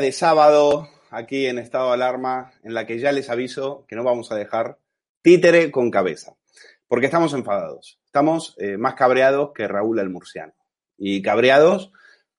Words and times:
De 0.00 0.12
sábado 0.12 0.88
aquí 1.10 1.46
en 1.46 1.58
estado 1.58 1.88
de 1.88 1.94
alarma 1.94 2.52
en 2.62 2.74
la 2.74 2.86
que 2.86 2.98
ya 2.98 3.12
les 3.12 3.30
aviso 3.30 3.86
que 3.88 3.96
no 3.96 4.04
vamos 4.04 4.30
a 4.30 4.36
dejar 4.36 4.78
títere 5.22 5.70
con 5.70 5.90
cabeza, 5.90 6.36
porque 6.86 7.06
estamos 7.06 7.32
enfadados, 7.32 7.98
estamos 8.04 8.54
eh, 8.58 8.76
más 8.76 8.94
cabreados 8.94 9.52
que 9.54 9.66
Raúl 9.66 9.98
el 9.98 10.10
Murciano 10.10 10.52
y 10.98 11.22
cabreados 11.22 11.92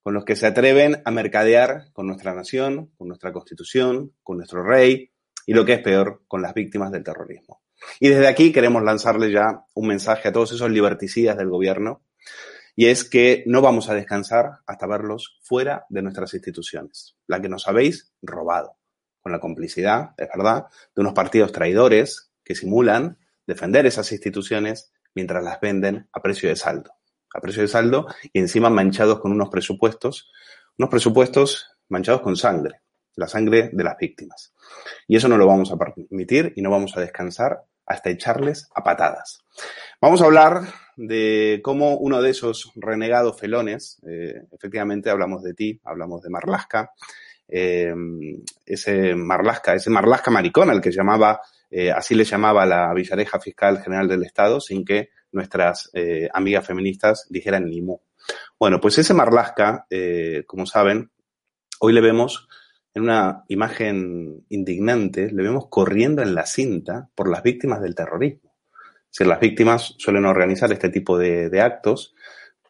con 0.04 0.14
los 0.14 0.24
que 0.24 0.36
se 0.36 0.46
atreven 0.46 1.02
a 1.04 1.12
mercadear 1.12 1.92
con 1.94 2.06
nuestra 2.08 2.36
nación, 2.36 2.92
con 2.98 3.08
nuestra 3.08 3.34
constitución, 3.34 4.14
con 4.22 4.38
nuestro 4.38 4.64
rey 4.64 5.12
y 5.46 5.54
lo 5.54 5.66
que 5.66 5.74
es 5.74 5.82
peor, 5.82 6.22
con 6.28 6.42
las 6.42 6.54
víctimas 6.54 6.92
del 6.92 7.04
terrorismo. 7.04 7.62
Y 8.00 8.10
desde 8.10 8.28
aquí 8.28 8.52
queremos 8.52 8.84
lanzarle 8.84 9.32
ya 9.32 9.66
un 9.74 9.88
mensaje 9.88 10.30
a 10.30 10.32
todos 10.32 10.52
esos 10.52 10.70
liberticidas 10.70 11.38
del 11.38 11.50
gobierno 11.50 12.02
y 12.80 12.86
es 12.86 13.04
que 13.04 13.44
no 13.48 13.64
vamos 13.64 13.90
a 13.90 13.96
descansar 13.96 14.60
hasta 14.68 14.86
verlos 14.86 15.40
fuera 15.42 15.88
de 15.90 16.04
nuestras 16.04 16.36
instituciones, 16.36 17.18
la 17.26 17.42
que 17.42 17.50
nos 17.50 17.68
habéis 17.68 18.14
robado, 18.22 18.78
con 19.20 19.32
la 19.32 19.40
complicidad, 19.40 20.12
es 20.16 20.30
verdad, 20.30 20.68
de 20.96 21.02
unos 21.02 21.14
partidos 21.14 21.52
traidores 21.52 22.32
que 22.44 22.54
simulan 22.54 23.18
defender 23.48 23.88
esas 23.88 24.12
instituciones 24.12 24.94
mientras 25.16 25.44
las 25.44 25.60
venden 25.60 26.08
a 26.14 26.22
precio 26.22 26.50
de 26.50 26.56
saldo, 26.56 26.92
a 27.34 27.42
precio 27.42 27.64
de 27.64 27.68
saldo 27.68 28.06
y 28.32 28.38
encima 28.40 28.70
manchados 28.70 29.20
con 29.22 29.32
unos 29.32 29.50
presupuestos, 29.50 30.30
unos 30.78 30.92
presupuestos 30.92 31.72
manchados 31.90 32.22
con 32.22 32.36
sangre, 32.36 32.82
la 33.16 33.28
sangre 33.28 33.72
de 33.74 33.84
las 33.84 33.98
víctimas. 33.98 34.54
Y 35.08 35.16
eso 35.16 35.28
no 35.28 35.40
lo 35.40 35.48
vamos 35.48 35.72
a 35.72 35.78
permitir 35.78 36.54
y 36.56 36.62
no 36.62 36.70
vamos 36.70 36.96
a 36.96 37.02
descansar 37.02 37.64
hasta 37.88 38.10
echarles 38.10 38.70
a 38.76 38.84
patadas. 38.84 39.44
Vamos 40.00 40.22
a 40.22 40.26
hablar 40.26 40.62
de 40.98 41.62
cómo 41.64 41.96
uno 41.98 42.22
de 42.22 42.32
esos 42.32 42.72
renegados 42.76 43.40
felones, 43.40 44.00
eh, 44.08 44.44
efectivamente 44.52 45.10
hablamos 45.10 45.42
de 45.42 45.54
ti, 45.54 45.80
hablamos 45.84 46.22
de 46.22 46.30
Marlasca, 46.30 46.92
eh, 47.48 47.94
ese 48.66 49.16
Marlasca, 49.16 49.74
ese 49.74 49.90
Marlasca 49.90 50.30
maricón 50.30 50.70
al 50.70 50.82
que 50.82 50.92
llamaba, 50.92 51.42
eh, 51.72 51.92
así 51.92 52.14
le 52.14 52.26
llamaba 52.26 52.66
la 52.66 52.94
Villareja 52.94 53.40
Fiscal 53.40 53.82
General 53.82 54.08
del 54.08 54.24
Estado, 54.24 54.60
sin 54.60 54.84
que 54.84 55.10
nuestras 55.32 55.92
amigas 56.34 56.66
feministas 56.66 57.28
dijeran 57.30 57.66
ni. 57.66 57.82
Bueno, 58.58 58.80
pues 58.80 58.98
ese 58.98 59.14
Marlasca, 59.14 59.86
como 60.48 60.66
saben, 60.66 61.12
hoy 61.80 61.94
le 61.94 62.02
vemos 62.02 62.48
en 62.98 63.04
una 63.04 63.44
imagen 63.48 64.46
indignante, 64.50 65.32
le 65.32 65.44
vemos 65.44 65.68
corriendo 65.70 66.22
en 66.22 66.36
la 66.36 66.46
cinta 66.46 67.10
por 67.16 67.30
las 67.30 67.44
víctimas 67.44 67.82
del 67.82 67.96
terrorismo 67.96 68.48
las 69.26 69.40
víctimas 69.40 69.96
suelen 69.98 70.26
organizar 70.26 70.72
este 70.72 70.90
tipo 70.90 71.18
de, 71.18 71.62
actos 71.62 72.14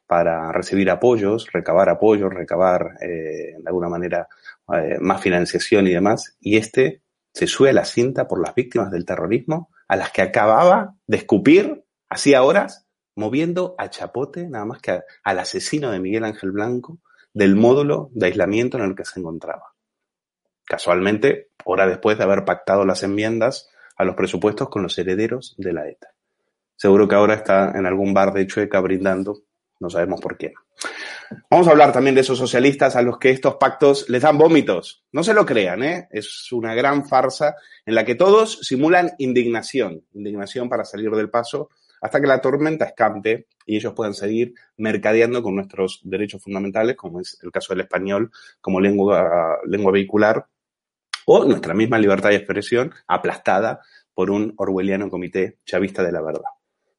para 0.05 0.51
recibir 0.51 0.89
apoyos, 0.89 1.51
recabar 1.51 1.89
apoyos, 1.89 2.33
recabar 2.33 2.97
eh, 3.01 3.55
de 3.57 3.63
alguna 3.65 3.89
manera 3.89 4.29
eh, 4.73 4.97
más 4.99 5.21
financiación 5.21 5.87
y 5.87 5.93
demás. 5.93 6.37
Y 6.39 6.57
este 6.57 7.01
se 7.33 7.47
sube 7.47 7.71
a 7.71 7.73
la 7.73 7.85
cinta 7.85 8.27
por 8.27 8.41
las 8.41 8.55
víctimas 8.55 8.91
del 8.91 9.05
terrorismo 9.05 9.69
a 9.87 9.95
las 9.95 10.11
que 10.11 10.21
acababa 10.21 10.95
de 11.05 11.17
escupir 11.17 11.83
hacía 12.09 12.43
horas, 12.43 12.87
moviendo 13.15 13.75
a 13.77 13.89
chapote 13.89 14.47
nada 14.47 14.65
más 14.65 14.81
que 14.81 15.01
al 15.23 15.39
asesino 15.39 15.91
de 15.91 15.99
Miguel 15.99 16.23
Ángel 16.23 16.51
Blanco 16.51 16.99
del 17.33 17.55
módulo 17.55 18.09
de 18.13 18.27
aislamiento 18.27 18.77
en 18.77 18.85
el 18.85 18.95
que 18.95 19.05
se 19.05 19.19
encontraba. 19.19 19.76
Casualmente, 20.67 21.51
hora 21.63 21.87
después 21.87 22.17
de 22.17 22.25
haber 22.25 22.43
pactado 22.43 22.85
las 22.85 23.01
enmiendas 23.01 23.69
a 23.95 24.03
los 24.03 24.15
presupuestos 24.15 24.69
con 24.69 24.83
los 24.83 24.97
herederos 24.97 25.55
de 25.57 25.71
la 25.71 25.87
ETA. 25.87 26.09
Seguro 26.75 27.07
que 27.07 27.15
ahora 27.15 27.35
está 27.35 27.71
en 27.75 27.85
algún 27.85 28.13
bar 28.13 28.33
de 28.33 28.45
Chueca 28.45 28.81
brindando, 28.81 29.43
no 29.79 29.89
sabemos 29.89 30.19
por 30.19 30.37
qué. 30.37 30.53
Vamos 31.49 31.67
a 31.67 31.71
hablar 31.71 31.91
también 31.93 32.15
de 32.15 32.21
esos 32.21 32.37
socialistas 32.37 32.95
a 32.95 33.01
los 33.01 33.17
que 33.17 33.29
estos 33.29 33.55
pactos 33.55 34.09
les 34.09 34.21
dan 34.21 34.37
vómitos. 34.37 35.05
No 35.11 35.23
se 35.23 35.33
lo 35.33 35.45
crean, 35.45 35.83
¿eh? 35.83 36.07
Es 36.11 36.51
una 36.51 36.75
gran 36.75 37.07
farsa 37.07 37.55
en 37.85 37.95
la 37.95 38.05
que 38.05 38.15
todos 38.15 38.59
simulan 38.61 39.11
indignación, 39.17 40.03
indignación 40.13 40.67
para 40.67 40.83
salir 40.83 41.11
del 41.11 41.29
paso 41.29 41.69
hasta 42.01 42.21
que 42.21 42.27
la 42.27 42.41
tormenta 42.41 42.85
escampe 42.85 43.47
y 43.65 43.77
ellos 43.77 43.93
puedan 43.93 44.13
seguir 44.13 44.53
mercadeando 44.77 45.41
con 45.41 45.55
nuestros 45.55 46.01
derechos 46.03 46.43
fundamentales, 46.43 46.95
como 46.95 47.19
es 47.19 47.39
el 47.41 47.51
caso 47.51 47.73
del 47.73 47.81
español 47.81 48.31
como 48.61 48.79
lengua, 48.79 49.57
lengua 49.65 49.91
vehicular, 49.91 50.45
o 51.29 51.43
nuestra 51.43 51.73
misma 51.73 51.99
libertad 51.99 52.29
de 52.29 52.37
expresión 52.37 52.93
aplastada 53.05 53.81
por 54.13 54.31
un 54.31 54.53
orwelliano 54.55 55.09
comité 55.09 55.57
chavista 55.65 56.01
de 56.01 56.13
la 56.13 56.21
verdad. 56.21 56.49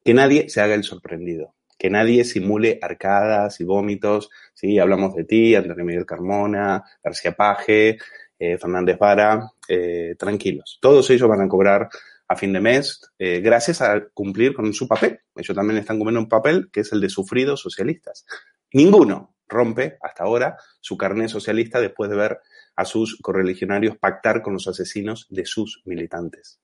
Que 0.05 0.13
nadie 0.13 0.51
se 0.51 0.61
haga 0.61 0.75
el 0.75 0.85
sorprendido, 0.85 1.55
que 1.79 1.89
nadie 1.89 2.25
simule 2.25 2.79
arcadas 2.83 3.59
y 3.61 3.65
vómitos. 3.65 4.29
Sí, 4.53 4.79
hablamos 4.79 5.15
de 5.15 5.25
ti, 5.25 5.55
Antonio 5.55 5.83
Miguel 5.83 6.05
Carmona, 6.05 6.85
García 7.03 7.33
Paje, 7.33 7.97
eh, 8.39 8.59
Fernández 8.59 8.99
Vara, 8.99 9.51
eh, 9.67 10.15
tranquilos. 10.19 10.79
Todos 10.83 11.09
ellos 11.09 11.27
van 11.27 11.41
a 11.41 11.49
cobrar 11.49 11.89
a 12.29 12.37
fin 12.37 12.53
de 12.53 12.61
mes 12.61 13.01
eh, 13.19 13.41
gracias 13.41 13.81
a 13.81 14.09
cumplir 14.13 14.53
con 14.53 14.75
su 14.75 14.87
papel. 14.87 15.21
Ellos 15.35 15.57
también 15.57 15.79
están 15.79 15.97
cumpliendo 15.97 16.21
un 16.21 16.29
papel 16.29 16.69
que 16.71 16.81
es 16.81 16.93
el 16.93 17.01
de 17.01 17.09
sufridos 17.09 17.63
socialistas. 17.63 18.27
Ninguno, 18.75 19.35
rompe 19.49 19.97
hasta 20.03 20.25
ahora 20.25 20.59
su 20.81 20.99
carné 20.99 21.29
socialista 21.29 21.81
después 21.81 22.11
de 22.11 22.17
ver 22.17 22.41
a 22.79 22.85
sus 22.85 23.19
correligionarios 23.21 23.97
pactar 23.97 24.41
con 24.41 24.53
los 24.53 24.69
asesinos 24.69 25.27
de 25.31 25.45
sus 25.45 25.83
militantes, 25.85 26.61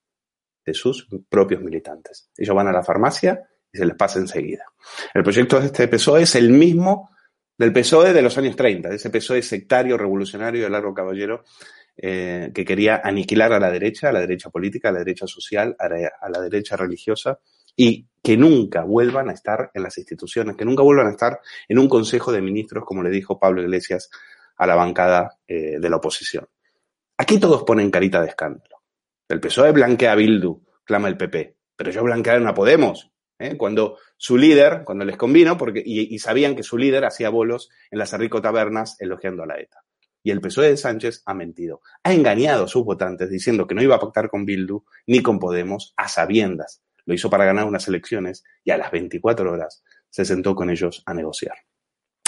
de 0.64 0.72
sus 0.72 1.08
propios 1.28 1.60
militantes. 1.60 2.30
Ellos 2.36 2.54
van 2.54 2.68
a 2.68 2.72
la 2.72 2.84
farmacia 2.84 3.42
y 3.72 3.78
se 3.78 3.84
les 3.84 3.96
pasa 3.96 4.20
enseguida. 4.20 4.64
El 5.12 5.24
proyecto 5.24 5.58
de 5.58 5.66
este 5.66 5.88
PSOE 5.88 6.22
es 6.22 6.36
el 6.36 6.50
mismo 6.50 7.10
del 7.58 7.72
PSOE 7.72 8.12
de 8.12 8.22
los 8.22 8.38
años 8.38 8.54
30, 8.54 8.90
de 8.90 8.94
ese 8.94 9.10
PSOE 9.10 9.42
sectario, 9.42 9.98
revolucionario 9.98 10.62
de 10.62 10.70
largo 10.70 10.94
caballero 10.94 11.42
eh, 11.96 12.52
que 12.54 12.64
quería 12.64 13.00
aniquilar 13.02 13.52
a 13.52 13.58
la 13.58 13.72
derecha, 13.72 14.10
a 14.10 14.12
la 14.12 14.20
derecha 14.20 14.50
política, 14.50 14.90
a 14.90 14.92
la 14.92 15.00
derecha 15.00 15.26
social, 15.26 15.74
a 15.80 15.88
la, 15.88 16.40
derecha 16.42 16.76
religiosa 16.76 17.40
y 17.74 18.06
que 18.22 18.36
nunca 18.36 18.84
vuelvan 18.84 19.30
a 19.30 19.32
estar 19.32 19.72
en 19.74 19.82
las 19.82 19.98
instituciones, 19.98 20.56
que 20.56 20.64
nunca 20.64 20.84
vuelvan 20.84 21.08
a 21.08 21.10
estar 21.10 21.40
en 21.68 21.80
un 21.80 21.88
consejo 21.88 22.30
de 22.30 22.40
ministros, 22.40 22.84
como 22.84 23.02
le 23.02 23.10
dijo 23.10 23.40
Pablo 23.40 23.62
Iglesias 23.62 24.10
a 24.56 24.66
la 24.66 24.74
bancada 24.74 25.38
eh, 25.46 25.78
de 25.78 25.90
la 25.90 25.96
oposición. 25.96 26.46
Aquí 27.16 27.38
todos 27.38 27.64
ponen 27.64 27.90
carita 27.90 28.20
de 28.20 28.28
escándalo. 28.28 28.82
El 29.28 29.40
PSOE 29.40 29.72
blanquea 29.72 30.12
a 30.12 30.14
Bildu, 30.16 30.62
clama 30.84 31.08
el 31.08 31.16
PP, 31.16 31.56
pero 31.76 31.90
yo 31.90 32.02
blanquearon 32.02 32.46
a 32.46 32.54
Podemos, 32.54 33.12
¿eh? 33.38 33.56
cuando 33.56 33.98
su 34.16 34.36
líder, 34.36 34.82
cuando 34.84 35.04
les 35.04 35.16
convino, 35.16 35.56
porque, 35.56 35.82
y, 35.84 36.14
y, 36.14 36.18
sabían 36.18 36.54
que 36.56 36.62
su 36.62 36.76
líder 36.76 37.04
hacía 37.04 37.30
bolos 37.30 37.70
en 37.90 37.98
las 37.98 38.12
rico 38.18 38.42
tabernas 38.42 38.96
elogiando 39.00 39.42
a 39.42 39.46
la 39.46 39.58
ETA. 39.58 39.84
Y 40.22 40.30
el 40.30 40.40
PSOE 40.40 40.70
de 40.70 40.76
Sánchez 40.76 41.22
ha 41.26 41.34
mentido. 41.34 41.82
Ha 42.02 42.12
engañado 42.12 42.64
a 42.64 42.68
sus 42.68 42.84
votantes 42.84 43.28
diciendo 43.28 43.66
que 43.66 43.74
no 43.74 43.82
iba 43.82 43.96
a 43.96 44.00
pactar 44.00 44.30
con 44.30 44.46
Bildu 44.46 44.84
ni 45.06 45.20
con 45.20 45.38
Podemos 45.38 45.92
a 45.96 46.08
sabiendas. 46.08 46.82
Lo 47.04 47.14
hizo 47.14 47.28
para 47.28 47.44
ganar 47.44 47.66
unas 47.66 47.86
elecciones 47.88 48.42
y 48.64 48.70
a 48.70 48.78
las 48.78 48.90
24 48.90 49.52
horas 49.52 49.84
se 50.08 50.24
sentó 50.24 50.54
con 50.54 50.70
ellos 50.70 51.02
a 51.04 51.12
negociar. 51.12 51.56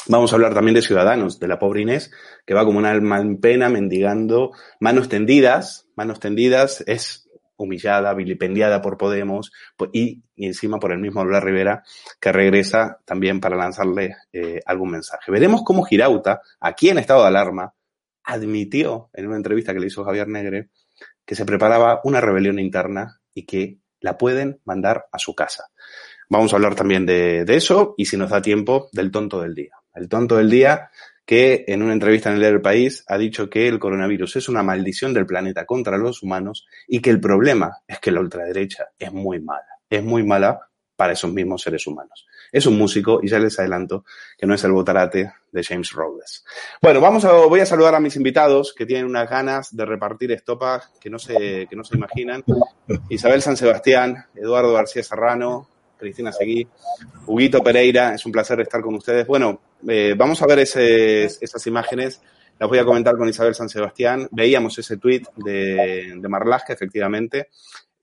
Vamos 0.08 0.32
a 0.32 0.36
hablar 0.36 0.54
también 0.54 0.74
de 0.74 0.82
Ciudadanos, 0.82 1.40
de 1.40 1.48
la 1.48 1.58
pobre 1.58 1.82
Inés, 1.82 2.12
que 2.44 2.54
va 2.54 2.64
como 2.64 2.78
una 2.78 2.90
alma 2.90 3.18
en 3.20 3.40
pena 3.40 3.68
mendigando 3.68 4.52
manos 4.80 5.08
tendidas. 5.08 5.88
Manos 5.96 6.20
tendidas 6.20 6.84
es 6.86 7.28
humillada, 7.56 8.14
vilipendiada 8.14 8.82
por 8.82 8.98
Podemos 8.98 9.50
y, 9.92 10.22
encima 10.36 10.78
por 10.78 10.92
el 10.92 10.98
mismo 10.98 11.24
Lola 11.24 11.40
Rivera, 11.40 11.82
que 12.20 12.32
regresa 12.32 13.00
también 13.04 13.40
para 13.40 13.56
lanzarle 13.56 14.16
eh, 14.32 14.60
algún 14.66 14.90
mensaje. 14.90 15.32
Veremos 15.32 15.62
cómo 15.64 15.84
Girauta, 15.84 16.40
aquí 16.60 16.88
en 16.88 16.98
estado 16.98 17.22
de 17.22 17.28
alarma, 17.28 17.74
admitió 18.22 19.10
en 19.12 19.26
una 19.26 19.36
entrevista 19.36 19.72
que 19.72 19.80
le 19.80 19.86
hizo 19.86 20.04
Javier 20.04 20.28
Negre 20.28 20.70
que 21.24 21.34
se 21.34 21.44
preparaba 21.44 22.00
una 22.04 22.20
rebelión 22.20 22.58
interna 22.58 23.20
y 23.34 23.44
que 23.44 23.80
la 24.00 24.16
pueden 24.16 24.60
mandar 24.64 25.06
a 25.10 25.18
su 25.18 25.34
casa. 25.34 25.64
Vamos 26.28 26.52
a 26.52 26.56
hablar 26.56 26.74
también 26.74 27.04
de, 27.04 27.44
eso 27.48 27.94
y 27.96 28.06
si 28.06 28.16
nos 28.16 28.30
da 28.30 28.40
tiempo 28.40 28.88
del 28.92 29.10
tonto 29.10 29.40
del 29.40 29.54
día. 29.54 29.72
El 29.96 30.08
tonto 30.08 30.37
del 30.37 30.50
día 30.50 30.90
que 31.26 31.64
en 31.66 31.82
una 31.82 31.93
entrevista 31.93 32.28
en 32.28 32.37
el 32.37 32.43
del 32.43 32.60
País 32.60 33.04
ha 33.08 33.19
dicho 33.19 33.50
que 33.50 33.66
el 33.66 33.81
coronavirus 33.81 34.37
es 34.37 34.48
una 34.48 34.62
maldición 34.62 35.12
del 35.12 35.26
planeta 35.26 35.66
contra 35.66 35.98
los 35.98 36.22
humanos 36.22 36.66
y 36.87 37.00
que 37.00 37.10
el 37.10 37.20
problema 37.20 37.78
es 37.88 37.98
que 37.98 38.12
la 38.12 38.20
ultraderecha 38.20 38.90
es 38.96 39.12
muy 39.12 39.40
mala. 39.40 39.66
Es 39.90 40.04
muy 40.04 40.22
mala 40.22 40.60
para 40.94 41.12
esos 41.12 41.32
mismos 41.32 41.62
seres 41.62 41.87
humanos. 41.87 42.26
Es 42.52 42.64
un 42.66 42.78
músico 42.78 43.20
y 43.22 43.28
ya 43.28 43.40
les 43.40 43.58
adelanto 43.58 44.04
que 44.38 44.46
no 44.46 44.54
es 44.54 44.62
el 44.64 44.72
botarate 44.72 45.32
de 45.50 45.64
James 45.64 45.90
Rhodes. 45.90 46.44
Bueno, 46.81 47.00
vamos 47.00 47.25
a, 47.25 47.32
voy 47.32 47.60
a 47.60 47.66
saludar 47.66 47.94
a 47.96 48.00
mis 48.00 48.16
invitados 48.16 48.72
que 48.72 48.87
tienen 48.87 49.06
unas 49.06 49.28
ganas 49.28 49.76
de 49.76 49.84
repartir 49.84 50.31
estopas 50.31 50.92
que 51.00 51.10
no 51.10 51.19
se, 51.19 51.66
que 51.69 51.76
no 51.76 51.82
se 51.82 51.96
imaginan. 51.96 52.44
Isabel 53.08 53.42
San 53.42 53.56
Sebastián, 53.56 54.26
Eduardo 54.34 54.72
García 54.72 55.02
Serrano, 55.02 55.69
Cristina 55.99 56.31
Seguí, 56.32 56.66
Huguito 57.26 57.62
Pereira, 57.62 58.14
es 58.14 58.25
un 58.25 58.32
placer 58.32 58.60
estar 58.60 58.81
con 58.81 58.94
ustedes. 58.94 59.26
Bueno, 59.26 59.60
eh, 59.88 60.14
vamos 60.17 60.43
a 60.43 60.46
ver 60.46 60.61
esas 60.61 61.67
imágenes 61.67 62.20
las 62.58 62.70
voy 62.70 62.78
a 62.78 62.87
comentar 62.87 63.17
con 63.19 63.28
Isabel 63.28 63.55
San 63.55 63.69
Sebastián. 63.69 64.28
Veíamos 64.32 64.78
ese 64.78 64.96
tuit 64.96 65.26
de, 65.37 66.14
de 66.17 66.28
Marlaska, 66.28 66.73
efectivamente, 66.73 67.50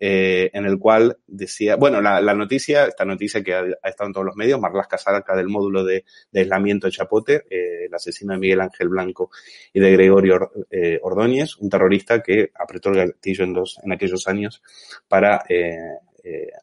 eh, 0.05 0.51
en 0.53 0.65
el 0.65 0.79
cual 0.79 1.17
decía, 1.25 1.77
bueno, 1.77 2.01
la, 2.01 2.21
noticia, 2.33 2.85
esta 2.85 3.05
noticia 3.05 3.41
que 3.41 3.53
ha, 3.53 3.87
estado 3.87 4.07
en 4.07 4.13
todos 4.13 4.25
los 4.25 4.35
medios, 4.35 4.59
Marlaska 4.59 4.97
Casarca 4.97 5.33
del 5.33 5.47
módulo 5.47 5.83
de, 5.85 6.03
aislamiento 6.33 6.87
de 6.87 6.91
Chapote, 6.91 7.45
eh, 7.49 7.85
el 7.85 7.93
asesino 7.93 8.33
de 8.33 8.39
Miguel 8.39 8.59
Ángel 8.59 8.89
Blanco 8.89 9.31
y 9.71 9.79
de 9.79 9.91
Gregorio 9.93 10.51
eh, 10.69 10.99
Ordóñez, 11.01 11.55
un 11.57 11.69
terrorista 11.69 12.21
que 12.21 12.51
apretó 12.53 12.89
el 12.89 12.95
gatillo 12.97 13.45
en, 13.45 13.53
dos, 13.53 13.79
en 13.81 13.93
aquellos 13.93 14.27
años 14.27 14.61
para 15.07 15.45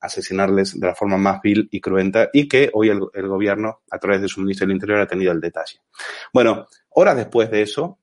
asesinarles 0.00 0.78
de 0.78 0.86
la 0.86 0.94
forma 0.94 1.16
más 1.16 1.40
vil 1.42 1.68
y 1.70 1.80
cruenta 1.80 2.30
y 2.32 2.48
que 2.48 2.70
hoy 2.72 2.88
el, 2.88 3.00
el 3.12 3.28
gobierno, 3.28 3.80
a 3.90 3.98
través 3.98 4.22
de 4.22 4.28
su 4.28 4.40
ministro 4.40 4.66
del 4.66 4.76
Interior, 4.76 5.00
ha 5.00 5.06
tenido 5.06 5.32
el 5.32 5.40
detalle. 5.40 5.80
Bueno, 6.32 6.66
horas 6.90 7.16
después 7.16 7.50
de 7.50 7.62
eso, 7.62 7.98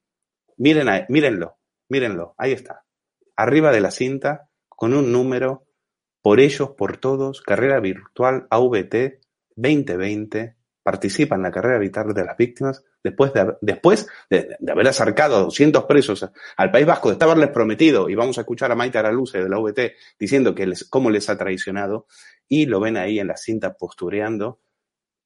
miren 0.58 0.90
a, 0.90 1.06
mírenlo, 1.10 1.58
mírenlo, 1.90 2.36
ahí 2.38 2.52
está. 2.52 2.86
Arriba 3.36 3.72
de 3.72 3.82
la 3.82 3.92
cinta, 3.92 4.50
con 4.68 4.94
un 4.94 5.12
número, 5.12 5.66
por 6.22 6.40
ellos, 6.40 6.72
por 6.72 6.98
todos, 6.98 7.42
carrera 7.42 7.80
virtual 7.80 8.48
AVT 8.50 9.22
2020, 9.56 10.56
participa 10.84 11.36
en 11.36 11.44
la 11.44 11.52
carrera 11.52 11.80
vital 11.80 12.14
de 12.14 12.26
las 12.26 12.38
víctimas 12.38 12.84
después 13.10 13.34
de, 13.34 13.54
después 13.62 14.08
de, 14.30 14.58
haber 14.70 14.88
acercado 14.88 15.38
a 15.38 15.40
200 15.42 15.86
presos 15.86 16.30
al 16.56 16.72
País 16.72 16.86
Vasco, 16.86 17.14
de 17.14 17.24
haberles 17.24 17.50
prometido, 17.50 18.10
y 18.10 18.16
vamos 18.16 18.38
a 18.38 18.42
escuchar 18.42 18.72
a 18.72 18.76
Maite 18.76 18.98
Araluce 18.98 19.42
de 19.42 19.50
la 19.50 19.58
AVT 19.58 19.80
diciendo 20.20 20.54
que 20.54 20.68
les, 20.68 20.84
cómo 20.86 21.10
les 21.10 21.30
ha 21.30 21.38
traicionado, 21.38 22.08
y 22.48 22.66
lo 22.66 22.80
ven 22.80 22.98
ahí 22.98 23.20
en 23.20 23.28
la 23.28 23.38
cinta 23.38 23.74
postureando 23.74 24.60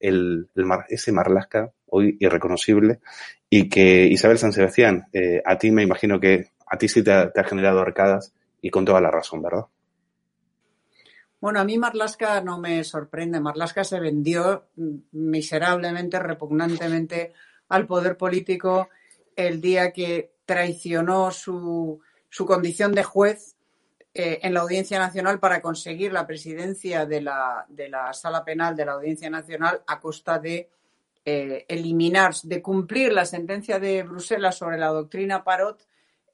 el, 0.00 0.48
ese 0.88 1.12
Marlasca, 1.12 1.72
hoy 1.86 2.16
irreconocible, 2.20 3.00
y 3.48 3.68
que 3.68 4.06
Isabel 4.06 4.38
San 4.38 4.52
Sebastián, 4.52 5.06
eh, 5.12 5.42
a 5.44 5.58
ti 5.58 5.70
me 5.70 5.82
imagino 5.82 6.18
que 6.18 6.46
a 6.66 6.78
ti 6.78 6.88
sí 6.88 7.02
te 7.02 7.12
ha 7.12 7.44
generado 7.44 7.80
arcadas 7.80 8.32
y 8.60 8.70
con 8.70 8.84
toda 8.84 9.00
la 9.00 9.10
razón, 9.10 9.42
¿verdad? 9.42 9.66
Bueno, 11.42 11.58
a 11.58 11.64
mí 11.64 11.76
Marlaska 11.76 12.40
no 12.40 12.60
me 12.60 12.84
sorprende. 12.84 13.40
Marlaska 13.40 13.82
se 13.82 13.98
vendió 13.98 14.68
miserablemente, 15.10 16.20
repugnantemente 16.20 17.32
al 17.72 17.86
poder 17.86 18.18
político 18.18 18.90
el 19.34 19.62
día 19.62 19.92
que 19.92 20.34
traicionó 20.44 21.30
su, 21.30 22.02
condición 22.46 22.92
de 22.92 23.02
juez 23.02 23.56
eh, 24.12 24.40
en 24.42 24.52
la 24.52 24.60
Audiencia 24.60 24.98
Nacional 24.98 25.40
para 25.40 25.62
conseguir 25.62 26.12
la 26.12 26.26
presidencia 26.26 27.06
de 27.06 27.22
la, 27.22 27.64
de 27.70 27.88
la 27.88 28.12
Sala 28.12 28.44
Penal 28.44 28.76
de 28.76 28.84
la 28.84 28.92
Audiencia 28.92 29.30
Nacional 29.30 29.82
a 29.86 30.00
costa 30.00 30.38
de 30.38 30.68
eh, 31.24 31.64
eliminar, 31.66 32.34
de 32.42 32.60
cumplir 32.60 33.14
la 33.14 33.24
sentencia 33.24 33.78
de 33.78 34.02
Bruselas 34.02 34.58
sobre 34.58 34.76
la 34.76 34.88
doctrina 34.88 35.42
Parot 35.42 35.86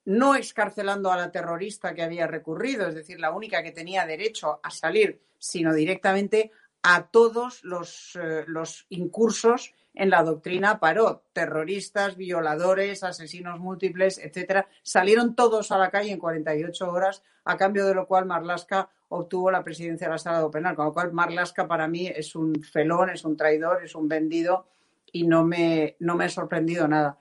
no 0.06 0.34
excarcelando 0.34 1.12
a 1.12 1.16
la 1.16 1.30
terrorista 1.30 1.94
que 1.94 2.02
había 2.02 2.26
recurrido, 2.26 2.88
es 2.88 2.96
decir, 2.96 3.20
la 3.20 3.30
única 3.30 3.62
que 3.62 3.70
tenía 3.70 4.06
derecho 4.06 4.58
a 4.60 4.70
salir, 4.70 5.20
sino 5.38 5.72
directamente 5.72 6.50
a 6.82 7.06
todos 7.08 7.62
los, 7.62 8.18
eh, 8.20 8.42
los 8.48 8.86
incursos 8.88 9.72
en 9.94 10.10
la 10.10 10.22
doctrina 10.22 10.78
Parot, 10.78 11.24
terroristas, 11.32 12.16
violadores, 12.16 13.02
asesinos 13.02 13.58
múltiples, 13.58 14.18
etcétera, 14.18 14.68
salieron 14.82 15.34
todos 15.34 15.72
a 15.72 15.78
la 15.78 15.90
calle 15.90 16.12
en 16.12 16.18
48 16.18 16.90
horas, 16.90 17.22
a 17.44 17.56
cambio 17.56 17.86
de 17.86 17.94
lo 17.94 18.06
cual 18.06 18.26
Marlaska 18.26 18.90
obtuvo 19.08 19.50
la 19.50 19.64
presidencia 19.64 20.06
de 20.06 20.12
la 20.12 20.18
Sala 20.18 20.50
Penal, 20.50 20.76
con 20.76 20.86
lo 20.86 20.92
cual 20.92 21.12
Marlaska 21.12 21.66
para 21.66 21.88
mí 21.88 22.06
es 22.06 22.34
un 22.34 22.62
felón, 22.62 23.10
es 23.10 23.24
un 23.24 23.36
traidor, 23.36 23.82
es 23.82 23.94
un 23.94 24.08
vendido 24.08 24.66
y 25.12 25.26
no 25.26 25.44
me, 25.44 25.96
no 26.00 26.14
me 26.14 26.26
ha 26.26 26.28
sorprendido 26.28 26.86
nada. 26.86 27.18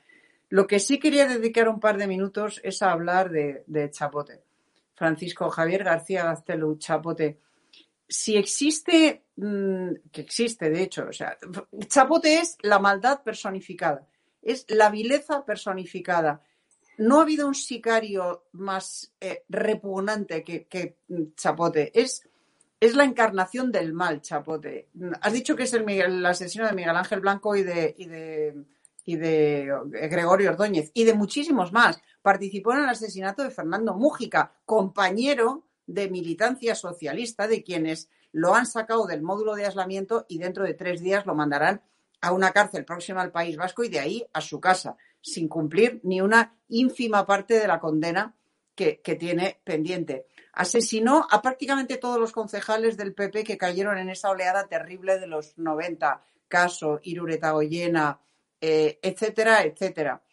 Lo 0.49 0.65
que 0.65 0.79
sí 0.79 0.99
quería 0.99 1.27
dedicar 1.27 1.67
un 1.67 1.79
par 1.79 1.97
de 1.97 2.07
minutos 2.07 2.61
es 2.63 2.81
a 2.81 2.91
hablar 2.91 3.29
de, 3.31 3.89
Chapote. 3.91 4.43
Francisco 4.95 5.49
Javier 5.49 5.83
García 5.83 6.23
Gaztelu, 6.23 6.77
Chapote. 6.77 7.39
Si 8.07 8.37
existe, 8.37 9.25
mm, 9.35 9.89
que 10.11 10.21
existe 10.21 10.69
de 10.69 10.83
hecho, 10.83 11.07
o 11.09 11.13
sea, 11.13 11.37
Chapote 11.87 12.39
es 12.39 12.57
la 12.61 12.79
maldad 12.79 13.21
personificada, 13.23 14.07
es 14.41 14.65
la 14.69 14.89
vileza 14.89 15.45
personificada. 15.45 16.41
No 16.97 17.19
ha 17.19 17.23
habido 17.23 17.47
un 17.47 17.55
sicario 17.55 18.45
más 18.53 19.13
eh, 19.19 19.43
repugnante 19.49 20.43
que, 20.43 20.97
Chapote. 21.35 21.91
Es, 21.93 22.27
es 22.79 22.95
la 22.95 23.03
encarnación 23.03 23.71
del 23.71 23.93
mal, 23.93 24.21
Chapote. 24.21 24.89
Has 25.21 25.33
dicho 25.33 25.55
que 25.55 25.63
es 25.63 25.73
el, 25.73 26.25
asesino 26.25 26.65
de 26.65 26.73
Miguel 26.73 26.95
Ángel 26.95 27.19
Blanco 27.19 27.55
y 27.55 27.63
de 27.63 28.65
y 29.07 29.15
de 29.15 29.73
Gregorio 29.85 30.49
Ordóñez 30.49 30.91
y 30.93 31.05
de 31.05 31.13
muchísimos 31.13 31.71
más. 31.71 31.97
Participó 32.21 32.73
en 32.73 32.79
el 32.79 32.89
asesinato 32.89 33.41
de 33.41 33.51
Fernando 33.51 33.95
Mújica, 33.95 34.51
compañero 34.65 35.63
de 35.87 36.09
militancia 36.09 36.75
socialista, 36.75 37.47
de 37.47 37.63
quienes 37.63 38.09
lo 38.31 38.53
han 38.53 38.67
sacado 38.67 39.07
del 39.07 39.23
módulo 39.23 39.55
de 39.55 39.65
aislamiento 39.65 40.25
y 40.29 40.37
dentro 40.37 40.63
de 40.63 40.75
tres 40.75 41.01
días 41.01 41.25
lo 41.25 41.33
mandarán 41.33 41.81
a 42.21 42.31
una 42.31 42.51
cárcel 42.51 42.85
próxima 42.85 43.21
al 43.21 43.31
País 43.31 43.57
Vasco 43.57 43.83
y 43.83 43.89
de 43.89 43.99
ahí 43.99 44.25
a 44.33 44.41
su 44.41 44.59
casa, 44.59 44.97
sin 45.21 45.47
cumplir 45.47 45.99
ni 46.03 46.21
una 46.21 46.55
ínfima 46.67 47.25
parte 47.25 47.59
de 47.59 47.67
la 47.67 47.79
condena 47.79 48.35
que, 48.75 49.01
que 49.01 49.15
tiene 49.15 49.59
pendiente. 49.63 50.27
Asesinó 50.53 51.27
a 51.31 51.41
prácticamente 51.41 51.97
todos 51.97 52.19
los 52.19 52.31
concejales 52.31 52.97
del 52.97 53.13
PP 53.13 53.43
que 53.43 53.57
cayeron 53.57 53.97
en 53.97 54.09
esa 54.09 54.29
oleada 54.29 54.67
terrible 54.67 55.19
de 55.19 55.27
los 55.27 55.57
90, 55.57 56.21
Caso, 56.47 56.99
Irureta 57.03 57.51
Goyena, 57.51 58.19
eh, 58.59 58.99
etcétera, 59.01 59.63
etcétera. 59.63 60.23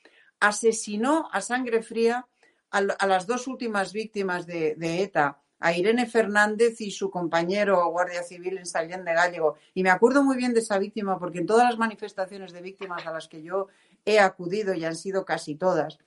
Asesinó 0.41 1.29
a 1.33 1.41
sangre 1.41 1.83
fría 1.83 2.27
a, 2.71 3.07
las 3.07 3.27
dos 3.27 3.47
últimas 3.47 3.93
víctimas 3.93 4.47
de, 4.47 4.75
ETA, 4.79 5.41
a 5.61 5.73
Irene 5.73 6.07
Fernández 6.07 6.81
y 6.81 6.91
su 6.91 7.11
compañero 7.11 7.89
guardia 7.89 8.23
civil 8.23 8.59
en 8.59 8.67
Sallén 8.67 9.05
de 9.05 9.15
Gallego. 9.15 9.57
Y 9.73 9.83
me 9.83 9.91
acuerdo 9.91 10.23
muy 10.23 10.37
bien 10.37 10.53
de 10.53 10.61
esa 10.61 10.79
víctima 10.79 11.19
porque 11.19 11.39
en 11.39 11.47
todas 11.47 11.65
las 11.65 11.79
manifestaciones 11.79 12.53
de 12.53 12.61
víctimas 12.61 13.07
a 13.07 13.13
las 13.13 13.29
que 13.29 13.43
yo 13.43 13.69
he 14.05 14.21
acudido, 14.21 14.75
y 14.75 14.85
han 14.85 14.97
sido 14.97 15.25
casi 15.25 15.55
todas, 15.55 15.99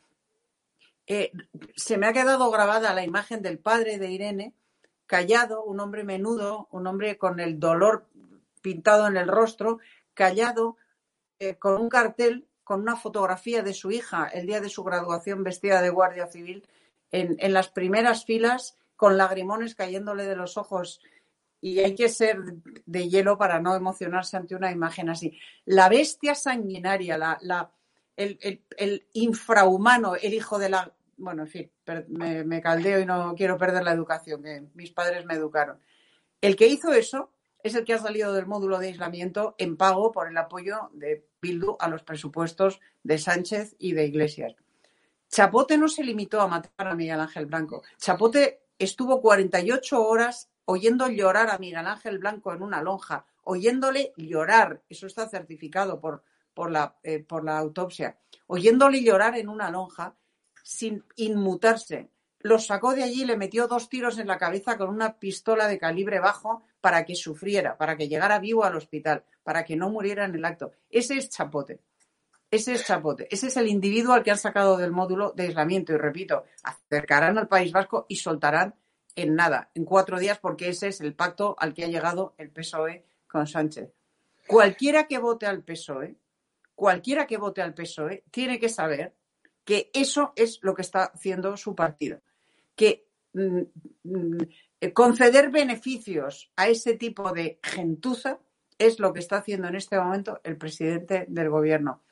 eh, 1.08 1.32
se 1.76 1.98
me 1.98 2.06
ha 2.06 2.14
quedado 2.14 2.52
grabada 2.52 2.94
la 2.94 3.04
imagen 3.04 3.42
del 3.42 3.58
padre 3.60 3.98
de 3.98 4.12
Irene, 4.12 4.54
callado, 5.06 5.64
un 5.64 5.80
hombre 5.80 6.04
menudo, 6.04 6.68
un 6.72 6.86
hombre 6.86 7.18
con 7.18 7.40
el 7.40 7.60
dolor 7.60 8.06
pintado 8.62 9.08
en 9.08 9.18
el 9.18 9.28
rostro, 9.28 9.80
callado, 10.14 10.76
eh, 11.40 11.56
con 11.56 11.82
un 11.82 11.90
cartel, 11.90 12.46
con 12.64 12.82
una 12.82 12.98
fotografía 12.98 13.64
de 13.64 13.74
su 13.74 13.92
hija 13.92 14.28
el 14.28 14.46
día 14.46 14.60
de 14.60 14.70
su 14.70 14.84
graduación 14.84 15.44
vestida 15.44 15.82
de 15.82 15.90
guardia 15.90 16.28
civil, 16.28 16.68
en, 17.12 17.38
en 17.40 17.54
las 17.54 17.70
primeras 17.70 18.26
filas, 18.26 18.78
con 18.98 19.16
lagrimones 19.16 19.76
cayéndole 19.76 20.26
de 20.26 20.36
los 20.36 20.58
ojos. 20.58 21.00
Y 21.62 21.80
hay 21.80 21.96
que 21.96 22.10
ser 22.10 22.38
de 22.86 23.10
hielo 23.10 23.38
para 23.38 23.62
no 23.62 23.76
emocionarse 23.76 24.36
ante 24.36 24.56
una 24.56 24.72
imagen 24.72 25.10
así. 25.10 25.40
La 25.64 25.88
bestia 25.88 26.36
sanguinaria, 26.36 27.18
la, 27.18 27.38
la, 27.42 27.72
el, 28.18 28.38
el, 28.42 28.64
el, 28.78 29.08
infrahumano, 29.14 30.16
el 30.16 30.34
hijo 30.34 30.60
de 30.60 30.70
la 30.70 30.94
bueno, 31.18 31.44
en 31.44 31.48
fin, 31.48 31.72
me, 32.10 32.62
caldeo 32.62 33.00
y 33.00 33.06
no 33.06 33.34
quiero 33.36 33.58
perder 33.58 33.84
la 33.84 33.92
educación, 33.92 34.44
que 34.44 34.64
mis 34.76 34.92
padres 34.92 35.26
me 35.26 35.34
educaron. 35.34 35.80
El 36.42 36.56
que 36.56 36.68
hizo 36.68 36.94
eso 36.94 37.32
es 37.64 37.74
el 37.76 37.84
que 37.84 37.94
ha 37.94 38.00
salido 38.00 38.34
del 38.34 38.46
módulo 38.46 38.78
de 38.78 38.88
aislamiento 38.88 39.56
en 39.58 39.78
pago 39.78 40.12
por 40.12 40.30
el 40.30 40.38
apoyo 40.38 40.92
de 40.94 41.28
Bildu 41.42 41.76
a 41.80 41.90
los 41.90 42.04
presupuestos 42.04 42.80
de 43.04 43.18
Sánchez 43.18 43.76
y 43.80 43.94
de 43.94 44.06
Iglesias. 44.06 44.56
Chapote 45.30 45.78
no 45.78 45.88
se 45.88 46.04
limitó 46.04 46.40
a 46.40 46.48
matar 46.48 46.88
a 46.88 46.96
Miguel 46.96 47.20
Ángel 47.20 47.48
Blanco. 47.48 47.84
Chapote 47.98 48.62
estuvo 48.80 49.22
48 49.22 50.02
horas 50.02 50.50
oyendo 50.66 51.08
llorar 51.08 51.50
a 51.50 51.58
Miguel 51.58 51.88
Ángel 51.88 52.20
Blanco 52.20 52.54
en 52.54 52.62
una 52.62 52.82
lonja, 52.82 53.26
oyéndole 53.44 54.14
llorar, 54.18 54.82
eso 54.90 55.08
está 55.08 55.30
certificado 55.30 56.00
por, 56.02 56.24
por, 56.54 56.72
la, 56.72 56.98
eh, 57.04 57.20
por 57.20 57.46
la 57.46 57.58
autopsia, 57.58 58.18
oyéndole 58.48 59.02
llorar 59.02 59.38
en 59.38 59.48
una 59.48 59.72
lonja 59.72 60.16
sin 60.64 61.04
inmutarse. 61.16 62.10
Lo 62.40 62.60
sacó 62.60 62.94
de 62.94 63.04
allí 63.04 63.24
y 63.24 63.26
le 63.26 63.38
metió 63.38 63.68
dos 63.68 63.88
tiros 63.90 64.20
en 64.20 64.28
la 64.28 64.38
cabeza 64.38 64.78
con 64.78 64.90
una 64.90 65.18
pistola 65.18 65.68
de 65.68 65.80
calibre 65.80 66.20
bajo 66.20 66.64
para 66.82 67.06
que 67.06 67.16
sufriera, 67.16 67.78
para 67.78 67.96
que 67.96 68.10
llegara 68.10 68.40
vivo 68.40 68.66
al 68.66 68.76
hospital, 68.76 69.24
para 69.44 69.64
que 69.64 69.78
no 69.78 69.90
muriera 69.90 70.26
en 70.26 70.36
el 70.36 70.46
acto. 70.46 70.72
Ese 70.90 71.18
es 71.18 71.30
Chapote. 71.30 71.80
Ese 72.50 72.74
es 72.74 72.86
Chapote. 72.86 73.28
Ese 73.30 73.48
es 73.48 73.58
el 73.58 73.68
individuo 73.68 74.14
al 74.14 74.24
que 74.24 74.32
han 74.32 74.38
sacado 74.38 74.78
del 74.78 74.92
módulo 74.92 75.34
de 75.36 75.44
aislamiento. 75.44 75.94
Y 75.94 75.98
repito, 75.98 76.46
acercarán 76.64 77.38
al 77.38 77.48
País 77.48 77.72
Vasco 77.72 78.06
y 78.08 78.16
soltarán 78.16 78.76
en 79.16 79.36
nada, 79.36 79.72
en 79.74 79.84
cuatro 79.84 80.20
días, 80.20 80.40
porque 80.40 80.70
ese 80.70 80.90
es 80.90 81.02
el 81.02 81.14
pacto 81.14 81.56
al 81.60 81.74
que 81.74 81.84
ha 81.84 81.88
llegado 81.88 82.36
el 82.38 82.52
PSOE 82.52 83.04
con 83.28 83.48
Sánchez. 83.48 83.92
Cualquiera 84.48 85.08
que 85.08 85.18
vote 85.18 85.46
al 85.46 85.64
PSOE, 85.64 86.16
cualquiera 86.76 87.28
que 87.28 87.38
vote 87.38 87.62
al 87.62 87.74
PSOE, 87.74 88.24
tiene 88.32 88.60
que 88.60 88.70
saber 88.70 89.14
que 89.66 89.90
eso 89.94 90.32
es 90.36 90.60
lo 90.62 90.74
que 90.74 90.84
está 90.84 91.06
haciendo 91.06 91.58
su 91.58 91.76
partido. 91.76 92.22
Que 92.76 93.08
mm, 93.34 93.62
mm, 94.04 94.38
conceder 94.94 95.50
beneficios 95.50 96.50
a 96.56 96.70
ese 96.70 96.94
tipo 96.94 97.34
de 97.34 97.60
gentuza 97.62 98.40
es 98.78 99.00
lo 99.00 99.12
que 99.12 99.20
está 99.20 99.38
haciendo 99.38 99.68
en 99.68 99.76
este 99.76 100.00
momento 100.00 100.40
el 100.44 100.58
presidente 100.58 101.26
del 101.28 101.50
gobierno. 101.50 102.04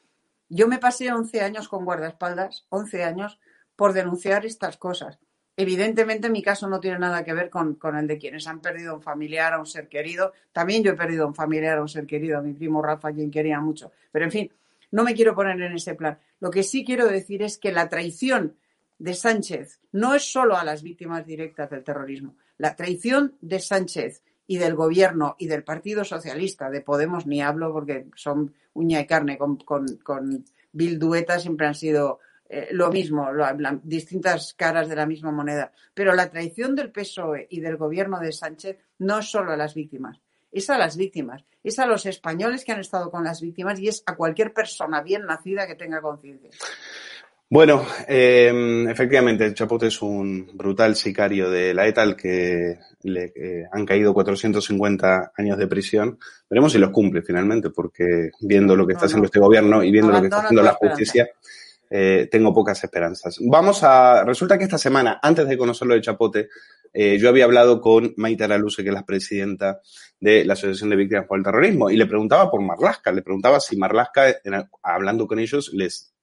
Yo 0.49 0.67
me 0.67 0.77
pasé 0.77 1.11
11 1.11 1.41
años 1.41 1.67
con 1.67 1.85
guardaespaldas, 1.85 2.65
11 2.69 3.03
años, 3.03 3.39
por 3.75 3.93
denunciar 3.93 4.45
estas 4.45 4.77
cosas. 4.77 5.19
Evidentemente 5.57 6.29
mi 6.29 6.43
caso 6.43 6.67
no 6.67 6.79
tiene 6.79 6.99
nada 6.99 7.23
que 7.23 7.33
ver 7.33 7.49
con, 7.49 7.77
el 7.97 8.07
de 8.07 8.17
quienes 8.17 8.45
han 8.47 8.59
perdido 8.59 8.91
a 8.91 8.95
un 8.95 9.01
familiar, 9.01 9.53
a 9.53 9.59
un 9.59 9.65
ser 9.65 9.87
querido. 9.87 10.33
También 10.51 10.83
yo 10.83 10.91
he 10.91 10.95
perdido 10.95 11.23
a 11.23 11.27
un 11.27 11.35
familiar, 11.35 11.77
a 11.77 11.81
un 11.81 11.87
ser 11.87 12.05
querido, 12.05 12.37
a 12.37 12.41
mi 12.41 12.53
primo 12.53 12.81
Rafa, 12.81 13.13
quien 13.13 13.31
quería 13.31 13.59
mucho. 13.61 13.91
Pero 14.11 14.25
en 14.25 14.31
fin, 14.31 14.51
no 14.91 15.03
me 15.03 15.13
quiero 15.13 15.33
poner 15.33 15.61
en 15.61 15.73
ese 15.73 15.95
plan. 15.95 16.19
Lo 16.39 16.51
que 16.51 16.63
sí 16.63 16.83
quiero 16.83 17.07
decir 17.07 17.41
es 17.41 17.57
que 17.57 17.71
la 17.71 17.87
traición 17.87 18.57
de 18.97 19.13
Sánchez 19.13 19.79
no 19.93 20.13
es 20.13 20.23
solo 20.23 20.57
a 20.57 20.63
las 20.65 20.83
víctimas 20.83 21.25
directas 21.25 21.69
del 21.69 21.83
terrorismo. 21.83 22.35
La 22.57 22.75
traición 22.75 23.35
de 23.41 23.59
Sánchez 23.59 24.23
y 24.47 24.57
del 24.57 24.75
gobierno 24.75 25.35
y 25.39 25.47
del 25.47 25.63
Partido 25.63 26.03
Socialista, 26.03 26.69
de 26.69 26.81
Podemos 26.81 27.25
ni 27.25 27.41
hablo 27.41 27.71
porque 27.73 28.07
son 28.15 28.53
uña 28.73 28.99
y 28.99 29.07
carne, 29.07 29.37
con, 29.37 29.57
con, 29.57 29.85
con 30.03 30.45
Bildueta 30.71 31.39
siempre 31.39 31.67
han 31.67 31.75
sido 31.75 32.19
eh, 32.47 32.67
lo 32.71 32.91
mismo, 32.91 33.27
distintas 33.83 34.53
caras 34.53 34.87
de 34.87 34.95
la 34.95 35.05
misma 35.05 35.31
moneda. 35.31 35.71
Pero 35.93 36.13
la 36.13 36.29
traición 36.29 36.75
del 36.75 36.91
PSOE 36.91 37.47
y 37.49 37.59
del 37.59 37.77
gobierno 37.77 38.19
de 38.19 38.31
Sánchez 38.31 38.77
no 38.99 39.19
es 39.19 39.31
solo 39.31 39.51
a 39.51 39.57
las 39.57 39.73
víctimas, 39.73 40.19
es 40.51 40.69
a 40.69 40.77
las 40.77 40.95
víctimas, 40.95 41.43
es 41.63 41.79
a 41.79 41.87
los 41.87 42.05
españoles 42.05 42.63
que 42.63 42.71
han 42.71 42.79
estado 42.79 43.09
con 43.09 43.23
las 43.23 43.41
víctimas 43.41 43.79
y 43.79 43.87
es 43.87 44.03
a 44.05 44.15
cualquier 44.15 44.53
persona 44.53 45.01
bien 45.01 45.25
nacida 45.25 45.65
que 45.65 45.75
tenga 45.75 46.01
conciencia. 46.01 46.51
Bueno, 47.47 47.85
eh, 48.07 48.85
efectivamente, 48.89 49.53
Chapote 49.53 49.87
es 49.87 50.01
un 50.01 50.49
brutal 50.55 50.95
sicario 50.95 51.49
de 51.51 51.75
la 51.75 51.87
ETA 51.87 52.01
al 52.01 52.15
que 52.15 52.79
le 53.03 53.31
eh, 53.35 53.65
han 53.71 53.85
caído 53.85 54.15
450 54.15 55.31
años 55.37 55.57
de 55.57 55.67
prisión. 55.67 56.17
Veremos 56.49 56.71
si 56.71 56.79
los 56.79 56.89
cumple 56.89 57.21
finalmente, 57.21 57.69
porque 57.69 58.31
viendo 58.41 58.75
lo 58.75 58.87
que 58.87 58.93
está 58.93 59.05
haciendo 59.05 59.27
este 59.27 59.39
gobierno 59.39 59.83
y 59.83 59.91
viendo 59.91 60.11
lo 60.11 60.21
que 60.21 60.27
está 60.27 60.39
haciendo 60.39 60.63
la 60.63 60.73
justicia, 60.73 61.29
eh, 61.87 62.27
tengo 62.31 62.51
pocas 62.51 62.83
esperanzas. 62.83 63.37
Vamos 63.41 63.83
a. 63.83 64.23
Resulta 64.23 64.57
que 64.57 64.63
esta 64.63 64.79
semana, 64.79 65.19
antes 65.21 65.47
de 65.47 65.57
conocerlo 65.57 65.93
de 65.93 66.01
Chapote, 66.01 66.49
eh, 66.91 67.19
yo 67.19 67.29
había 67.29 67.45
hablado 67.45 67.79
con 67.79 68.13
Maite 68.17 68.45
Araluce, 68.45 68.81
que 68.81 68.89
es 68.89 68.95
la 68.95 69.05
presidenta 69.05 69.81
de 70.19 70.45
la 70.45 70.53
Asociación 70.53 70.89
de 70.89 70.95
Víctimas 70.95 71.27
por 71.27 71.37
el 71.37 71.43
Terrorismo, 71.43 71.91
y 71.91 71.95
le 71.97 72.07
preguntaba 72.07 72.49
por 72.49 72.61
Marlasca, 72.61 73.11
le 73.11 73.21
preguntaba 73.21 73.59
si 73.59 73.77
Marlasca, 73.77 74.33
hablando 74.81 75.27
con 75.27 75.37
ellos, 75.37 75.71
les 75.73 76.14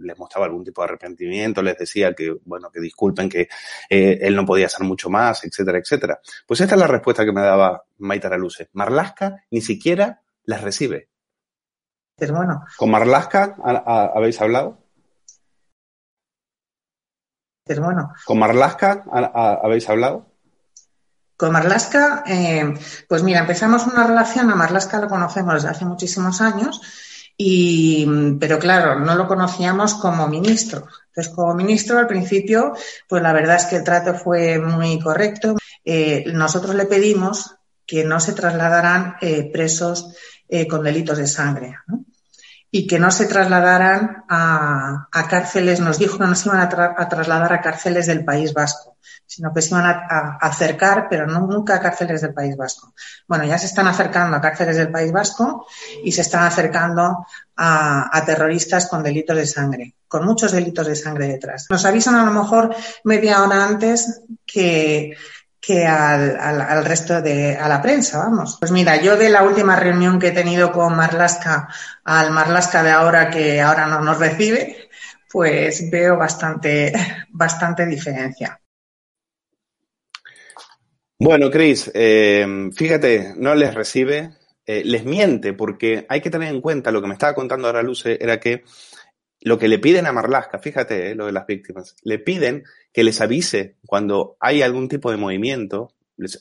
les 0.00 0.18
mostraba 0.18 0.46
algún 0.46 0.64
tipo 0.64 0.82
de 0.82 0.88
arrepentimiento, 0.88 1.62
les 1.62 1.78
decía 1.78 2.14
que, 2.14 2.36
bueno, 2.44 2.70
que 2.70 2.80
disculpen, 2.80 3.28
que 3.28 3.48
eh, 3.88 4.18
él 4.20 4.36
no 4.36 4.44
podía 4.44 4.66
hacer 4.66 4.84
mucho 4.84 5.10
más, 5.10 5.44
etcétera, 5.44 5.78
etcétera. 5.78 6.20
Pues 6.46 6.60
esta 6.60 6.74
es 6.74 6.80
la 6.80 6.86
respuesta 6.86 7.24
que 7.24 7.32
me 7.32 7.42
daba 7.42 7.84
Maite 7.98 8.26
Araluce. 8.26 8.68
Marlasca 8.72 9.44
ni 9.50 9.60
siquiera 9.60 10.22
las 10.44 10.62
recibe. 10.62 11.08
Bueno. 12.18 12.64
¿Con 12.76 12.90
Marlasca 12.90 13.56
habéis 14.14 14.40
hablado? 14.40 14.78
Bueno. 17.66 18.12
¿Con 18.24 18.38
Marlasca 18.38 19.04
habéis 19.62 19.88
hablado? 19.88 20.32
Con 21.36 21.52
Marlasca, 21.52 22.22
eh, 22.26 22.74
pues 23.08 23.24
mira, 23.24 23.40
empezamos 23.40 23.86
una 23.86 24.06
relación, 24.06 24.50
a 24.50 24.54
Marlasca 24.54 25.00
lo 25.00 25.08
conocemos 25.08 25.54
desde 25.54 25.70
hace 25.70 25.84
muchísimos 25.84 26.40
años, 26.40 26.80
y, 27.44 28.06
pero 28.38 28.58
claro, 28.58 29.00
no 29.00 29.14
lo 29.14 29.26
conocíamos 29.26 29.94
como 29.94 30.28
ministro. 30.28 30.86
Entonces, 31.08 31.32
como 31.34 31.54
ministro, 31.54 31.98
al 31.98 32.06
principio, 32.06 32.72
pues 33.08 33.22
la 33.22 33.32
verdad 33.32 33.56
es 33.56 33.66
que 33.66 33.76
el 33.76 33.84
trato 33.84 34.14
fue 34.14 34.58
muy 34.58 35.00
correcto. 35.00 35.56
Eh, 35.84 36.24
nosotros 36.32 36.74
le 36.74 36.86
pedimos 36.86 37.56
que 37.84 38.04
no 38.04 38.20
se 38.20 38.32
trasladaran 38.32 39.16
eh, 39.20 39.50
presos 39.52 40.14
con 40.68 40.84
delitos 40.84 41.16
de 41.16 41.26
sangre. 41.26 41.78
Y 42.74 42.86
que 42.86 42.98
no 42.98 43.10
se 43.10 43.26
trasladaran 43.26 44.24
a, 44.30 45.06
cárceles, 45.28 45.78
nos 45.80 45.98
dijo 45.98 46.16
que 46.16 46.24
no 46.24 46.34
se 46.34 46.48
iban 46.48 46.60
a, 46.60 46.68
trasladar 47.08 47.52
a 47.52 47.60
cárceles 47.60 48.06
del 48.06 48.24
País 48.24 48.54
Vasco, 48.54 48.96
sino 49.26 49.52
que 49.52 49.60
se 49.60 49.74
iban 49.74 49.84
a, 49.84 50.38
acercar, 50.40 51.06
pero 51.10 51.26
no 51.26 51.40
nunca 51.40 51.76
a 51.76 51.80
cárceles 51.80 52.22
del 52.22 52.32
País 52.32 52.56
Vasco. 52.56 52.94
Bueno, 53.28 53.44
ya 53.44 53.58
se 53.58 53.66
están 53.66 53.88
acercando 53.88 54.38
a 54.38 54.40
cárceles 54.40 54.78
del 54.78 54.90
País 54.90 55.12
Vasco 55.12 55.66
y 56.02 56.12
se 56.12 56.22
están 56.22 56.44
acercando 56.44 57.26
a, 57.56 58.22
terroristas 58.24 58.88
con 58.88 59.02
delitos 59.02 59.36
de 59.36 59.46
sangre, 59.46 59.94
con 60.08 60.24
muchos 60.24 60.52
delitos 60.52 60.86
de 60.86 60.96
sangre 60.96 61.28
detrás. 61.28 61.66
Nos 61.68 61.84
avisan 61.84 62.14
a 62.14 62.24
lo 62.24 62.32
mejor 62.32 62.74
media 63.04 63.42
hora 63.42 63.66
antes 63.66 64.22
que 64.46 65.14
que 65.62 65.86
al, 65.86 66.36
al, 66.40 66.84
resto 66.84 67.22
de, 67.22 67.56
a 67.56 67.68
la 67.68 67.80
prensa, 67.80 68.18
vamos. 68.18 68.56
Pues 68.58 68.72
mira, 68.72 69.00
yo 69.00 69.16
de 69.16 69.30
la 69.30 69.44
última 69.44 69.76
reunión 69.76 70.18
que 70.18 70.28
he 70.28 70.32
tenido 70.32 70.72
con 70.72 70.96
Marlaska 70.96 71.68
al 72.02 72.32
Marlaska 72.32 72.82
de 72.82 72.90
ahora 72.90 73.30
que 73.30 73.60
ahora 73.60 73.86
no 73.86 74.00
nos 74.00 74.18
recibe, 74.18 74.88
pues 75.30 75.88
veo 75.88 76.16
bastante, 76.16 76.92
bastante 77.30 77.86
diferencia. 77.86 78.60
Bueno, 81.16 81.48
Cris, 81.48 81.92
eh, 81.94 82.68
fíjate, 82.74 83.34
no 83.36 83.54
les 83.54 83.72
recibe, 83.72 84.30
eh, 84.66 84.82
les 84.84 85.04
miente, 85.04 85.52
porque 85.52 86.04
hay 86.08 86.20
que 86.20 86.30
tener 86.30 86.52
en 86.52 86.60
cuenta 86.60 86.90
lo 86.90 87.00
que 87.00 87.06
me 87.06 87.14
estaba 87.14 87.36
contando 87.36 87.68
ahora 87.68 87.84
Luce, 87.84 88.18
era 88.20 88.40
que 88.40 88.64
lo 89.44 89.58
que 89.58 89.68
le 89.68 89.78
piden 89.78 90.06
a 90.06 90.12
Marlaska, 90.12 90.58
fíjate 90.58 91.10
eh, 91.10 91.14
lo 91.14 91.26
de 91.26 91.32
las 91.32 91.46
víctimas, 91.46 91.96
le 92.02 92.18
piden 92.18 92.64
que 92.92 93.04
les 93.04 93.20
avise 93.20 93.76
cuando 93.86 94.36
hay 94.40 94.62
algún 94.62 94.88
tipo 94.88 95.10
de 95.10 95.16
movimiento. 95.16 95.94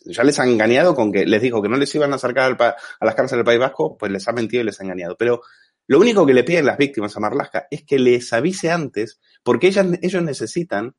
ya 0.06 0.24
les 0.24 0.40
han 0.40 0.50
engañado 0.50 0.94
con 0.94 1.12
que 1.12 1.26
les 1.26 1.42
dijo 1.42 1.62
que 1.62 1.70
no 1.70 1.78
les 1.78 1.94
iban 1.96 2.14
a 2.14 2.18
acercar 2.18 2.56
a 2.62 3.06
las 3.06 3.16
cárceles 3.16 3.40
del 3.40 3.46
País 3.46 3.60
Vasco, 3.60 3.98
pues 3.98 4.12
les 4.12 4.28
ha 4.28 4.34
mentido 4.34 4.62
y 4.62 4.66
les 4.66 4.80
ha 4.80 4.84
engañado. 4.84 5.16
Pero 5.18 5.42
Lo 5.88 6.00
único 6.00 6.26
que 6.26 6.34
le 6.34 6.44
piden 6.44 6.66
las 6.66 6.78
víctimas 6.78 7.18
a 7.18 7.20
Marlaska 7.20 7.68
es 7.70 7.84
que 7.84 8.00
les 8.00 8.32
avise 8.34 8.72
antes, 8.72 9.20
porque 9.44 9.68
ellas, 9.68 9.88
ellos 10.02 10.24
necesitan, 10.24 10.96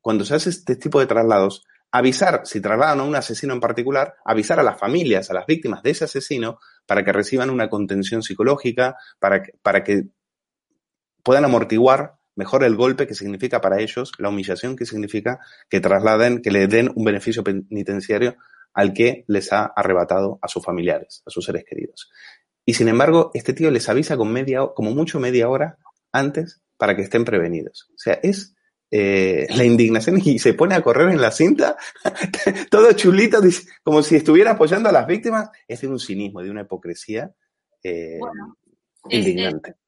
cuando 0.00 0.24
se 0.24 0.34
hace 0.34 0.50
este 0.50 0.76
tipo 0.76 1.00
de 1.00 1.06
traslados, 1.06 1.64
avisar, 1.90 2.42
si 2.44 2.60
trasladan 2.60 3.00
a 3.00 3.04
un 3.04 3.16
asesino 3.16 3.54
en 3.54 3.60
particular, 3.60 4.14
avisar 4.24 4.60
a 4.60 4.62
las 4.62 4.78
familias, 4.78 5.30
a 5.30 5.34
las 5.34 5.46
víctimas 5.46 5.82
de 5.82 5.90
ese 5.90 6.04
asesino, 6.04 6.58
para 6.86 7.04
que 7.04 7.12
reciban 7.12 7.50
una 7.50 7.68
contención 7.68 8.22
psicológica, 8.22 8.96
para 9.18 9.42
que, 9.42 9.52
para 9.62 9.82
que 9.82 10.04
puedan 11.26 11.44
amortiguar 11.44 12.14
mejor 12.36 12.62
el 12.62 12.76
golpe 12.76 13.08
que 13.08 13.14
significa 13.14 13.60
para 13.60 13.80
ellos, 13.80 14.12
la 14.18 14.28
humillación 14.28 14.76
que 14.76 14.86
significa 14.86 15.40
que 15.68 15.80
trasladen, 15.80 16.40
que 16.40 16.52
le 16.52 16.68
den 16.68 16.92
un 16.94 17.04
beneficio 17.04 17.42
penitenciario 17.42 18.36
al 18.72 18.92
que 18.92 19.24
les 19.26 19.52
ha 19.52 19.64
arrebatado 19.64 20.38
a 20.40 20.46
sus 20.46 20.64
familiares, 20.64 21.24
a 21.26 21.30
sus 21.30 21.44
seres 21.44 21.64
queridos. 21.68 22.10
Y 22.64 22.74
sin 22.74 22.86
embargo, 22.86 23.32
este 23.34 23.54
tío 23.54 23.72
les 23.72 23.88
avisa 23.88 24.16
con 24.16 24.32
media, 24.32 24.60
como 24.72 24.92
mucho 24.92 25.18
media 25.18 25.48
hora 25.48 25.78
antes 26.12 26.62
para 26.76 26.94
que 26.94 27.02
estén 27.02 27.24
prevenidos. 27.24 27.88
O 27.90 27.98
sea, 27.98 28.20
es 28.22 28.54
eh, 28.92 29.48
la 29.56 29.64
indignación 29.64 30.20
y 30.24 30.38
se 30.38 30.54
pone 30.54 30.76
a 30.76 30.82
correr 30.82 31.08
en 31.08 31.20
la 31.20 31.32
cinta, 31.32 31.76
todo 32.70 32.92
chulito, 32.92 33.40
como 33.82 34.00
si 34.04 34.14
estuviera 34.14 34.52
apoyando 34.52 34.90
a 34.90 34.92
las 34.92 35.08
víctimas. 35.08 35.50
Es 35.66 35.80
de 35.80 35.88
un 35.88 35.98
cinismo, 35.98 36.40
de 36.40 36.50
una 36.50 36.60
hipocresía 36.60 37.34
eh, 37.82 38.20
indignante 39.10 39.70
es 39.70 39.85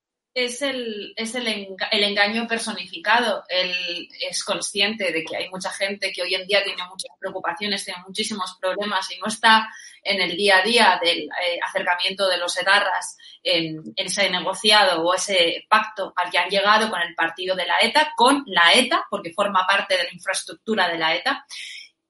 el, 0.62 1.12
es 1.16 1.34
el, 1.34 1.46
el, 1.46 2.04
engaño 2.04 2.46
personificado. 2.46 3.44
Él 3.48 4.08
es 4.28 4.44
consciente 4.44 5.12
de 5.12 5.24
que 5.24 5.36
hay 5.36 5.48
mucha 5.48 5.70
gente 5.70 6.12
que 6.12 6.22
hoy 6.22 6.34
en 6.34 6.46
día 6.46 6.62
tiene 6.62 6.82
muchas 6.84 7.10
preocupaciones, 7.18 7.84
tiene 7.84 8.02
muchísimos 8.06 8.56
problemas 8.60 9.10
y 9.10 9.18
no 9.18 9.26
está 9.26 9.68
en 10.02 10.20
el 10.20 10.36
día 10.36 10.58
a 10.58 10.62
día 10.62 11.00
del 11.02 11.22
eh, 11.22 11.58
acercamiento 11.66 12.28
de 12.28 12.38
los 12.38 12.56
etarras 12.58 13.16
en, 13.42 13.82
ese 13.96 14.30
negociado 14.30 15.02
o 15.02 15.14
ese 15.14 15.66
pacto 15.68 16.12
al 16.16 16.30
que 16.30 16.38
han 16.38 16.50
llegado 16.50 16.90
con 16.90 17.00
el 17.00 17.14
partido 17.14 17.56
de 17.56 17.66
la 17.66 17.76
ETA, 17.80 18.12
con 18.16 18.44
la 18.46 18.72
ETA, 18.74 19.06
porque 19.10 19.32
forma 19.32 19.66
parte 19.66 19.96
de 19.96 20.04
la 20.04 20.12
infraestructura 20.12 20.88
de 20.88 20.98
la 20.98 21.14
ETA. 21.14 21.44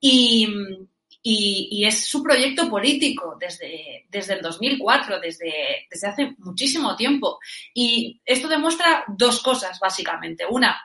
Y, 0.01 0.49
y, 1.23 1.85
es 1.85 2.07
su 2.07 2.23
proyecto 2.23 2.69
político 2.69 3.37
desde, 3.39 4.07
desde 4.09 4.35
el 4.35 4.43
2004, 4.43 5.21
desde, 5.21 5.87
desde 5.91 6.09
hace 6.09 6.35
muchísimo 6.39 6.97
tiempo. 6.97 7.39
Y 7.75 8.21
esto 8.25 8.49
demuestra 8.49 9.05
dos 9.09 9.43
cosas, 9.43 9.79
básicamente. 9.81 10.45
Una, 10.49 10.81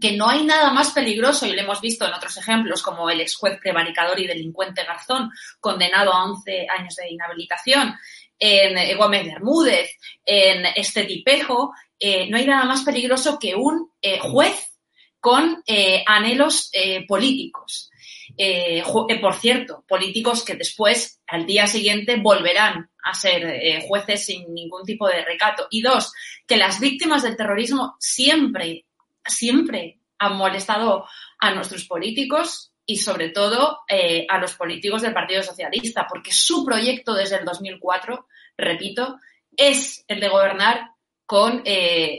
que 0.00 0.12
no 0.12 0.28
hay 0.28 0.44
nada 0.44 0.72
más 0.72 0.90
peligroso, 0.90 1.46
y 1.46 1.52
lo 1.52 1.60
hemos 1.60 1.80
visto 1.80 2.06
en 2.06 2.14
otros 2.14 2.36
ejemplos, 2.36 2.82
como 2.82 3.10
el 3.10 3.20
ex 3.20 3.36
juez 3.36 3.58
prevaricador 3.60 4.18
y 4.20 4.26
delincuente 4.26 4.84
Garzón, 4.84 5.30
condenado 5.60 6.12
a 6.12 6.24
11 6.24 6.66
años 6.68 6.94
de 6.96 7.10
inhabilitación, 7.10 7.94
en 8.38 8.98
Gómez 8.98 9.24
Bermúdez, 9.24 9.90
en 10.24 10.66
este 10.74 11.04
tipejo, 11.04 11.72
eh, 11.98 12.28
no 12.28 12.36
hay 12.36 12.44
nada 12.44 12.64
más 12.64 12.82
peligroso 12.82 13.38
que 13.38 13.54
un 13.54 13.92
eh, 14.02 14.18
juez 14.18 14.80
con 15.20 15.62
eh, 15.64 16.02
anhelos 16.04 16.72
políticos. 17.06 17.91
Eh, 18.36 18.82
eh, 18.82 19.20
por 19.20 19.34
cierto, 19.34 19.84
políticos 19.86 20.44
que 20.44 20.54
después, 20.54 21.20
al 21.26 21.46
día 21.46 21.66
siguiente, 21.66 22.16
volverán 22.16 22.90
a 23.04 23.14
ser 23.14 23.44
eh, 23.44 23.84
jueces 23.86 24.24
sin 24.24 24.52
ningún 24.54 24.84
tipo 24.84 25.08
de 25.08 25.24
recato. 25.24 25.66
Y 25.70 25.82
dos, 25.82 26.12
que 26.46 26.56
las 26.56 26.80
víctimas 26.80 27.22
del 27.22 27.36
terrorismo 27.36 27.96
siempre, 27.98 28.86
siempre 29.26 29.98
han 30.18 30.36
molestado 30.36 31.06
a 31.38 31.54
nuestros 31.54 31.84
políticos 31.84 32.72
y 32.84 32.96
sobre 32.96 33.30
todo 33.30 33.80
a 34.28 34.38
los 34.38 34.54
políticos 34.54 35.02
del 35.02 35.14
Partido 35.14 35.42
Socialista, 35.42 36.06
porque 36.08 36.32
su 36.32 36.64
proyecto 36.64 37.14
desde 37.14 37.36
el 37.36 37.44
2004, 37.44 38.26
repito, 38.56 39.18
es 39.56 40.04
el 40.08 40.20
de 40.20 40.28
gobernar 40.28 40.90
con, 41.24 41.62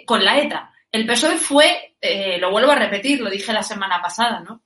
con 0.05 0.23
la 0.23 0.39
ETA. 0.39 0.73
El 0.91 1.05
PSOE 1.05 1.37
fue, 1.37 1.95
lo 2.39 2.51
vuelvo 2.51 2.71
a 2.71 2.75
repetir, 2.75 3.19
lo 3.19 3.29
dije 3.29 3.51
la 3.53 3.63
semana 3.63 4.01
pasada, 4.01 4.39
¿no? 4.39 4.63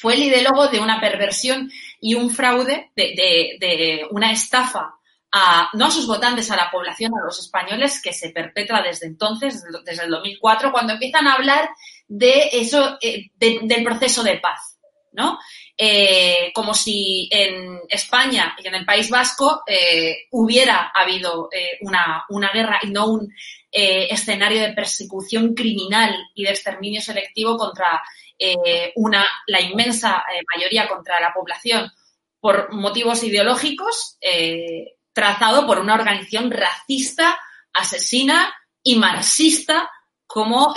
Fue 0.00 0.14
el 0.14 0.24
ideólogo 0.24 0.68
de 0.68 0.80
una 0.80 1.00
perversión 1.00 1.70
y 2.00 2.14
un 2.14 2.30
fraude, 2.30 2.90
de, 2.94 4.06
una 4.10 4.30
estafa 4.30 4.94
a, 5.32 5.70
no 5.74 5.86
a 5.86 5.90
sus 5.90 6.06
votantes, 6.06 6.50
a 6.50 6.56
la 6.56 6.70
población, 6.70 7.12
a 7.14 7.24
los 7.24 7.38
españoles, 7.38 8.00
que 8.02 8.12
se 8.12 8.30
perpetra 8.30 8.82
desde 8.82 9.06
entonces, 9.06 9.62
desde 9.84 10.04
el 10.04 10.10
2004, 10.10 10.70
cuando 10.72 10.92
empiezan 10.92 11.26
a 11.26 11.34
hablar 11.34 11.70
de 12.06 12.50
eso, 12.52 12.98
eh, 13.00 13.30
del 13.36 13.84
proceso 13.84 14.22
de 14.22 14.36
paz, 14.36 14.78
¿no? 15.12 15.38
Eh, 15.78 16.52
como 16.54 16.74
si 16.74 17.28
en 17.30 17.80
España 17.88 18.56
y 18.62 18.68
en 18.68 18.74
el 18.74 18.86
País 18.86 19.10
Vasco 19.10 19.62
eh, 19.66 20.26
hubiera 20.30 20.90
habido 20.94 21.50
una, 21.82 22.24
una, 22.30 22.50
guerra 22.50 22.80
y 22.82 22.88
no 22.88 23.08
un 23.08 23.34
escenario 23.70 24.62
de 24.62 24.72
persecución 24.72 25.54
criminal 25.54 26.16
y 26.34 26.44
de 26.44 26.50
exterminio 26.50 27.02
selectivo 27.02 27.58
contra 27.58 28.02
eh, 28.38 28.92
una, 28.96 29.26
la 29.46 29.60
inmensa 29.60 30.24
eh, 30.32 30.42
mayoría 30.54 30.88
contra 30.88 31.18
la 31.20 31.32
población 31.32 31.90
por 32.38 32.72
motivos 32.72 33.22
ideológicos, 33.22 34.18
eh, 34.20 34.96
trazado 35.12 35.66
por 35.66 35.78
una 35.78 35.94
organización 35.94 36.50
racista, 36.50 37.38
asesina 37.72 38.54
y 38.82 38.96
marxista 38.96 39.90
como, 40.26 40.74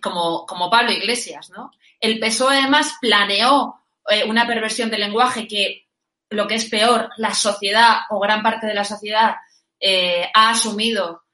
como, 0.00 0.46
como 0.46 0.70
Pablo 0.70 0.92
Iglesias. 0.92 1.50
¿no? 1.50 1.72
El 2.00 2.20
PSOE 2.20 2.58
además 2.58 2.94
planeó 3.00 3.80
una 4.26 4.46
perversión 4.46 4.90
del 4.90 5.00
lenguaje 5.00 5.48
que, 5.48 5.88
lo 6.30 6.46
que 6.46 6.54
es 6.54 6.66
peor, 6.66 7.10
la 7.16 7.34
sociedad 7.34 7.98
o 8.10 8.20
gran 8.20 8.42
parte 8.42 8.66
de 8.66 8.74
la 8.74 8.84
sociedad 8.84 9.36
ha 10.34 10.50
asumido 10.50 11.24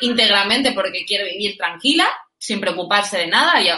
íntegramente 0.00 0.72
porque 0.72 1.04
quiere 1.04 1.30
vivir 1.30 1.56
tranquila, 1.56 2.08
sin 2.36 2.60
preocuparse 2.60 3.18
de 3.18 3.26
nada. 3.28 3.62
Y, 3.62 3.68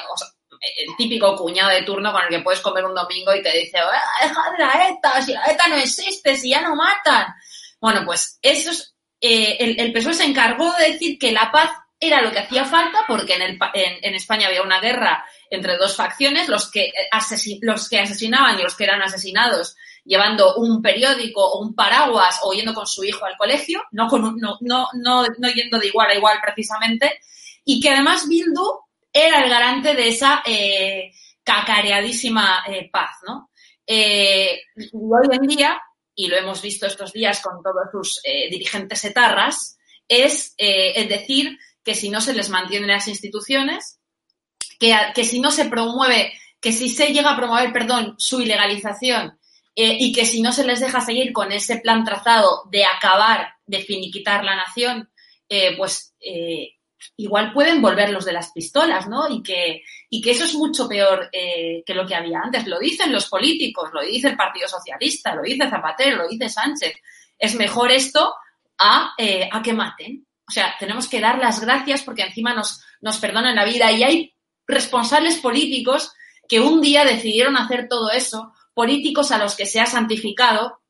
el 0.60 0.96
típico 0.96 1.36
cuñado 1.36 1.70
de 1.70 1.82
turno 1.82 2.12
con 2.12 2.22
el 2.22 2.28
que 2.28 2.40
puedes 2.40 2.60
comer 2.60 2.84
un 2.84 2.94
domingo 2.94 3.34
y 3.34 3.42
te 3.42 3.52
dice, 3.52 3.78
deja 4.22 4.50
de 4.50 4.58
la 4.58 4.88
ETA, 4.88 5.22
si 5.22 5.32
la 5.32 5.44
ETA 5.46 5.68
no 5.68 5.76
existe, 5.76 6.36
si 6.36 6.50
ya 6.50 6.60
no 6.60 6.74
matan. 6.76 7.34
Bueno, 7.80 8.02
pues 8.04 8.38
eso 8.42 8.70
es, 8.70 8.94
eh, 9.20 9.56
el, 9.60 9.80
el, 9.80 9.92
PSOE 9.92 10.14
se 10.14 10.24
encargó 10.24 10.72
de 10.74 10.92
decir 10.92 11.18
que 11.18 11.32
la 11.32 11.50
paz 11.50 11.70
era 12.00 12.22
lo 12.22 12.32
que 12.32 12.40
hacía 12.40 12.64
falta 12.64 13.04
porque 13.06 13.34
en, 13.34 13.42
el, 13.42 13.58
en, 13.74 14.14
España 14.14 14.48
había 14.48 14.62
una 14.62 14.80
guerra 14.80 15.24
entre 15.50 15.76
dos 15.76 15.96
facciones, 15.96 16.48
los 16.48 16.70
que, 16.70 16.92
los 17.62 17.88
que 17.88 18.00
asesinaban 18.00 18.58
y 18.58 18.62
los 18.62 18.76
que 18.76 18.84
eran 18.84 19.02
asesinados 19.02 19.76
llevando 20.04 20.56
un 20.56 20.82
periódico 20.82 21.42
o 21.42 21.60
un 21.60 21.74
paraguas 21.74 22.40
o 22.42 22.52
yendo 22.52 22.74
con 22.74 22.86
su 22.86 23.04
hijo 23.04 23.24
al 23.24 23.36
colegio, 23.36 23.82
no, 23.92 24.08
con 24.08 24.38
no, 24.38 24.58
no, 24.60 24.88
no, 24.92 25.26
no 25.38 25.48
yendo 25.48 25.78
de 25.78 25.86
igual 25.86 26.10
a 26.10 26.14
igual 26.14 26.38
precisamente, 26.42 27.20
y 27.64 27.80
que 27.80 27.90
además 27.90 28.28
Bildu 28.28 28.83
era 29.14 29.44
el 29.44 29.48
garante 29.48 29.94
de 29.94 30.08
esa 30.08 30.42
eh, 30.44 31.12
cacareadísima 31.44 32.64
eh, 32.66 32.90
paz, 32.90 33.12
¿no? 33.24 33.50
Eh, 33.86 34.60
hoy 34.92 35.28
en 35.30 35.46
día, 35.46 35.80
y 36.16 36.26
lo 36.26 36.36
hemos 36.36 36.60
visto 36.60 36.86
estos 36.86 37.12
días 37.12 37.40
con 37.40 37.62
todos 37.62 37.84
sus 37.92 38.20
dirigentes 38.50 39.04
etarras, 39.04 39.78
es, 40.08 40.54
es 40.56 41.08
decir 41.08 41.58
que 41.82 41.94
si 41.94 42.08
no 42.08 42.20
se 42.20 42.34
les 42.34 42.50
mantienen 42.50 42.88
las 42.88 43.08
instituciones, 43.08 44.00
que, 44.78 44.96
que 45.14 45.24
si 45.24 45.40
no 45.40 45.50
se 45.50 45.66
promueve, 45.66 46.32
que 46.60 46.72
si 46.72 46.88
se 46.88 47.12
llega 47.12 47.32
a 47.32 47.36
promover, 47.36 47.72
perdón, 47.72 48.14
su 48.16 48.40
ilegalización 48.40 49.38
y 49.74 50.12
que 50.12 50.24
si 50.24 50.40
no 50.40 50.52
se 50.52 50.64
les 50.64 50.80
deja 50.80 51.00
seguir 51.00 51.32
con 51.32 51.52
ese 51.52 51.78
plan 51.78 52.04
trazado 52.04 52.62
de 52.70 52.84
acabar, 52.84 53.54
de 53.66 53.80
finiquitar 53.80 54.44
la 54.44 54.56
nación, 54.56 55.10
pues 55.76 56.14
igual 57.16 57.52
pueden 57.52 57.80
volver 57.80 58.10
los 58.10 58.24
de 58.24 58.32
las 58.32 58.52
pistolas, 58.52 59.08
¿no? 59.08 59.28
Y 59.28 59.42
que, 59.42 59.82
y 60.10 60.20
que 60.20 60.32
eso 60.32 60.44
es 60.44 60.54
mucho 60.54 60.88
peor 60.88 61.28
eh, 61.32 61.82
que 61.86 61.94
lo 61.94 62.06
que 62.06 62.14
había 62.14 62.40
antes. 62.40 62.66
Lo 62.66 62.78
dicen 62.78 63.12
los 63.12 63.26
políticos, 63.26 63.90
lo 63.92 64.02
dice 64.02 64.28
el 64.28 64.36
Partido 64.36 64.68
Socialista, 64.68 65.34
lo 65.34 65.42
dice 65.42 65.68
Zapatero, 65.68 66.16
lo 66.16 66.28
dice 66.28 66.48
Sánchez. 66.48 66.94
Es 67.38 67.54
mejor 67.54 67.90
esto 67.90 68.34
a, 68.78 69.14
eh, 69.18 69.48
a 69.50 69.62
que 69.62 69.72
maten. 69.72 70.26
O 70.46 70.50
sea, 70.50 70.74
tenemos 70.78 71.08
que 71.08 71.20
dar 71.20 71.38
las 71.38 71.60
gracias 71.60 72.02
porque 72.02 72.22
encima 72.22 72.54
nos, 72.54 72.82
nos 73.00 73.18
perdonan 73.18 73.54
la 73.54 73.64
vida. 73.64 73.90
Y 73.92 74.02
hay 74.02 74.34
responsables 74.66 75.38
políticos 75.38 76.12
que 76.48 76.60
un 76.60 76.80
día 76.80 77.04
decidieron 77.04 77.56
hacer 77.56 77.88
todo 77.88 78.10
eso, 78.10 78.52
políticos 78.74 79.30
a 79.30 79.38
los 79.38 79.56
que 79.56 79.66
se 79.66 79.80
ha 79.80 79.86
santificado 79.86 80.80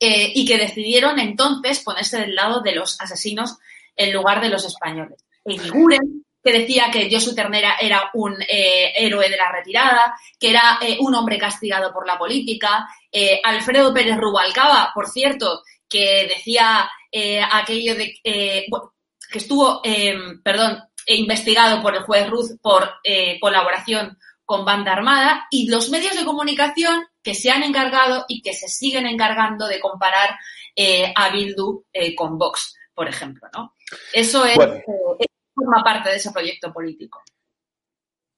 eh, 0.00 0.32
y 0.34 0.44
que 0.44 0.58
decidieron 0.58 1.18
entonces 1.18 1.80
ponerse 1.80 2.20
del 2.20 2.34
lado 2.34 2.60
de 2.60 2.74
los 2.74 3.00
asesinos 3.00 3.58
en 3.96 4.12
lugar 4.12 4.40
de 4.40 4.48
los 4.48 4.64
españoles. 4.64 5.24
Guren, 5.44 6.24
que 6.42 6.52
decía 6.52 6.90
que 6.92 7.08
Josu 7.10 7.34
Ternera 7.34 7.76
era 7.80 8.10
un 8.14 8.34
eh, 8.42 8.92
héroe 8.96 9.28
de 9.28 9.36
la 9.36 9.50
retirada, 9.50 10.14
que 10.38 10.50
era 10.50 10.78
eh, 10.80 10.98
un 11.00 11.14
hombre 11.14 11.38
castigado 11.38 11.92
por 11.92 12.06
la 12.06 12.18
política, 12.18 12.86
eh, 13.10 13.40
Alfredo 13.42 13.94
Pérez 13.94 14.16
Rubalcaba, 14.16 14.90
por 14.94 15.08
cierto, 15.08 15.62
que 15.88 16.26
decía 16.28 16.90
aquello 17.52 17.94
de 17.94 18.18
que 18.24 18.66
estuvo, 19.38 19.80
perdón, 20.42 20.82
investigado 21.06 21.80
por 21.80 21.94
el 21.94 22.02
juez 22.02 22.28
Ruz 22.28 22.56
por 22.60 22.90
colaboración 23.40 24.18
con 24.44 24.64
banda 24.64 24.94
armada 24.94 25.46
y 25.48 25.68
los 25.68 25.90
medios 25.90 26.16
de 26.16 26.24
comunicación 26.24 27.06
que 27.22 27.36
se 27.36 27.52
han 27.52 27.62
encargado 27.62 28.24
y 28.26 28.42
que 28.42 28.52
se 28.52 28.66
siguen 28.66 29.06
encargando 29.06 29.68
de 29.68 29.78
comparar 29.78 30.36
a 31.14 31.28
Bildu 31.28 31.84
con 32.16 32.36
Vox 32.36 32.74
por 32.94 33.08
ejemplo, 33.08 33.48
¿no? 33.52 33.74
Eso 34.12 34.44
es, 34.46 34.56
eh, 34.56 35.26
forma 35.54 35.82
parte 35.82 36.10
de 36.10 36.16
ese 36.16 36.32
proyecto 36.32 36.72
político. 36.72 37.22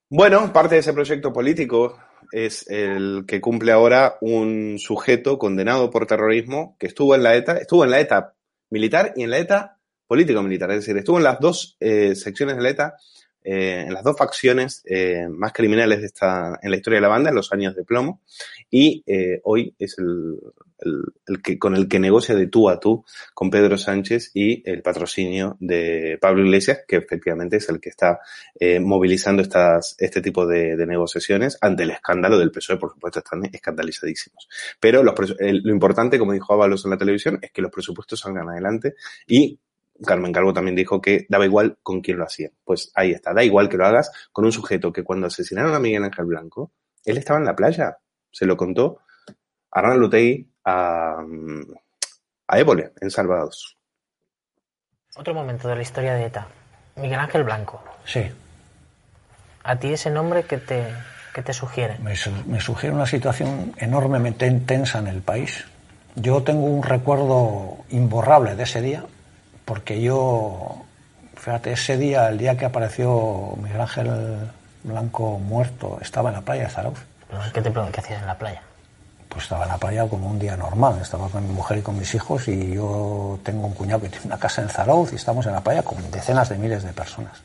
Bueno, 0.08 0.52
parte 0.52 0.76
de 0.76 0.80
ese 0.80 0.92
proyecto 0.92 1.32
político 1.32 1.98
es 2.30 2.68
el 2.68 3.24
que 3.26 3.40
cumple 3.40 3.72
ahora 3.72 4.18
un 4.20 4.78
sujeto 4.78 5.38
condenado 5.38 5.90
por 5.90 6.06
terrorismo 6.06 6.76
que 6.78 6.86
estuvo 6.86 7.14
en 7.14 7.22
la 7.22 7.34
ETA, 7.34 7.56
estuvo 7.58 7.84
en 7.84 7.90
la 7.90 8.00
ETA 8.00 8.34
militar 8.70 9.12
y 9.16 9.22
en 9.22 9.30
la 9.30 9.38
ETA 9.38 9.78
político-militar, 10.06 10.70
es 10.70 10.78
decir, 10.78 10.96
estuvo 10.96 11.18
en 11.18 11.24
las 11.24 11.40
dos 11.40 11.76
eh, 11.80 12.14
secciones 12.14 12.56
de 12.56 12.62
la 12.62 12.68
ETA 12.68 12.96
eh, 13.48 13.84
en 13.86 13.94
las 13.94 14.02
dos 14.02 14.16
facciones 14.16 14.82
eh, 14.86 15.28
más 15.30 15.52
criminales 15.52 16.00
de 16.00 16.06
esta, 16.06 16.58
en 16.60 16.68
la 16.68 16.76
historia 16.78 16.96
de 16.96 17.02
la 17.02 17.08
banda, 17.08 17.30
en 17.30 17.36
los 17.36 17.52
años 17.52 17.76
de 17.76 17.84
plomo, 17.84 18.20
y 18.68 19.04
eh, 19.06 19.40
hoy 19.44 19.72
es 19.78 19.96
el, 20.00 20.36
el, 21.28 21.42
que, 21.42 21.56
con 21.56 21.76
el 21.76 21.86
que 21.86 22.00
negocia 22.00 22.34
de 22.34 22.48
tú 22.48 22.68
a 22.68 22.80
tú 22.80 23.04
con 23.34 23.48
Pedro 23.48 23.78
Sánchez 23.78 24.32
y 24.34 24.68
el 24.68 24.82
patrocinio 24.82 25.56
de 25.60 26.18
Pablo 26.20 26.44
Iglesias, 26.44 26.80
que 26.88 26.96
efectivamente 26.96 27.58
es 27.58 27.68
el 27.68 27.78
que 27.78 27.90
está 27.90 28.18
movilizando 28.80 29.42
estas, 29.42 29.94
este 29.98 30.20
tipo 30.20 30.44
de, 30.44 30.76
de, 30.76 30.86
negociaciones 30.86 31.56
ante 31.60 31.84
el 31.84 31.92
escándalo 31.92 32.38
del 32.40 32.50
PSOE, 32.50 32.78
por 32.78 32.90
supuesto, 32.94 33.20
están 33.20 33.44
escandalizadísimos. 33.44 34.48
Pero 34.80 35.04
los, 35.04 35.14
lo 35.38 35.72
importante, 35.72 36.18
como 36.18 36.32
dijo 36.32 36.52
Ábalos 36.52 36.84
en 36.84 36.90
la 36.90 36.98
televisión, 36.98 37.38
es 37.40 37.52
que 37.52 37.62
los 37.62 37.70
presupuestos 37.70 38.18
salgan 38.18 38.48
adelante 38.48 38.96
y 39.28 39.60
Carmen 40.04 40.32
Calvo 40.32 40.52
también 40.52 40.76
dijo 40.76 41.00
que 41.00 41.26
daba 41.28 41.44
igual 41.44 41.78
con 41.82 42.00
quién 42.00 42.18
lo 42.18 42.24
hacía. 42.24 42.50
Pues 42.64 42.90
ahí 42.94 43.12
está, 43.12 43.32
da 43.32 43.44
igual 43.44 43.68
que 43.68 43.76
lo 43.76 43.86
hagas 43.86 44.10
con 44.32 44.44
un 44.44 44.52
sujeto 44.52 44.92
que 44.92 45.04
cuando 45.04 45.26
asesinaron 45.26 45.74
a 45.74 45.78
Miguel 45.78 46.04
Ángel 46.04 46.26
Blanco, 46.26 46.72
él 47.04 47.18
estaba 47.18 47.38
en 47.38 47.46
la 47.46 47.56
playa, 47.56 47.98
se 48.30 48.46
lo 48.46 48.56
contó 48.56 48.98
a 49.70 49.82
Rana 49.82 49.96
Lutey 49.96 50.48
a, 50.64 51.24
a 52.48 52.58
Évole, 52.58 52.92
en 53.00 53.10
Salvados. 53.10 53.76
Otro 55.16 55.34
momento 55.34 55.68
de 55.68 55.76
la 55.76 55.82
historia 55.82 56.14
de 56.14 56.26
ETA. 56.26 56.46
Miguel 56.96 57.18
Ángel 57.18 57.44
Blanco. 57.44 57.82
Sí. 58.04 58.22
¿A 59.64 59.76
ti 59.76 59.92
ese 59.92 60.10
nombre 60.10 60.44
que 60.44 60.58
te, 60.58 60.86
que 61.34 61.42
te 61.42 61.52
sugiere? 61.52 61.98
Me, 61.98 62.14
me 62.46 62.60
sugiere 62.60 62.94
una 62.94 63.06
situación 63.06 63.74
enormemente 63.78 64.46
intensa 64.46 64.98
en 64.98 65.08
el 65.08 65.22
país. 65.22 65.64
Yo 66.14 66.42
tengo 66.42 66.66
un 66.66 66.82
recuerdo 66.82 67.78
imborrable 67.90 68.56
de 68.56 68.62
ese 68.62 68.80
día, 68.80 69.04
porque 69.66 70.00
yo, 70.00 70.84
fíjate, 71.34 71.72
ese 71.72 71.98
día, 71.98 72.28
el 72.28 72.38
día 72.38 72.56
que 72.56 72.64
apareció 72.64 73.52
Miguel 73.62 73.80
Ángel 73.82 74.10
Blanco 74.84 75.38
muerto, 75.38 75.98
estaba 76.00 76.30
en 76.30 76.36
la 76.36 76.40
playa 76.40 76.62
de 76.62 76.70
Zarauz. 76.70 76.98
¿Qué 77.52 77.60
te 77.60 77.70
pregunto? 77.70 77.92
¿Qué 77.92 78.00
hacías 78.00 78.22
en 78.22 78.28
la 78.28 78.38
playa? 78.38 78.62
Pues 79.28 79.42
estaba 79.42 79.64
en 79.64 79.70
la 79.70 79.76
playa 79.76 80.08
como 80.08 80.30
un 80.30 80.38
día 80.38 80.56
normal, 80.56 81.00
estaba 81.02 81.28
con 81.28 81.46
mi 81.46 81.52
mujer 81.52 81.78
y 81.78 81.82
con 81.82 81.98
mis 81.98 82.14
hijos 82.14 82.46
y 82.46 82.74
yo 82.74 83.40
tengo 83.42 83.66
un 83.66 83.74
cuñado 83.74 84.00
que 84.00 84.08
tiene 84.08 84.26
una 84.26 84.38
casa 84.38 84.62
en 84.62 84.68
Zarauz 84.68 85.12
y 85.12 85.16
estamos 85.16 85.44
en 85.46 85.52
la 85.52 85.60
playa 85.60 85.82
con 85.82 86.10
decenas 86.12 86.48
de 86.48 86.58
miles 86.58 86.84
de 86.84 86.92
personas. 86.92 87.42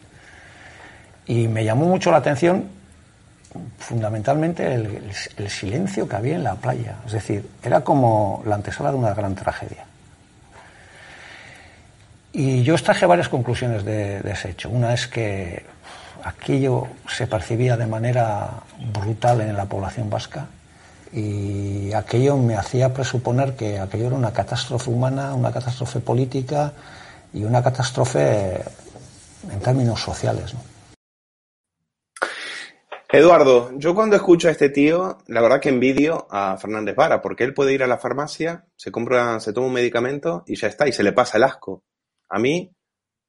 Y 1.26 1.48
me 1.48 1.66
llamó 1.66 1.88
mucho 1.88 2.12
la 2.12 2.18
atención 2.18 2.70
fundamentalmente 3.80 4.76
el, 4.76 5.12
el, 5.38 5.50
silencio 5.50 6.08
que 6.08 6.16
había 6.16 6.36
en 6.36 6.44
la 6.44 6.56
playa. 6.56 6.98
Es 7.06 7.14
decir, 7.14 7.50
era 7.64 7.82
como 7.82 8.44
la 8.46 8.56
antesala 8.56 8.92
de 8.92 8.98
una 8.98 9.14
gran 9.14 9.34
tragedia. 9.34 9.86
Y 12.34 12.64
yo 12.64 12.76
extraje 12.76 13.06
varias 13.06 13.30
conclusiones 13.30 13.84
de, 13.84 14.20
ese 14.32 14.52
hecho. 14.52 14.70
Una 14.70 14.94
es 14.94 15.08
que 15.08 15.66
aquello 16.24 16.88
se 17.10 17.28
percibía 17.28 17.76
de 17.76 17.88
manera 17.88 18.50
brutal 18.94 19.42
en 19.42 19.56
la 19.56 19.66
población 19.66 20.10
vasca 20.10 20.48
y 21.12 21.92
aquello 21.94 22.38
me 22.38 22.56
hacía 22.56 22.94
presuponer 22.94 23.56
que 23.56 23.80
aquello 23.80 24.08
era 24.08 24.16
una 24.16 24.32
catástrofe 24.32 24.90
humana, 24.90 25.34
una 25.34 25.52
catástrofe 25.52 26.00
política 26.00 26.72
y 27.34 27.44
una 27.44 27.62
catástrofe 27.62 28.62
en 29.52 29.60
términos 29.60 30.00
sociales. 30.00 30.56
Eduardo, 33.14 33.72
yo 33.76 33.94
cuando 33.94 34.16
escucho 34.16 34.48
a 34.48 34.52
este 34.52 34.70
tío, 34.70 35.18
la 35.28 35.42
verdad 35.42 35.60
que 35.60 35.68
envidio 35.68 36.28
a 36.32 36.56
Fernández 36.56 36.96
Vara, 36.96 37.22
porque 37.22 37.44
él 37.44 37.54
puede 37.54 37.74
ir 37.74 37.84
a 37.84 37.88
la 37.88 37.98
farmacia, 37.98 38.64
se 38.78 38.90
compra, 38.90 39.38
se 39.42 39.52
toma 39.52 39.68
un 39.68 39.74
medicamento 39.74 40.46
y 40.48 40.56
ya 40.56 40.70
está, 40.70 40.88
y 40.88 40.94
se 40.94 41.04
le 41.04 41.12
pasa 41.12 41.36
el 41.36 41.44
asco. 41.44 41.84
A 42.32 42.40
mí, 42.40 42.74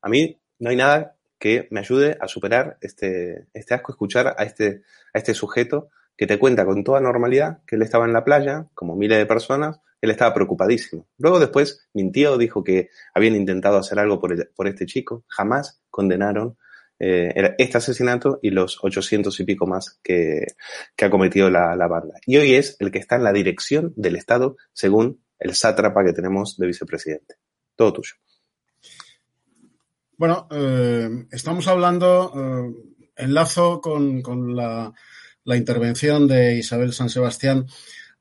a 0.01 0.09
mí 0.09 0.41
no 0.61 0.71
hay 0.71 0.77
nada 0.77 1.17
que 1.39 1.67
me 1.73 1.81
ayude 1.81 2.17
a 2.21 2.29
superar 2.29 2.79
este, 2.81 3.49
este 3.53 3.75
asco, 3.75 3.91
escuchar 3.91 4.37
a 4.39 4.45
este, 4.45 4.83
a 5.13 5.19
este 5.19 5.35
sujeto 5.35 5.91
que 6.17 6.29
te 6.29 6.39
cuenta 6.39 6.65
con 6.65 6.85
toda 6.85 7.01
normalidad 7.01 7.59
que 7.67 7.75
él 7.75 7.83
estaba 7.83 8.05
en 8.05 8.13
la 8.13 8.23
playa, 8.23 8.69
como 8.75 8.95
miles 8.95 9.19
de 9.19 9.27
personas, 9.27 9.81
él 10.01 10.11
estaba 10.11 10.33
preocupadísimo. 10.33 11.09
Luego 11.19 11.41
después 11.41 11.89
mintió, 11.95 12.39
dijo 12.39 12.63
que 12.63 12.91
habían 13.13 13.35
intentado 13.35 13.79
hacer 13.79 13.99
algo 13.99 14.21
por, 14.21 14.69
este 14.69 14.87
chico, 14.87 15.25
jamás 15.27 15.83
condenaron 15.91 16.57
eh, 17.01 17.55
este 17.59 17.79
asesinato 17.79 18.39
y 18.41 18.51
los 18.51 18.79
800 18.81 19.39
y 19.41 19.45
pico 19.45 19.67
más 19.67 19.99
que, 20.01 20.47
que 20.95 21.05
ha 21.05 21.11
cometido 21.11 21.51
la, 21.51 21.75
la, 21.75 21.89
banda. 21.89 22.15
Y 22.25 22.37
hoy 22.37 22.55
es 22.55 22.77
el 22.79 22.93
que 22.93 23.01
está 23.01 23.17
en 23.17 23.25
la 23.25 23.33
dirección 23.33 23.93
del 23.97 24.15
Estado 24.15 24.57
según 24.73 25.25
el 25.41 25.55
sátrapa 25.55 26.05
que 26.05 26.13
tenemos 26.13 26.57
de 26.57 26.69
vicepresidente. 26.69 27.35
Todo 27.75 27.95
tuyo. 27.95 28.13
Bueno, 30.19 30.47
eh, 30.51 31.27
estamos 31.31 31.67
hablando, 31.69 32.33
eh, 32.37 33.03
enlazo 33.17 33.81
con, 33.81 34.21
con 34.21 34.55
la, 34.55 34.93
la, 35.45 35.57
intervención 35.57 36.29
de 36.29 36.57
Isabel 36.57 36.93
San 36.93 37.09
Sebastián 37.09 37.67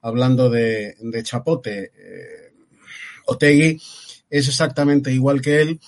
hablando 0.02 0.50
de, 0.50 0.96
Chapote. 1.22 1.92
Eh, 1.96 2.54
Otegui 3.28 3.80
es 4.30 4.48
exactamente 4.48 5.12
igual 5.12 5.42
que 5.42 5.62
él, 5.62 5.80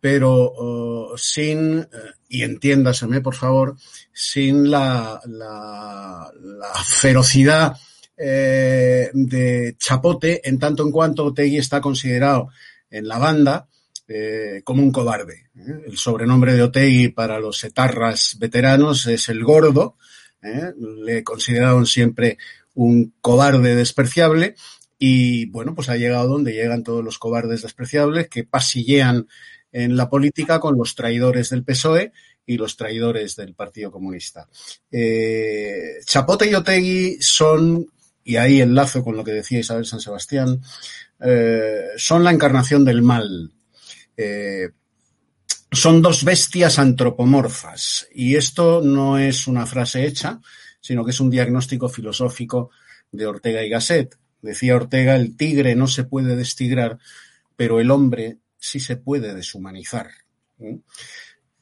pero 0.00 0.52
uh, 0.52 1.18
sin, 1.18 1.86
y 2.28 2.42
entiéndaseme 2.44 3.20
por 3.20 3.34
favor, 3.34 3.76
sin 4.12 4.70
la, 4.70 5.20
la, 5.26 6.32
la 6.34 6.72
ferocidad 6.84 7.76
de 8.16 9.76
Chapote 9.78 10.48
en 10.48 10.58
tanto 10.58 10.84
en 10.84 10.92
cuanto 10.92 11.26
Otegui 11.26 11.58
está 11.58 11.80
considerado 11.80 12.48
en 12.90 13.06
la 13.06 13.18
banda 13.18 13.68
eh, 14.10 14.62
como 14.64 14.82
un 14.82 14.90
cobarde. 14.90 15.50
¿eh? 15.54 15.82
El 15.86 15.98
sobrenombre 15.98 16.54
de 16.54 16.62
Otegui 16.62 17.08
para 17.08 17.38
los 17.38 17.62
etarras 17.62 18.36
veteranos 18.38 19.06
es 19.06 19.28
el 19.28 19.44
gordo. 19.44 19.98
¿eh? 20.42 20.72
Le 20.78 21.22
consideraron 21.22 21.84
siempre 21.84 22.38
un 22.74 23.12
cobarde 23.20 23.74
despreciable 23.74 24.54
y 24.98 25.44
bueno, 25.50 25.74
pues 25.74 25.90
ha 25.90 25.96
llegado 25.96 26.26
donde 26.26 26.54
llegan 26.54 26.84
todos 26.84 27.04
los 27.04 27.18
cobardes 27.18 27.60
despreciables 27.60 28.28
que 28.28 28.44
pasillean 28.44 29.28
en 29.72 29.94
la 29.94 30.08
política 30.08 30.58
con 30.58 30.78
los 30.78 30.94
traidores 30.94 31.50
del 31.50 31.64
PSOE 31.64 32.12
y 32.46 32.56
los 32.56 32.78
traidores 32.78 33.36
del 33.36 33.54
Partido 33.54 33.92
Comunista. 33.92 34.48
Chapote 36.06 36.50
y 36.50 36.54
Otegui 36.54 37.18
son, 37.20 37.86
y 38.24 38.36
ahí 38.36 38.62
enlazo 38.62 39.04
con 39.04 39.16
lo 39.16 39.22
que 39.22 39.32
decía 39.32 39.58
Isabel 39.58 39.84
San 39.84 40.00
Sebastián, 40.00 40.62
son 41.96 42.24
la 42.24 42.32
encarnación 42.32 42.86
del 42.86 43.02
mal, 43.02 43.52
eh, 44.18 44.70
son 45.70 46.02
dos 46.02 46.24
bestias 46.24 46.78
antropomorfas. 46.78 48.08
Y 48.12 48.34
esto 48.34 48.82
no 48.82 49.16
es 49.16 49.46
una 49.46 49.64
frase 49.64 50.06
hecha, 50.06 50.40
sino 50.80 51.04
que 51.04 51.12
es 51.12 51.20
un 51.20 51.30
diagnóstico 51.30 51.88
filosófico 51.88 52.70
de 53.12 53.26
Ortega 53.26 53.62
y 53.62 53.70
Gasset. 53.70 54.18
Decía 54.42 54.76
Ortega, 54.76 55.16
el 55.16 55.36
tigre 55.36 55.74
no 55.74 55.86
se 55.86 56.04
puede 56.04 56.36
destigrar, 56.36 56.98
pero 57.56 57.80
el 57.80 57.90
hombre 57.90 58.38
sí 58.58 58.80
se 58.80 58.96
puede 58.96 59.34
deshumanizar. 59.34 60.10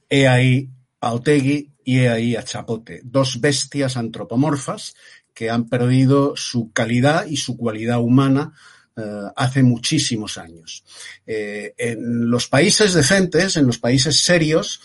He 0.08 0.26
ahí 0.26 0.70
a 1.00 1.12
Otegui 1.12 1.72
y 1.84 2.00
he 2.00 2.08
ahí 2.08 2.36
a 2.36 2.42
Chapote, 2.42 3.00
dos 3.04 3.40
bestias 3.40 3.96
antropomorfas 3.96 4.94
que 5.34 5.50
han 5.50 5.68
perdido 5.68 6.34
su 6.36 6.72
calidad 6.72 7.26
y 7.26 7.36
su 7.36 7.56
cualidad 7.58 8.00
humana 8.00 8.54
uh, 8.96 9.30
hace 9.36 9.62
muchísimos 9.62 10.38
años. 10.38 10.84
Eh, 11.26 11.74
en 11.76 12.30
los 12.30 12.48
países 12.48 12.94
decentes, 12.94 13.56
en 13.56 13.66
los 13.66 13.78
países 13.78 14.20
serios, 14.20 14.80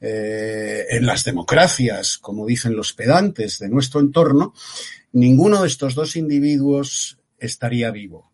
eh, 0.00 0.84
en 0.90 1.06
las 1.06 1.24
democracias, 1.24 2.18
como 2.18 2.46
dicen 2.46 2.76
los 2.76 2.92
pedantes 2.92 3.58
de 3.58 3.68
nuestro 3.68 4.00
entorno, 4.00 4.54
ninguno 5.12 5.62
de 5.62 5.68
estos 5.68 5.94
dos 5.94 6.16
individuos 6.16 7.18
estaría 7.38 7.90
vivo. 7.90 8.32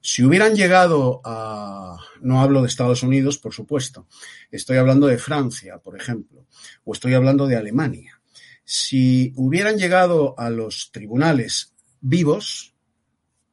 Si 0.00 0.24
hubieran 0.24 0.54
llegado 0.54 1.20
a, 1.24 1.98
no 2.22 2.40
hablo 2.40 2.62
de 2.62 2.68
Estados 2.68 3.02
Unidos, 3.02 3.36
por 3.36 3.52
supuesto, 3.52 4.06
estoy 4.50 4.76
hablando 4.76 5.06
de 5.06 5.18
Francia, 5.18 5.78
por 5.78 6.00
ejemplo, 6.00 6.46
o 6.84 6.92
estoy 6.92 7.14
hablando 7.14 7.46
de 7.46 7.56
Alemania. 7.56 8.20
Si 8.64 9.32
hubieran 9.36 9.76
llegado 9.76 10.38
a 10.38 10.50
los 10.50 10.90
tribunales 10.92 11.74
vivos, 12.00 12.74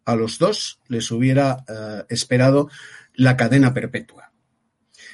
a 0.05 0.15
los 0.15 0.39
dos 0.39 0.79
les 0.87 1.11
hubiera 1.11 1.65
uh, 1.67 2.05
esperado 2.09 2.69
la 3.13 3.35
cadena 3.35 3.73
perpetua. 3.73 4.31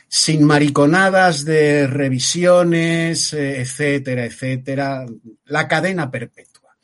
Sin 0.07 0.43
mariconadas 0.43 1.45
de 1.45 1.87
revisiones, 1.87 3.33
etcétera, 3.33 4.25
etcétera, 4.25 5.05
la 5.45 5.67
cadena 5.67 6.11
perpetua. 6.11 6.77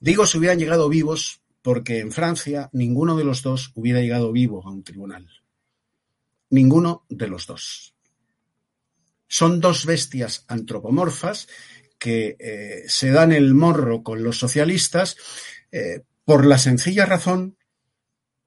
Digo 0.00 0.26
si 0.26 0.38
hubieran 0.38 0.58
llegado 0.58 0.88
vivos 0.88 1.40
porque 1.62 2.00
en 2.00 2.10
Francia 2.10 2.68
ninguno 2.72 3.16
de 3.16 3.24
los 3.24 3.42
dos 3.42 3.70
hubiera 3.74 4.00
llegado 4.00 4.32
vivo 4.32 4.66
a 4.66 4.70
un 4.70 4.82
tribunal. 4.82 5.28
Ninguno 6.50 7.04
de 7.08 7.28
los 7.28 7.46
dos. 7.46 7.94
Son 9.28 9.60
dos 9.60 9.86
bestias 9.86 10.44
antropomorfas 10.48 11.46
que 11.98 12.36
eh, 12.40 12.84
se 12.88 13.10
dan 13.10 13.30
el 13.30 13.54
morro 13.54 14.02
con 14.02 14.24
los 14.24 14.38
socialistas 14.38 15.16
eh, 15.70 16.02
por 16.24 16.46
la 16.46 16.58
sencilla 16.58 17.06
razón, 17.06 17.56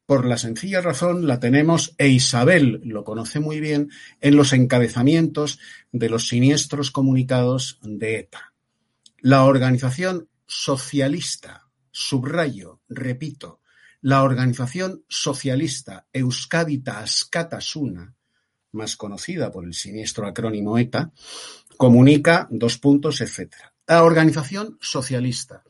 por 0.06 0.26
la 0.26 0.38
sencilla 0.38 0.82
razón 0.82 1.28
la 1.28 1.40
tenemos, 1.40 1.96
e 1.98 2.10
Isabel 2.10 2.82
lo 2.84 3.04
conoce 3.04 3.40
muy 3.40 3.60
bien, 3.60 3.90
en 4.22 4.36
los 4.36 4.54
encabezamientos 4.54 5.60
de 5.92 6.10
los 6.10 6.28
siniestros 6.28 6.92
comunicados 6.92 7.80
de 7.82 8.20
ETA. 8.20 8.54
La 9.20 9.46
organización 9.46 10.28
socialista, 10.46 11.70
subrayo, 11.92 12.82
repito, 12.90 13.62
la 14.02 14.24
organización 14.24 15.06
socialista 15.08 16.06
Euskadita 16.12 17.00
Askatasuna, 17.00 18.14
más 18.74 18.98
conocida 18.98 19.52
por 19.52 19.64
el 19.64 19.74
siniestro 19.74 20.28
acrónimo 20.28 20.78
ETA, 20.78 21.14
comunica 21.78 22.48
dos 22.52 22.78
puntos, 22.78 23.22
etcétera. 23.22 23.74
La 23.88 24.04
organización 24.04 24.78
socialista. 24.82 25.64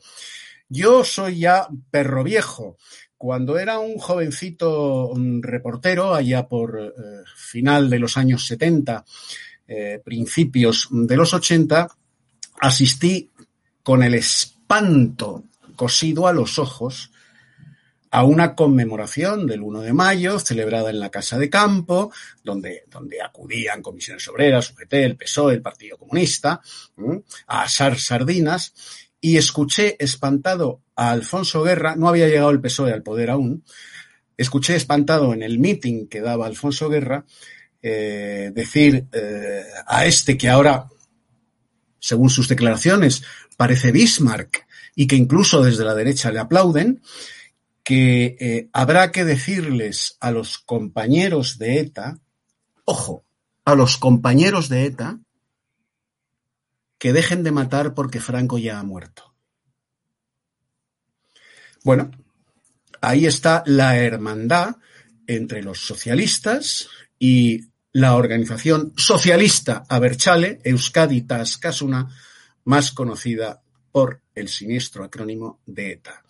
Yo 0.68 1.04
soy 1.04 1.40
ya 1.40 1.68
perro 1.90 2.24
viejo. 2.24 2.76
Cuando 3.16 3.58
era 3.58 3.78
un 3.78 3.98
jovencito 3.98 5.12
reportero, 5.40 6.14
allá 6.14 6.46
por 6.46 6.78
eh, 6.78 6.90
final 7.36 7.88
de 7.88 7.98
los 7.98 8.16
años 8.16 8.46
70, 8.46 9.04
eh, 9.66 10.00
principios 10.04 10.88
de 10.90 11.16
los 11.16 11.32
80, 11.32 11.88
asistí 12.60 13.30
con 13.82 14.02
el 14.02 14.14
espanto 14.14 15.44
cosido 15.76 16.26
a 16.26 16.32
los 16.32 16.58
ojos 16.58 17.10
a 18.14 18.22
una 18.22 18.54
conmemoración 18.54 19.44
del 19.44 19.60
1 19.62 19.80
de 19.80 19.92
mayo 19.92 20.38
celebrada 20.38 20.88
en 20.90 21.00
la 21.00 21.10
Casa 21.10 21.36
de 21.36 21.50
Campo, 21.50 22.12
donde, 22.44 22.84
donde 22.88 23.20
acudían 23.20 23.82
comisiones 23.82 24.28
obreras, 24.28 24.70
UGT, 24.70 24.92
el 24.92 25.16
PSOE, 25.16 25.54
el 25.54 25.62
Partido 25.62 25.98
Comunista, 25.98 26.60
a 27.48 27.62
asar 27.62 27.98
sardinas, 27.98 28.72
y 29.24 29.38
escuché 29.38 29.96
espantado 30.00 30.82
a 30.94 31.10
Alfonso 31.10 31.62
Guerra, 31.62 31.96
no 31.96 32.08
había 32.08 32.28
llegado 32.28 32.50
el 32.50 32.60
PSOE 32.60 32.92
al 32.92 33.02
poder 33.02 33.30
aún, 33.30 33.64
escuché 34.36 34.76
espantado 34.76 35.32
en 35.32 35.42
el 35.42 35.58
meeting 35.58 36.08
que 36.08 36.20
daba 36.20 36.44
Alfonso 36.44 36.90
Guerra 36.90 37.24
eh, 37.80 38.52
decir 38.54 39.06
eh, 39.14 39.62
a 39.86 40.04
este 40.04 40.36
que 40.36 40.50
ahora, 40.50 40.88
según 41.98 42.28
sus 42.28 42.48
declaraciones, 42.48 43.22
parece 43.56 43.92
Bismarck 43.92 44.66
y 44.94 45.06
que 45.06 45.16
incluso 45.16 45.62
desde 45.62 45.86
la 45.86 45.94
derecha 45.94 46.30
le 46.30 46.40
aplauden, 46.40 47.00
que 47.82 48.36
eh, 48.38 48.68
habrá 48.74 49.10
que 49.10 49.24
decirles 49.24 50.18
a 50.20 50.32
los 50.32 50.58
compañeros 50.58 51.56
de 51.56 51.78
ETA, 51.78 52.18
ojo, 52.84 53.24
a 53.64 53.74
los 53.74 53.96
compañeros 53.96 54.68
de 54.68 54.84
ETA, 54.84 55.18
que 57.04 57.12
dejen 57.12 57.42
de 57.42 57.52
matar 57.52 57.92
porque 57.92 58.18
Franco 58.18 58.56
ya 58.56 58.78
ha 58.78 58.82
muerto. 58.82 59.34
Bueno, 61.82 62.10
ahí 63.02 63.26
está 63.26 63.62
la 63.66 63.98
hermandad 63.98 64.76
entre 65.26 65.62
los 65.62 65.80
socialistas 65.80 66.88
y 67.18 67.60
la 67.92 68.14
organización 68.14 68.94
socialista 68.96 69.84
Aberchale, 69.86 70.60
Euskadi 70.64 71.20
Taskasuna, 71.20 72.08
más 72.64 72.90
conocida 72.92 73.60
por 73.92 74.22
el 74.34 74.48
siniestro 74.48 75.04
acrónimo 75.04 75.60
de 75.66 75.92
ETA. 75.92 76.24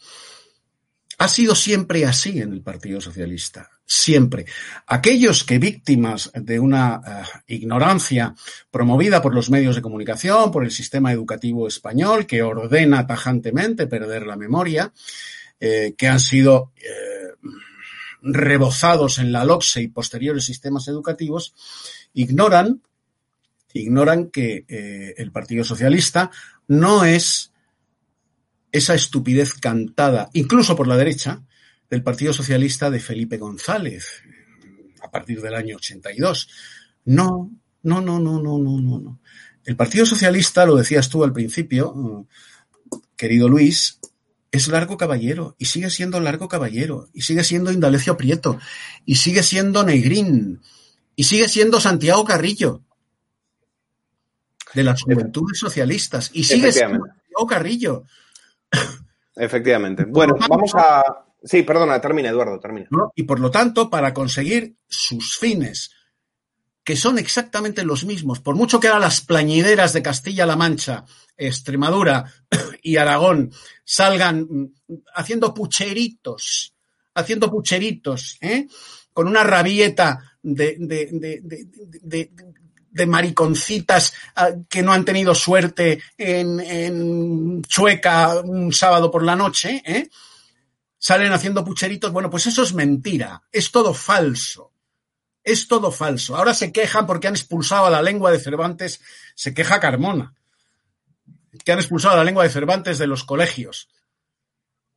Ha 1.19 1.29
sido 1.29 1.55
siempre 1.55 2.05
así 2.05 2.41
en 2.41 2.53
el 2.53 2.63
Partido 2.63 3.01
Socialista, 3.01 3.71
siempre. 3.87 4.47
Aquellos 4.87 5.45
que 5.45 5.59
víctimas 5.59 6.31
de 6.35 6.59
una 6.59 6.99
uh, 6.99 7.03
ignorancia 7.47 8.35
promovida 8.71 9.21
por 9.21 9.35
los 9.35 9.51
medios 9.51 9.77
de 9.77 9.83
comunicación, 9.83 10.51
por 10.51 10.65
el 10.65 10.71
sistema 10.71 11.13
educativo 11.13 11.69
español, 11.69 12.27
que 12.27 12.43
ordena 12.43 13.07
tajantemente 13.07 13.87
perder 13.87 14.27
la 14.27 14.37
memoria, 14.37 14.93
eh, 15.61 15.95
que 15.97 16.09
han 16.09 16.21
sido 16.21 16.73
eh, 16.77 17.49
rebozados 18.23 19.19
en 19.19 19.33
la 19.33 19.45
LOCSE 19.45 19.83
y 19.83 19.89
posteriores 19.89 20.45
sistemas 20.45 20.89
educativos, 20.89 21.55
ignoran, 22.13 22.83
ignoran 23.73 24.31
que 24.31 24.65
eh, 24.69 25.15
el 25.17 25.31
Partido 25.31 25.63
Socialista 25.65 26.31
no 26.69 27.05
es 27.05 27.53
esa 28.73 28.95
estupidez 28.95 29.55
cantada, 29.55 30.31
incluso 30.33 30.75
por 30.75 30.89
la 30.89 30.97
derecha, 30.97 31.43
del 31.91 32.03
Partido 32.03 32.33
Socialista 32.33 32.91
de 32.91 33.01
Felipe 33.01 33.39
González, 33.39 34.23
a 35.03 35.11
partir 35.11 35.41
del 35.41 35.55
año 35.55 35.77
82. 35.77 36.49
No, 37.07 37.51
no, 37.83 38.01
no, 38.01 38.19
no, 38.19 38.41
no, 38.41 38.59
no, 38.59 38.81
no, 38.81 38.99
no. 38.99 39.21
El 39.65 39.77
Partido 39.77 40.07
Socialista, 40.07 40.67
lo 40.67 40.77
decías 40.77 41.09
tú 41.09 41.25
al 41.25 41.33
principio, 41.33 42.27
querido 43.17 43.49
Luis, 43.49 44.01
es 44.51 44.69
largo 44.69 44.97
caballero 44.97 45.57
y 45.59 45.65
sigue 45.65 45.91
siendo 45.91 46.21
largo 46.21 46.49
caballero 46.49 47.09
y 47.13 47.23
sigue 47.23 47.43
siendo 47.43 47.73
Indalecio 47.73 48.17
Prieto 48.17 48.59
y 49.05 49.17
sigue 49.17 49.43
siendo 49.43 49.83
Negrín 49.85 50.61
y 51.17 51.25
sigue 51.25 51.49
siendo 51.49 51.81
Santiago 51.81 52.25
Carrillo 52.25 52.83
de 54.75 54.85
las 54.85 55.03
juventudes 55.03 55.59
socialistas 55.59 56.31
y 56.33 56.45
sigue 56.45 56.73
siendo 56.73 57.05
Santiago 57.07 57.47
Carrillo 57.49 58.05
Efectivamente. 59.37 60.05
Bueno, 60.05 60.37
vamos 60.49 60.75
a. 60.75 61.24
Sí, 61.45 61.63
perdona, 61.63 62.01
termina, 62.01 62.31
Eduardo, 62.31 62.59
termina. 62.59 62.89
Y 63.15 63.25
por 63.25 63.39
lo 63.39 63.51
tanto, 63.51 63.91
para 63.91 64.15
conseguir 64.15 64.77
sus 64.89 65.37
fines, 65.37 65.91
que 66.83 66.97
son 66.97 67.19
exactamente 67.19 67.85
los 67.85 68.05
mismos, 68.05 68.41
por 68.41 68.57
mucho 68.57 68.81
que 68.81 68.89
ahora 68.89 69.01
las 69.01 69.21
plañideras 69.21 69.93
de 69.93 70.03
Castilla-La 70.03 70.57
Mancha, 70.57 71.05
Extremadura 71.37 72.33
y 72.83 72.97
Aragón 72.97 73.53
salgan 73.85 74.41
mm, 74.41 74.73
haciendo 75.15 75.53
pucheritos, 75.53 76.75
haciendo 77.15 77.51
pucheritos, 77.51 78.39
¿eh? 78.41 78.67
con 79.13 79.29
una 79.29 79.45
rabieta 79.45 80.39
de, 80.43 80.77
de, 80.79 81.09
de, 82.03 82.31
de 82.95 83.07
mariconcitas 83.07 84.15
ah, 84.37 84.51
que 84.69 84.83
no 84.83 84.93
han 84.93 85.05
tenido 85.05 85.35
suerte 85.35 86.01
en, 86.17 87.61
Chueca 87.63 88.41
un 88.41 88.73
sábado 88.73 89.11
por 89.11 89.25
la 89.25 89.37
noche, 89.37 89.83
¿eh? 89.85 90.09
Salen 91.05 91.35
haciendo 91.35 91.67
pucheritos. 91.67 92.13
Bueno, 92.13 92.31
pues 92.31 92.47
eso 92.47 92.63
es 92.63 92.73
mentira, 92.73 93.43
es 93.53 93.71
todo 93.71 93.93
falso. 93.93 94.73
Es 95.43 95.69
todo 95.69 95.91
falso. 95.91 96.35
Ahora 96.35 96.55
se 96.55 96.73
quejan 96.73 97.07
porque 97.07 97.29
han 97.29 97.35
expulsado 97.35 97.85
a 97.85 97.91
la 97.91 98.01
lengua 98.01 98.31
de 98.31 98.39
Cervantes, 98.39 99.03
se 99.35 99.53
queja 99.53 99.81
Carmona, 99.81 100.33
que 101.63 101.73
han 101.73 101.79
expulsado 101.79 102.15
a 102.15 102.17
la 102.17 102.25
lengua 102.25 102.45
de 102.45 102.49
Cervantes 102.49 102.97
de 102.97 103.07
los 103.07 103.23
colegios. 103.23 103.91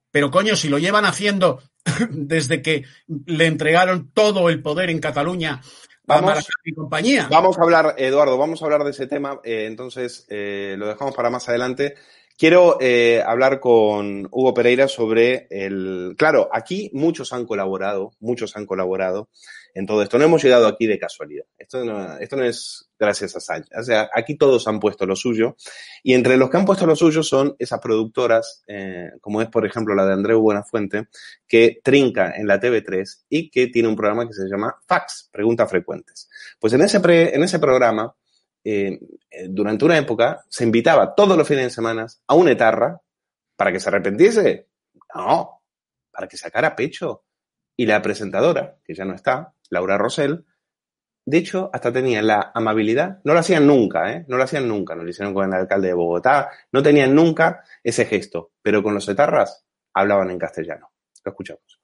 Pero 0.10 0.32
coño, 0.32 0.56
si 0.56 0.70
lo 0.70 0.78
llevan 0.78 1.04
haciendo 1.04 1.62
desde 2.10 2.62
que 2.62 2.86
le 3.26 3.46
entregaron 3.46 4.10
todo 4.13 4.48
el 4.48 4.62
poder 4.62 4.89
en 4.89 5.00
Cataluña 5.00 5.62
Vamos, 6.06 6.48
compañía. 6.74 7.28
Vamos 7.30 7.60
a 7.60 7.63
hablar, 7.63 7.96
Eduardo, 7.98 8.38
vamos 8.38 8.62
a 8.62 8.65
hablar 8.65 8.86
de 8.86 8.91
ese 8.91 9.08
tema, 9.08 9.41
eh, 9.43 9.65
entonces 9.65 10.26
eh, 10.30 10.76
lo 10.78 10.88
dejamos 10.88 11.13
para 11.13 11.30
más 11.30 11.50
adelante. 11.50 11.96
Quiero 12.38 12.78
eh, 12.80 13.23
hablar 13.26 13.60
con 13.60 14.28
Hugo 14.30 14.54
Pereira 14.54 14.88
sobre 14.88 15.47
el... 15.50 16.13
Claro, 16.15 16.50
aquí 16.54 16.91
muchos 16.93 17.34
han 17.34 17.47
colaborado, 17.47 18.12
muchos 18.19 18.56
han 18.56 18.67
colaborado 18.67 19.30
en 19.73 19.88
todo 19.88 20.04
esto. 20.04 20.19
No 20.19 20.26
hemos 20.26 20.43
llegado 20.43 20.67
aquí 20.67 20.86
de 20.86 21.00
casualidad. 21.00 21.45
Esto 21.58 21.84
no, 21.84 22.15
esto 22.19 22.36
no 22.36 22.43
es 22.43 22.91
gracias 23.00 23.36
a 23.36 23.39
Sánchez. 23.39 23.76
O 23.76 23.84
sea, 23.84 24.08
aquí 24.13 24.38
todos 24.38 24.67
han 24.67 24.80
puesto 24.80 25.08
lo 25.08 25.15
suyo. 25.15 25.56
Y 26.04 26.13
entre 26.13 26.38
los 26.38 26.52
que 26.52 26.58
han 26.58 26.65
puesto 26.65 26.86
lo 26.86 26.95
suyo 26.95 27.23
son 27.23 27.56
esas 27.58 27.80
productoras, 27.80 28.63
eh, 28.67 29.10
como 29.19 29.41
es 29.41 29.50
por 29.50 29.65
ejemplo 29.65 29.95
la 29.95 30.06
de 30.06 30.13
Andreu 30.13 30.39
Buenafuente, 30.39 31.08
que 31.47 31.80
trinca 31.84 32.34
en 32.36 32.45
la 32.45 32.60
TV3 32.60 33.26
y 33.30 33.50
que 33.50 33.67
tiene 33.67 33.89
un 33.89 33.95
programa 33.95 34.28
que 34.28 34.34
se 34.34 34.47
llama 34.47 34.76
Fax, 34.86 35.30
Preguntas 35.32 35.67
Frecuentes. 35.69 36.30
Pues 36.60 36.73
en 36.73 36.82
ese, 36.82 37.00
pre, 37.00 37.34
en 37.34 37.43
ese 37.43 37.58
programa, 37.58 38.15
eh, 38.63 39.00
durante 39.50 39.86
una 39.86 39.98
época, 39.98 40.43
se 40.50 40.63
invitaba 40.63 41.15
todos 41.15 41.38
los 41.38 41.48
fines 41.48 41.65
de 41.65 41.70
semana 41.70 42.08
a 42.28 42.36
una 42.36 42.52
etarra 42.52 43.02
para 43.56 43.72
que 43.72 43.80
se 43.80 43.89
arrepentiese. 43.89 44.67
No, 45.15 45.62
para 46.12 46.28
que 46.28 46.38
sacara 46.38 46.76
pecho. 46.76 47.24
Y 47.76 47.86
la 47.86 48.02
presentadora, 48.02 48.78
que 48.84 48.96
ya 48.96 49.06
no 49.06 49.13
está, 49.13 49.54
Laura 49.70 49.98
Rosell, 49.98 50.46
de 51.28 51.38
hecho, 51.38 51.70
hasta 51.74 51.91
tenían 51.91 52.26
la 52.26 52.52
amabilidad, 52.56 53.20
no 53.26 53.34
lo 53.34 53.39
hacían 53.39 53.67
nunca, 53.67 54.13
¿eh? 54.13 54.26
No 54.30 54.38
lo 54.38 54.43
hacían 54.43 54.65
nunca, 54.65 54.96
no 54.96 55.04
lo 55.04 55.10
hicieron 55.10 55.34
con 55.34 55.46
el 55.46 55.60
alcalde 55.60 55.89
de 55.89 55.93
Bogotá, 55.93 56.50
no 56.72 56.82
tenían 56.82 57.13
nunca 57.13 57.63
ese 57.84 58.06
gesto, 58.06 58.52
pero 58.62 58.82
con 58.82 58.93
los 58.93 59.10
etarras 59.10 59.65
hablaban 59.93 60.32
en 60.32 60.39
castellano. 60.39 60.89
Lo 61.26 61.32
escuchamos. 61.32 61.82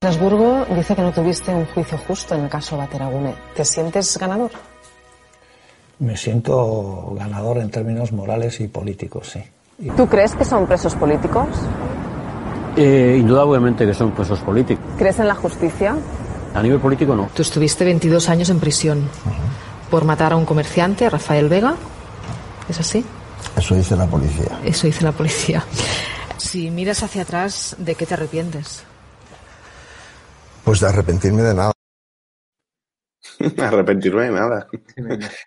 Estrasburgo 0.00 0.66
dice 0.66 0.94
que 0.94 1.02
no 1.02 1.12
tuviste 1.12 1.50
un 1.52 1.66
juicio 1.66 1.98
justo 1.98 2.36
en 2.36 2.44
el 2.44 2.48
caso 2.48 2.76
Bateragune. 2.76 3.34
¿Te 3.56 3.64
sientes 3.64 4.16
ganador? 4.18 4.52
Me 5.98 6.16
siento 6.16 7.14
ganador 7.16 7.58
en 7.58 7.70
términos 7.70 8.12
morales 8.12 8.60
y 8.60 8.68
políticos, 8.68 9.30
sí. 9.32 9.42
¿Tú 9.96 10.06
crees 10.08 10.34
que 10.34 10.44
son 10.44 10.66
presos 10.66 10.94
políticos? 10.94 11.48
Eh, 12.76 13.16
indudablemente 13.18 13.86
que 13.86 13.94
son 13.94 14.12
presos 14.12 14.40
políticos. 14.40 14.84
¿Crees 14.98 15.18
en 15.18 15.28
la 15.28 15.34
justicia? 15.34 15.96
A 16.54 16.62
nivel 16.62 16.78
político 16.78 17.14
no. 17.14 17.28
Tú 17.34 17.42
estuviste 17.42 17.84
22 17.84 18.28
años 18.28 18.50
en 18.50 18.60
prisión 18.60 19.08
por 19.90 20.04
matar 20.04 20.32
a 20.32 20.36
un 20.36 20.44
comerciante, 20.44 21.08
Rafael 21.08 21.48
Vega. 21.48 21.74
¿Es 22.68 22.80
así? 22.80 23.04
Eso 23.56 23.74
dice 23.74 23.96
la 23.96 24.06
policía. 24.06 24.58
Eso 24.64 24.86
dice 24.86 25.04
la 25.04 25.12
policía. 25.12 25.64
Si 26.36 26.70
miras 26.70 27.02
hacia 27.02 27.22
atrás, 27.22 27.76
¿de 27.78 27.94
qué 27.94 28.06
te 28.06 28.14
arrepientes? 28.14 28.82
Pues 30.64 30.80
de 30.80 30.88
arrepentirme 30.88 31.42
de 31.42 31.54
nada. 31.54 31.75
Arrepentirme 33.58 34.24
de 34.24 34.30
nada. 34.30 34.68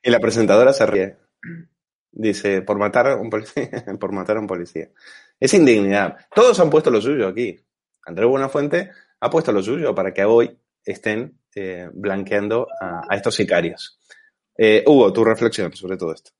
y 0.03 0.09
la 0.09 0.19
presentadora 0.19 0.73
se 0.73 0.85
ríe. 0.85 1.17
Dice, 2.11 2.61
por 2.61 2.77
matar 2.77 3.07
a 3.07 3.15
un 3.15 3.29
policía, 3.29 3.69
por 3.99 4.11
matar 4.11 4.37
a 4.37 4.39
un 4.39 4.47
policía. 4.47 4.89
Es 5.39 5.53
indignidad. 5.53 6.17
Todos 6.33 6.59
han 6.59 6.69
puesto 6.69 6.91
lo 6.91 7.01
suyo 7.01 7.27
aquí. 7.27 7.59
Andrés 8.05 8.27
Buenafuente 8.27 8.91
ha 9.19 9.29
puesto 9.29 9.51
lo 9.51 9.61
suyo 9.61 9.93
para 9.93 10.13
que 10.13 10.23
hoy 10.23 10.57
estén 10.83 11.39
eh, 11.55 11.89
blanqueando 11.93 12.67
a, 12.81 13.01
a 13.07 13.15
estos 13.15 13.35
sicarios. 13.35 13.99
Eh, 14.57 14.83
Hugo, 14.85 15.13
tu 15.13 15.23
reflexión 15.23 15.73
sobre 15.73 15.97
todo 15.97 16.13
esto. 16.13 16.31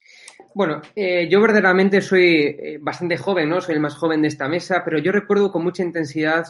Bueno, 0.56 0.82
eh, 0.96 1.30
yo 1.30 1.40
verdaderamente 1.40 2.02
soy 2.02 2.78
bastante 2.82 3.18
joven, 3.18 3.50
¿no? 3.50 3.62
Soy 3.62 3.76
el 3.76 3.82
más 3.82 3.96
joven 3.96 4.22
de 4.22 4.28
esta 4.28 4.50
mesa, 4.50 4.82
pero 4.84 4.98
yo 4.98 5.12
recuerdo 5.12 5.52
con 5.52 5.64
mucha 5.64 5.84
intensidad 5.84 6.46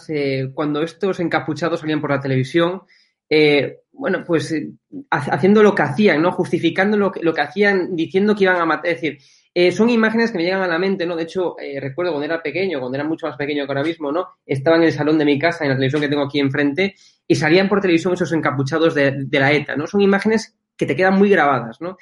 cuando 0.53 0.81
estos 0.81 1.19
encapuchados 1.19 1.81
salían 1.81 2.01
por 2.01 2.09
la 2.09 2.21
televisión, 2.21 2.83
eh, 3.29 3.81
bueno, 3.99 4.23
pues 4.25 4.51
eh, 4.51 4.69
ha- 5.11 5.17
haciendo 5.35 5.61
lo 5.63 5.75
que 5.75 5.81
hacían, 5.83 6.21
¿no? 6.21 6.31
Justificando 6.31 6.97
lo 6.97 7.11
que, 7.11 7.21
lo 7.21 7.33
que 7.33 7.41
hacían, 7.41 7.95
diciendo 7.95 8.35
que 8.35 8.45
iban 8.45 8.57
a 8.57 8.65
matar. 8.65 8.87
Es 8.91 9.01
decir, 9.01 9.17
eh, 9.53 9.71
son 9.71 9.89
imágenes 9.89 10.31
que 10.31 10.37
me 10.37 10.43
llegan 10.43 10.61
a 10.61 10.67
la 10.67 10.79
mente, 10.79 11.05
¿no? 11.05 11.15
De 11.15 11.23
hecho, 11.23 11.55
eh, 11.59 11.79
recuerdo 11.79 12.11
cuando 12.11 12.25
era 12.25 12.41
pequeño, 12.41 12.79
cuando 12.79 12.97
era 12.97 13.07
mucho 13.07 13.27
más 13.27 13.35
pequeño 13.37 13.65
que 13.65 13.71
ahora 13.71 13.83
mismo, 13.83 14.11
¿no? 14.11 14.27
Estaba 14.45 14.77
en 14.77 14.83
el 14.83 14.91
salón 14.93 15.17
de 15.17 15.25
mi 15.25 15.37
casa, 15.39 15.63
en 15.65 15.71
la 15.71 15.75
televisión 15.75 16.01
que 16.01 16.07
tengo 16.09 16.23
aquí 16.23 16.39
enfrente, 16.39 16.95
y 17.27 17.35
salían 17.35 17.67
por 17.69 17.81
televisión 17.81 18.13
esos 18.13 18.31
encapuchados 18.31 18.95
de, 18.95 19.11
de 19.25 19.39
la 19.39 19.51
ETA, 19.51 19.75
¿no? 19.75 19.85
Son 19.87 20.01
imágenes 20.01 20.55
que 20.77 20.85
te 20.85 20.95
quedan 20.95 21.17
muy 21.17 21.29
grabadas, 21.29 21.81
¿no? 21.81 21.97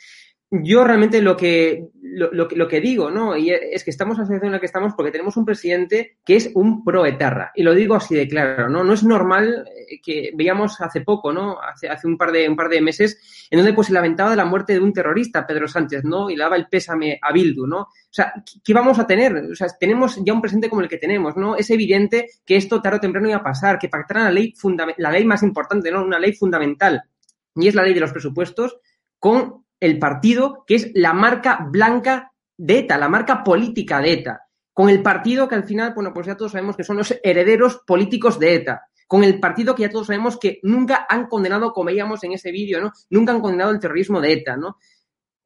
Yo 0.50 0.86
realmente 0.86 1.22
lo 1.22 1.36
que, 1.36 1.90
lo, 2.02 2.32
lo 2.32 2.48
lo 2.50 2.68
que 2.70 2.80
digo, 2.80 3.12
¿no? 3.12 3.36
Y 3.36 3.50
es 3.50 3.84
que 3.84 3.90
estamos 3.90 4.16
en 4.16 4.22
la 4.22 4.26
situación 4.28 4.46
en 4.48 4.52
la 4.54 4.60
que 4.62 4.66
estamos 4.66 4.94
porque 4.96 5.12
tenemos 5.12 5.36
un 5.36 5.44
presidente 5.44 6.20
que 6.24 6.38
es 6.38 6.52
un 6.54 6.86
pro-etarra. 6.86 7.52
Y 7.54 7.64
lo 7.64 7.74
digo 7.76 7.96
así 7.96 8.16
de 8.16 8.30
claro, 8.30 8.70
¿no? 8.70 8.82
No 8.86 8.94
es 8.94 9.04
normal 9.04 9.68
eh, 9.90 10.00
que 10.02 10.32
veíamos 10.34 10.80
hace 10.80 11.02
poco, 11.02 11.34
¿no? 11.34 11.60
Hace, 11.62 11.90
hace 11.90 12.08
un, 12.08 12.18
par 12.18 12.32
de, 12.32 12.48
un 12.48 12.56
par 12.56 12.70
de 12.70 12.80
meses, 12.80 13.48
en 13.52 13.60
donde 13.60 13.74
pues 13.74 13.88
se 13.88 13.94
lamentaba 13.94 14.30
de 14.30 14.38
la 14.38 14.46
muerte 14.46 14.72
de 14.72 14.80
un 14.80 14.94
terrorista, 14.94 15.46
Pedro 15.46 15.68
Sánchez, 15.68 16.06
¿no? 16.06 16.30
Y 16.30 16.38
le 16.38 16.44
daba 16.44 16.56
el 16.56 16.68
pésame 16.70 17.20
a 17.22 17.34
Bildu, 17.34 17.68
¿no? 17.68 17.80
O 17.82 17.90
sea, 18.10 18.32
¿qué- 18.46 18.62
¿qué 18.64 18.74
vamos 18.74 19.00
a 19.00 19.06
tener? 19.06 19.36
O 19.52 19.56
sea, 19.56 19.68
tenemos 19.78 20.18
ya 20.26 20.32
un 20.32 20.40
presidente 20.40 20.70
como 20.70 20.82
el 20.82 20.88
que 20.88 20.98
tenemos, 20.98 21.36
¿no? 21.36 21.58
Es 21.58 21.70
evidente 21.72 22.30
que 22.46 22.56
esto 22.56 22.82
tarde 22.82 23.00
o 23.00 23.02
temprano 23.02 23.28
iba 23.28 23.38
a 23.40 23.44
pasar, 23.44 23.78
que 23.78 23.90
pactaran 23.90 24.24
la 24.24 24.32
ley, 24.32 24.54
la 24.98 25.12
ley 25.12 25.26
más 25.26 25.44
importante, 25.44 25.92
¿no? 25.92 26.06
Una 26.06 26.20
ley 26.20 26.32
fundamental. 26.32 27.04
Y 27.54 27.68
es 27.68 27.76
la 27.76 27.84
ley 27.84 27.94
de 27.94 28.00
los 28.00 28.14
presupuestos 28.14 28.78
con 29.20 29.66
el 29.80 30.00
partido 30.00 30.64
que 30.66 30.76
es 30.76 30.92
la 30.94 31.14
marca 31.14 31.68
blanca 31.70 32.34
de 32.58 32.80
ETA, 32.80 32.98
la 32.98 33.10
marca 33.10 33.44
política 33.44 34.00
de 34.02 34.14
ETA, 34.14 34.42
con 34.74 34.90
el 34.90 35.02
partido 35.02 35.48
que 35.48 35.56
al 35.56 35.64
final, 35.64 35.94
bueno, 35.94 36.14
pues 36.14 36.28
ya 36.28 36.36
todos 36.38 36.52
sabemos 36.52 36.76
que 36.76 36.84
son 36.84 36.98
los 36.98 37.14
herederos 37.24 37.82
políticos 37.86 38.40
de 38.40 38.56
ETA, 38.56 38.84
con 39.08 39.24
el 39.24 39.40
partido 39.40 39.74
que 39.74 39.84
ya 39.84 39.90
todos 39.90 40.08
sabemos 40.08 40.38
que 40.38 40.60
nunca 40.64 41.06
han 41.10 41.28
condenado, 41.28 41.72
como 41.72 41.88
veíamos 41.88 42.24
en 42.24 42.34
ese 42.34 42.52
vídeo, 42.52 42.82
¿no? 42.82 42.92
Nunca 43.10 43.32
han 43.32 43.42
condenado 43.42 43.72
el 43.72 43.80
terrorismo 43.80 44.20
de 44.20 44.34
ETA, 44.34 44.58
¿no? 44.58 44.78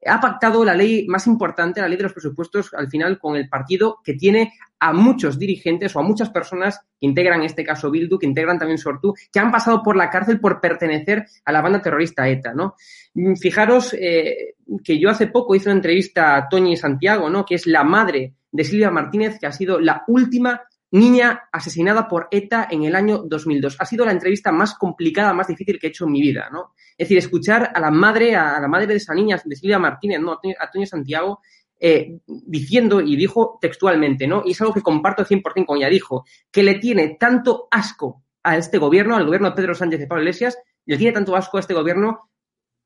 Ha 0.04 0.20
pactado 0.20 0.64
la 0.64 0.74
ley 0.74 1.06
más 1.06 1.26
importante, 1.26 1.80
la 1.80 1.88
ley 1.88 1.96
de 1.96 2.04
los 2.04 2.12
presupuestos, 2.12 2.74
al 2.74 2.88
final 2.88 3.18
con 3.18 3.36
el 3.36 3.48
partido 3.48 3.98
que 4.02 4.14
tiene 4.14 4.52
a 4.80 4.92
muchos 4.92 5.38
dirigentes 5.38 5.94
o 5.94 6.00
a 6.00 6.02
muchas 6.02 6.30
personas 6.30 6.80
que 6.98 7.06
integran, 7.06 7.42
este 7.42 7.64
caso 7.64 7.90
Bildu, 7.90 8.18
que 8.18 8.26
integran 8.26 8.58
también 8.58 8.78
Sortu, 8.78 9.14
que 9.32 9.38
han 9.38 9.52
pasado 9.52 9.82
por 9.82 9.96
la 9.96 10.10
cárcel 10.10 10.40
por 10.40 10.60
pertenecer 10.60 11.26
a 11.44 11.52
la 11.52 11.60
banda 11.60 11.80
terrorista 11.80 12.28
ETA, 12.28 12.52
¿no? 12.52 12.74
Mm, 13.14 13.36
Fijaros 13.36 13.94
eh, 13.94 14.54
que 14.82 14.98
yo 14.98 15.08
hace 15.08 15.28
poco 15.28 15.54
hice 15.54 15.68
una 15.68 15.76
entrevista 15.76 16.36
a 16.36 16.48
Toñi 16.48 16.76
Santiago, 16.76 17.30
¿no? 17.30 17.44
Que 17.44 17.54
es 17.54 17.66
la 17.66 17.84
madre 17.84 18.34
de 18.50 18.64
Silvia 18.64 18.90
Martínez, 18.90 19.38
que 19.38 19.46
ha 19.46 19.52
sido 19.52 19.78
la 19.80 20.02
última 20.08 20.62
niña 20.92 21.48
asesinada 21.52 22.06
por 22.08 22.28
ETA 22.30 22.68
en 22.70 22.84
el 22.84 22.94
año 22.94 23.18
2002. 23.26 23.76
Ha 23.80 23.84
sido 23.86 24.04
la 24.04 24.12
entrevista 24.12 24.52
más 24.52 24.74
complicada, 24.74 25.32
más 25.34 25.48
difícil 25.48 25.78
que 25.78 25.88
he 25.88 25.90
hecho 25.90 26.04
en 26.04 26.12
mi 26.12 26.20
vida, 26.20 26.48
¿no? 26.52 26.74
Es 26.96 27.08
decir, 27.08 27.18
escuchar 27.18 27.72
a 27.74 27.80
la 27.80 27.90
madre, 27.90 28.36
a 28.36 28.60
la 28.60 28.68
madre 28.68 28.86
de 28.86 28.96
esa 28.96 29.14
niña, 29.14 29.40
de 29.44 29.56
Silvia 29.56 29.78
Martínez, 29.78 30.20
¿no? 30.20 30.32
A 30.32 30.40
Toñi- 30.40 30.56
A 30.58 30.70
Toñi 30.70 30.86
Santiago, 30.86 31.40
eh, 31.80 32.18
diciendo, 32.26 33.00
y 33.00 33.16
dijo 33.16 33.58
textualmente, 33.60 34.26
¿no? 34.26 34.42
Y 34.46 34.52
es 34.52 34.60
algo 34.60 34.72
que 34.74 34.82
comparto 34.82 35.24
100% 35.24 35.66
con 35.66 35.78
ella, 35.78 35.88
dijo, 35.88 36.24
que 36.50 36.62
le 36.62 36.76
tiene 36.76 37.16
tanto 37.18 37.66
asco 37.70 38.22
a 38.44 38.56
este 38.56 38.78
gobierno, 38.78 39.16
al 39.16 39.24
gobierno 39.24 39.50
de 39.50 39.56
Pedro 39.56 39.74
Sánchez 39.74 40.00
y 40.02 40.06
Pablo 40.06 40.22
Iglesias, 40.22 40.58
le 40.84 40.96
tiene 40.96 41.12
tanto 41.12 41.34
asco 41.34 41.56
a 41.56 41.60
este 41.60 41.74
gobierno 41.74 42.30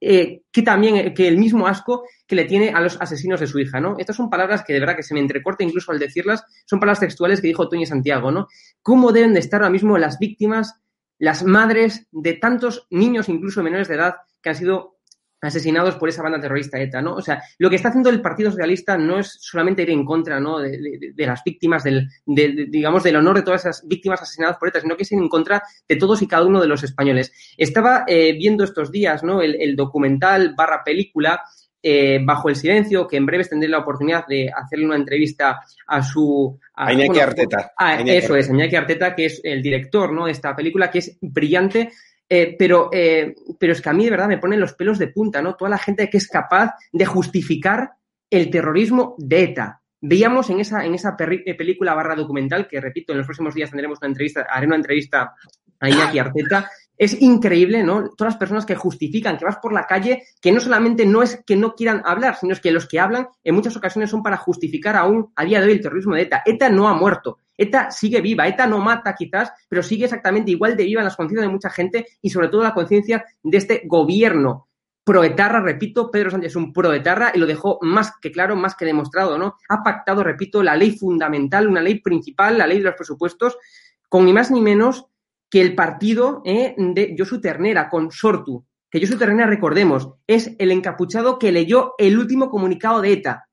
eh, 0.01 0.43
que 0.53 0.63
también 0.63 0.97
eh, 0.97 1.15
que 1.15 1.27
el 1.27 1.39
mismo 1.39 1.67
asco 1.67 2.05
que 2.27 2.37
le 2.37 2.45
tiene 2.45 2.71
a 2.71 2.81
los 2.81 3.01
asesinos 3.01 3.41
de 3.41 3.47
su 3.47 3.59
hija, 3.59 3.81
¿no? 3.81 3.97
Estas 3.99 4.17
son 4.17 4.29
palabras 4.29 4.63
que 4.63 4.73
de 4.73 4.81
verdad 4.81 4.97
que 4.97 5.03
se 5.03 5.15
me 5.15 5.21
entrecorta 5.21 5.65
incluso 5.65 5.93
al 5.93 5.99
decirlas, 5.99 6.45
son 6.67 6.81
palabras 6.81 7.01
textuales 7.01 7.41
que 7.41 7.49
dijo 7.49 7.69
Toñi 7.69 7.87
Santiago, 7.87 8.31
¿no? 8.31 8.49
¿Cómo 8.83 9.13
deben 9.13 9.33
de 9.33 9.41
estar 9.41 9.63
ahora 9.63 9.73
mismo 9.73 9.97
las 9.97 10.19
víctimas, 10.19 10.75
las 11.19 11.45
madres 11.45 12.07
de 12.11 12.35
tantos 12.35 12.87
niños, 12.91 13.29
incluso 13.29 13.63
menores 13.63 13.89
de 13.89 13.95
edad, 13.95 14.17
que 14.43 14.51
han 14.51 14.57
sido 14.57 14.96
asesinados 15.47 15.97
por 15.97 16.09
esa 16.09 16.23
banda 16.23 16.41
terrorista 16.41 16.79
ETA, 16.81 17.01
¿no? 17.01 17.15
O 17.15 17.23
sea, 17.23 17.43
lo 17.59 17.71
que 17.71 17.77
está 17.77 17.89
haciendo 17.89 18.11
el 18.11 18.21
Partido 18.21 18.51
Socialista 18.51 18.99
no 18.99 19.19
es 19.21 19.39
solamente 19.41 19.83
ir 19.83 19.91
en 19.91 20.05
contra, 20.05 20.39
¿no? 20.41 20.59
De, 20.59 20.71
de- 20.71 21.13
de 21.15 21.27
las 21.27 21.43
víctimas, 21.45 21.85
del, 21.85 22.09
de- 22.27 22.67
digamos, 22.69 23.03
del 23.03 23.17
honor 23.17 23.37
de 23.37 23.43
todas 23.43 23.63
esas 23.65 23.87
víctimas 23.87 24.21
asesinadas 24.23 24.57
por 24.59 24.69
ETA, 24.69 24.81
sino 24.81 24.97
que 24.97 25.05
es 25.05 25.13
ir 25.13 25.19
en 25.19 25.29
contra 25.29 25.63
de 25.89 25.97
todos 25.97 26.21
y 26.23 26.29
cada 26.29 26.45
uno 26.45 26.61
de 26.61 26.69
los 26.69 26.83
españoles. 26.83 27.33
Estaba 27.57 28.05
eh, 28.07 28.33
viendo 28.35 28.65
estos 28.65 28.91
días, 28.93 29.23
¿no? 29.23 29.41
El, 29.43 29.55
el 29.61 29.77
documental 29.77 30.55
barra 30.57 30.83
película 30.85 31.41
eh, 31.89 32.19
Bajo 32.25 32.49
el 32.49 32.57
Silencio, 32.57 33.07
que 33.07 33.17
en 33.17 33.27
breves 33.27 33.49
tendré 33.49 33.69
la 33.69 33.79
oportunidad 33.79 34.27
de 34.27 34.51
hacerle 34.55 34.87
una 34.87 34.97
entrevista 34.97 35.61
a 35.87 36.03
su... 36.03 36.59
A 36.75 36.93
Iñaki 36.93 37.21
Arteta. 37.21 37.71
a- 37.77 37.91
A 37.91 38.01
Iñaki 38.01 38.11
eso 38.19 38.35
es. 38.35 38.49
Iñaki 38.49 38.75
Arteta, 38.75 39.15
que 39.15 39.27
es 39.27 39.41
el 39.45 39.63
director 39.63 40.13
¿no? 40.13 40.27
de 40.27 40.33
esta 40.33 40.57
película, 40.57 40.91
que 40.91 40.99
es 40.99 41.17
brillante, 41.21 41.93
eh, 42.29 42.57
pero, 42.59 42.91
eh, 42.93 43.35
pero 43.59 43.73
es 43.73 43.81
que 43.81 43.89
a 43.89 43.93
mí 43.93 44.05
de 44.05 44.11
verdad 44.11 44.29
me 44.29 44.39
ponen 44.39 44.61
los 44.61 44.75
pelos 44.75 44.99
de 44.99 45.09
punta, 45.09 45.41
¿no? 45.43 45.55
Toda 45.55 45.71
la 45.71 45.79
gente 45.79 46.11
que 46.11 46.17
es 46.17 46.29
capaz 46.29 46.75
de 46.93 47.07
justificar 47.07 47.93
el 48.31 48.51
terrorismo 48.51 49.15
de 49.19 49.45
ETA. 49.45 49.83
Veíamos 50.01 50.51
en 50.51 50.61
esa, 50.61 50.85
en 50.85 50.95
esa 50.95 51.17
eh, 51.19 51.55
película 51.55 51.95
barra 51.95 52.17
documental, 52.17 52.67
que 52.69 52.81
repito, 52.81 53.13
en 53.13 53.19
los 53.19 53.27
próximos 53.27 53.55
días 53.55 53.71
tendremos 53.71 53.99
una 54.01 54.09
entrevista, 54.09 54.47
haré 54.49 54.67
una 54.67 54.77
entrevista 54.77 55.35
a 55.81 55.89
Iñaki 55.89 56.19
Arteta. 56.19 56.71
Es 56.99 57.21
increíble, 57.21 57.83
¿no? 57.83 58.11
Todas 58.17 58.35
las 58.35 58.39
personas 58.39 58.65
que 58.65 58.75
justifican 58.75 59.37
que 59.37 59.45
vas 59.45 59.59
por 59.59 59.73
la 59.73 59.87
calle, 59.87 60.23
que 60.41 60.51
no 60.51 60.61
solamente 60.61 61.05
no 61.05 61.23
es 61.23 61.43
que 61.47 61.55
no 61.55 61.75
quieran 61.75 62.03
hablar, 62.05 62.37
sino 62.37 62.55
es 62.55 62.61
que 62.61 62.73
los 62.73 62.89
que 62.89 62.99
hablan 62.99 63.29
en 63.45 63.55
muchas 63.55 63.77
ocasiones 63.77 64.11
son 64.11 64.23
para 64.23 64.39
justificar 64.39 64.97
aún 64.97 65.31
a 65.37 65.45
día 65.45 65.61
de 65.61 65.67
hoy 65.67 65.73
el 65.73 65.83
terrorismo 65.83 66.15
de 66.15 66.23
ETA. 66.23 66.43
ETA 66.45 66.71
no 66.71 66.89
ha 66.89 66.95
muerto. 66.95 67.39
ETA 67.57 67.91
sigue 67.91 68.21
viva. 68.21 68.47
ETA 68.47 68.67
no 68.67 68.79
mata 68.79 69.15
quizás, 69.15 69.53
pero 69.69 69.83
sigue 69.83 70.05
exactamente 70.05 70.51
igual 70.51 70.77
de 70.77 70.85
viva 70.85 71.01
en 71.01 71.07
las 71.07 71.17
conciencias 71.17 71.47
de 71.47 71.53
mucha 71.53 71.71
gente 71.71 72.07
y 72.21 72.31
sobre 72.31 72.49
todo 72.49 72.63
la 72.63 72.75
conciencia 72.75 73.25
de 73.43 73.57
este 73.57 73.83
gobierno 73.87 74.67
proetarra, 75.07 75.61
repito, 75.61 76.11
Pedro 76.11 76.33
Sánchez 76.33 76.51
es 76.51 76.57
un 76.57 76.73
proetarra 76.73 77.31
y 77.33 77.39
lo 77.39 77.47
dejó 77.47 77.79
más 77.81 78.15
que 78.21 78.33
claro, 78.33 78.57
más 78.57 78.75
que 78.75 78.85
demostrado, 78.85 79.39
¿no? 79.39 79.55
Ha 79.69 79.85
pactado, 79.85 80.25
repito, 80.25 80.65
la 80.65 80.77
ley 80.77 80.99
fundamental, 80.99 81.69
una 81.69 81.81
ley 81.81 82.01
principal, 82.01 82.59
la 82.59 82.67
ley 82.67 82.79
de 82.79 82.85
los 82.87 82.97
presupuestos, 82.97 83.57
con 84.09 84.25
ni 84.25 84.33
más 84.33 84.51
ni 84.51 84.61
menos 84.61 85.07
que 85.49 85.61
el 85.61 85.77
partido 85.77 86.43
eh, 86.45 86.75
de 86.77 87.15
Josu 87.17 87.41
Ternera, 87.41 87.89
con 87.89 88.11
Sortu. 88.11 88.67
Que 88.91 88.99
Josu 88.99 89.17
Ternera, 89.17 89.47
recordemos, 89.47 90.11
es 90.27 90.57
el 90.59 90.73
encapuchado 90.73 91.39
que 91.39 91.53
leyó 91.53 91.95
el 91.99 92.19
último 92.19 92.51
comunicado 92.51 93.01
de 93.01 93.13
ETA. 93.13 93.49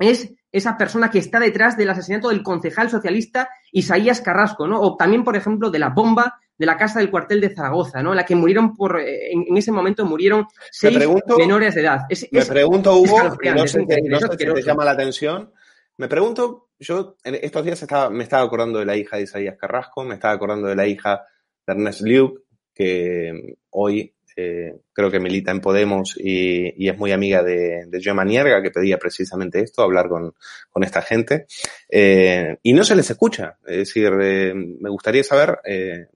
Es 0.00 0.34
esa 0.56 0.76
persona 0.76 1.10
que 1.10 1.18
está 1.18 1.38
detrás 1.40 1.76
del 1.76 1.90
asesinato 1.90 2.28
del 2.30 2.42
concejal 2.42 2.90
socialista 2.90 3.48
Isaías 3.72 4.20
Carrasco, 4.20 4.66
¿no? 4.66 4.80
O 4.80 4.96
también, 4.96 5.24
por 5.24 5.36
ejemplo, 5.36 5.70
de 5.70 5.78
la 5.78 5.90
bomba 5.90 6.38
de 6.58 6.64
la 6.66 6.76
casa 6.78 7.00
del 7.00 7.10
cuartel 7.10 7.40
de 7.42 7.54
Zaragoza, 7.54 8.02
¿no? 8.02 8.10
En 8.12 8.16
la 8.16 8.24
que 8.24 8.34
murieron 8.34 8.74
por, 8.74 8.98
eh, 8.98 9.30
en, 9.32 9.44
en 9.48 9.56
ese 9.58 9.70
momento 9.72 10.06
murieron 10.06 10.46
seis 10.70 10.96
pregunto- 10.96 11.36
menores 11.36 11.74
de 11.74 11.82
edad. 11.82 12.00
Es- 12.08 12.26
Me 12.32 12.40
es- 12.40 12.48
pregunto, 12.48 12.96
Hugo, 12.96 13.18
y 13.42 13.48
no 13.50 13.66
sé, 13.66 13.80
no 13.80 14.18
si 14.18 14.36
te 14.36 14.62
llama 14.62 14.84
la 14.86 14.92
atención. 14.92 15.52
Me 15.98 16.08
pregunto, 16.08 16.70
yo 16.78 17.16
en 17.24 17.34
estos 17.36 17.62
días 17.64 17.82
estaba, 17.82 18.08
me 18.08 18.22
estaba 18.22 18.42
acordando 18.42 18.78
de 18.78 18.86
la 18.86 18.96
hija 18.96 19.16
de 19.18 19.24
Isaías 19.24 19.56
Carrasco, 19.58 20.02
me 20.04 20.14
estaba 20.14 20.32
acordando 20.34 20.66
de 20.68 20.76
la 20.76 20.86
hija 20.86 21.22
de 21.66 21.72
Ernest 21.74 22.00
Luke, 22.02 22.42
que 22.74 23.56
hoy 23.70 24.14
eh, 24.36 24.74
creo 24.92 25.10
que 25.10 25.18
milita 25.18 25.50
en 25.50 25.60
Podemos 25.60 26.16
y, 26.16 26.74
y 26.76 26.88
es 26.88 26.98
muy 26.98 27.12
amiga 27.12 27.42
de, 27.42 27.86
de 27.86 28.00
Gemma 28.00 28.24
Nierga, 28.24 28.62
que 28.62 28.70
pedía 28.70 28.98
precisamente 28.98 29.60
esto, 29.60 29.82
hablar 29.82 30.08
con, 30.08 30.34
con 30.70 30.84
esta 30.84 31.02
gente. 31.02 31.46
Eh, 31.88 32.58
y 32.62 32.72
no 32.72 32.84
se 32.84 32.96
les 32.96 33.10
escucha. 33.10 33.56
Es 33.66 33.78
decir, 33.78 34.12
eh, 34.20 34.52
me 34.54 34.90
gustaría 34.90 35.24
saber, 35.24 35.58
eh, 35.64 36.06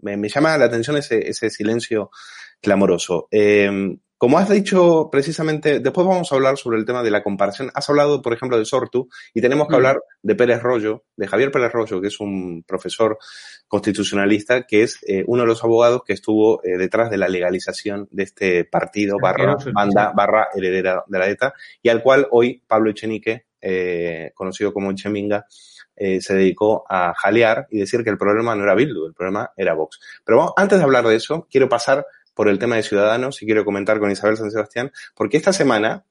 me, 0.00 0.16
me 0.16 0.28
llama 0.28 0.56
la 0.56 0.66
atención 0.66 0.96
ese, 0.96 1.28
ese 1.28 1.50
silencio 1.50 2.10
clamoroso. 2.60 3.28
Como 4.18 4.38
has 4.38 4.48
dicho 4.48 5.10
precisamente, 5.12 5.80
después 5.80 6.06
vamos 6.06 6.32
a 6.32 6.34
hablar 6.36 6.56
sobre 6.56 6.78
el 6.78 6.86
tema 6.86 7.02
de 7.02 7.10
la 7.10 7.22
comparación. 7.22 7.70
Has 7.74 7.88
hablado, 7.90 8.22
por 8.22 8.32
ejemplo, 8.32 8.58
de 8.58 8.64
Sortu 8.64 9.08
y 9.34 9.42
tenemos 9.42 9.68
que 9.68 9.74
Mm. 9.74 9.76
hablar 9.76 10.00
de 10.22 10.34
Pérez 10.34 10.62
Rollo, 10.62 11.04
de 11.16 11.26
Javier 11.26 11.50
Pérez 11.50 11.70
Rollo, 11.72 12.00
que 12.00 12.08
es 12.08 12.18
un 12.18 12.64
profesor 12.66 13.18
constitucionalista, 13.68 14.62
que 14.62 14.84
es 14.84 14.98
eh, 15.06 15.22
uno 15.26 15.42
de 15.42 15.48
los 15.48 15.62
abogados 15.62 16.02
que 16.06 16.14
estuvo 16.14 16.64
eh, 16.64 16.78
detrás 16.78 17.10
de 17.10 17.18
la 17.18 17.28
legalización 17.28 18.08
de 18.10 18.22
este 18.22 18.64
partido 18.64 19.18
barra 19.20 19.56
banda 19.72 20.12
barra 20.16 20.48
heredera 20.54 21.04
de 21.06 21.18
la 21.18 21.28
ETA 21.28 21.52
y 21.82 21.90
al 21.90 22.02
cual 22.02 22.26
hoy 22.30 22.62
Pablo 22.66 22.90
Echenique, 22.90 23.46
eh, 23.60 24.30
conocido 24.34 24.72
como 24.72 24.90
Echeminga, 24.92 25.46
eh, 25.94 26.20
se 26.20 26.34
dedicó 26.34 26.84
a 26.88 27.14
jalear 27.14 27.66
y 27.70 27.78
decir 27.80 28.04
que 28.04 28.10
el 28.10 28.18
problema 28.18 28.54
no 28.54 28.62
era 28.62 28.74
Bildu, 28.74 29.06
el 29.06 29.14
problema 29.14 29.50
era 29.56 29.74
Vox. 29.74 29.98
Pero 30.24 30.38
vamos, 30.38 30.52
antes 30.56 30.78
de 30.78 30.84
hablar 30.84 31.06
de 31.06 31.16
eso, 31.16 31.46
quiero 31.50 31.68
pasar 31.68 32.06
por 32.36 32.48
el 32.48 32.58
tema 32.58 32.76
de 32.76 32.82
Ciudadanos 32.82 33.42
y 33.42 33.46
quiero 33.46 33.64
comentar 33.64 33.98
con 33.98 34.10
Isabel 34.10 34.36
San 34.36 34.50
Sebastián, 34.50 34.92
porque 35.14 35.38
esta 35.38 35.54
semana 35.54 36.04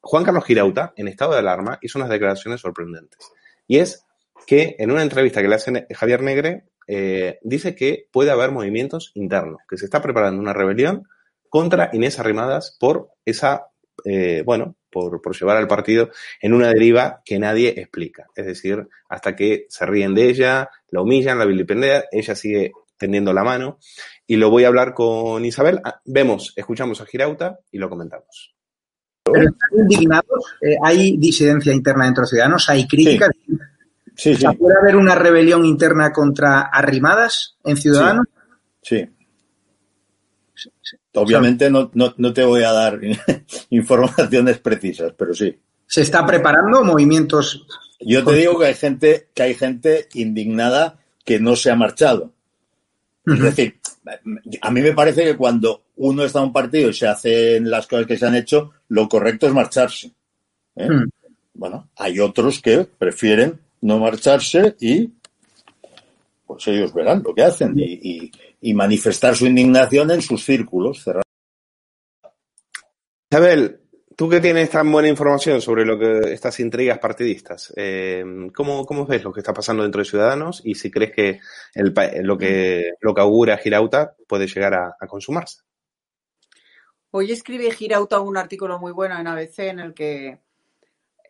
Juan 0.00 0.24
Carlos 0.24 0.44
Girauta, 0.44 0.94
en 0.96 1.08
estado 1.08 1.32
de 1.32 1.40
alarma, 1.40 1.78
hizo 1.82 1.98
unas 1.98 2.08
declaraciones 2.08 2.60
sorprendentes. 2.60 3.18
Y 3.66 3.78
es 3.78 4.06
que 4.46 4.76
en 4.78 4.92
una 4.92 5.02
entrevista 5.02 5.42
que 5.42 5.48
le 5.48 5.56
hace 5.56 5.86
Javier 5.90 6.22
Negre, 6.22 6.64
eh, 6.86 7.38
dice 7.42 7.74
que 7.74 8.06
puede 8.12 8.30
haber 8.30 8.52
movimientos 8.52 9.10
internos, 9.14 9.60
que 9.68 9.76
se 9.76 9.84
está 9.84 10.00
preparando 10.00 10.40
una 10.40 10.52
rebelión 10.52 11.08
contra 11.48 11.90
Inés 11.92 12.18
Arrimadas 12.18 12.76
por 12.78 13.10
esa, 13.24 13.66
eh, 14.04 14.42
bueno, 14.46 14.76
por, 14.88 15.20
por 15.20 15.36
llevar 15.36 15.56
al 15.56 15.68
partido 15.68 16.10
en 16.40 16.54
una 16.54 16.68
deriva 16.68 17.22
que 17.24 17.38
nadie 17.38 17.74
explica. 17.76 18.26
Es 18.36 18.46
decir, 18.46 18.86
hasta 19.08 19.34
que 19.34 19.66
se 19.68 19.86
ríen 19.86 20.14
de 20.14 20.28
ella, 20.28 20.70
la 20.90 21.00
humillan, 21.00 21.38
la 21.38 21.44
vilipendian, 21.44 22.02
ella 22.12 22.34
sigue 22.36 22.72
tendiendo 23.02 23.32
la 23.32 23.42
mano. 23.42 23.78
Y 24.26 24.36
lo 24.36 24.48
voy 24.48 24.64
a 24.64 24.68
hablar 24.68 24.94
con 24.94 25.44
Isabel. 25.44 25.80
Ah, 25.84 26.00
Vemos, 26.04 26.52
escuchamos 26.56 27.00
a 27.00 27.06
Girauta 27.06 27.58
y 27.72 27.78
lo 27.78 27.90
comentamos. 27.90 28.54
Pero 29.24 29.42
están 29.42 29.78
indignados, 29.78 30.56
eh, 30.62 30.76
hay 30.82 31.16
disidencia 31.16 31.72
interna 31.72 32.04
dentro 32.06 32.22
de 32.22 32.28
Ciudadanos, 32.28 32.68
hay 32.68 32.86
críticas. 32.86 33.30
Sí, 34.16 34.34
sí. 34.34 34.46
¿Puede 34.58 34.78
haber 34.80 34.96
una 34.96 35.14
rebelión 35.14 35.64
interna 35.64 36.12
contra 36.12 36.62
Arrimadas 36.62 37.56
en 37.64 37.76
Ciudadanos? 37.76 38.26
Sí. 38.82 39.08
Obviamente 41.14 41.70
no, 41.70 41.90
no, 41.94 42.14
no 42.16 42.32
te 42.32 42.44
voy 42.44 42.62
a 42.62 42.72
dar 42.72 43.00
informaciones 43.70 44.58
precisas, 44.58 45.12
pero 45.16 45.34
sí. 45.34 45.56
¿Se 45.86 46.02
está 46.02 46.24
preparando 46.24 46.84
movimientos? 46.84 47.66
Yo 48.00 48.24
te 48.24 48.34
digo 48.34 48.58
que 48.58 48.66
hay 48.66 48.74
gente, 48.74 49.28
que 49.34 49.42
hay 49.42 49.54
gente 49.54 50.08
indignada 50.14 50.98
que 51.24 51.38
no 51.38 51.56
se 51.56 51.70
ha 51.70 51.76
marchado. 51.76 52.32
Es 53.24 53.40
decir, 53.40 53.78
a 54.60 54.70
mí 54.70 54.80
me 54.80 54.92
parece 54.92 55.24
que 55.24 55.36
cuando 55.36 55.82
uno 55.96 56.24
está 56.24 56.40
en 56.40 56.46
un 56.46 56.52
partido 56.52 56.90
y 56.90 56.94
se 56.94 57.06
hacen 57.06 57.70
las 57.70 57.86
cosas 57.86 58.06
que 58.06 58.16
se 58.18 58.26
han 58.26 58.34
hecho, 58.34 58.72
lo 58.88 59.08
correcto 59.08 59.46
es 59.46 59.52
marcharse. 59.52 60.10
¿eh? 60.76 60.88
Mm. 60.90 61.08
Bueno, 61.54 61.88
hay 61.96 62.18
otros 62.18 62.60
que 62.60 62.84
prefieren 62.98 63.60
no 63.82 63.98
marcharse 63.98 64.74
y 64.80 65.10
pues 66.46 66.66
ellos 66.68 66.92
verán 66.92 67.22
lo 67.24 67.34
que 67.34 67.42
hacen 67.42 67.78
y, 67.78 67.84
y- 68.02 68.32
y 68.60 68.74
manifestar 68.74 69.36
su 69.36 69.46
indignación 69.46 70.10
en 70.10 70.22
sus 70.22 70.44
círculos 70.44 71.02
cerrados. 71.02 71.24
Isabel, 73.30 73.80
tú 74.16 74.28
que 74.28 74.40
tienes 74.40 74.70
tan 74.70 74.90
buena 74.90 75.08
información 75.08 75.60
sobre 75.60 75.84
lo 75.84 75.98
que 75.98 76.32
estas 76.32 76.58
intrigas 76.60 76.98
partidistas, 76.98 77.72
eh, 77.76 78.24
¿cómo, 78.54 78.84
¿cómo 78.86 79.06
ves 79.06 79.22
lo 79.24 79.32
que 79.32 79.40
está 79.40 79.52
pasando 79.52 79.82
dentro 79.82 80.00
de 80.00 80.08
Ciudadanos 80.08 80.60
y 80.64 80.74
si 80.74 80.90
crees 80.90 81.12
que 81.12 81.40
lo 81.74 82.38
que 82.38 82.92
lo 83.00 83.14
que 83.14 83.20
augura 83.20 83.58
Girauta 83.58 84.14
puede 84.26 84.46
llegar 84.46 84.74
a, 84.74 84.96
a 84.98 85.06
consumarse? 85.06 85.62
Hoy 87.10 87.30
escribe 87.30 87.70
Girauta 87.70 88.20
un 88.20 88.38
artículo 88.38 88.78
muy 88.78 88.92
bueno 88.92 89.18
en 89.18 89.26
ABC 89.26 89.58
en 89.58 89.80
el 89.80 89.92
que, 89.92 90.40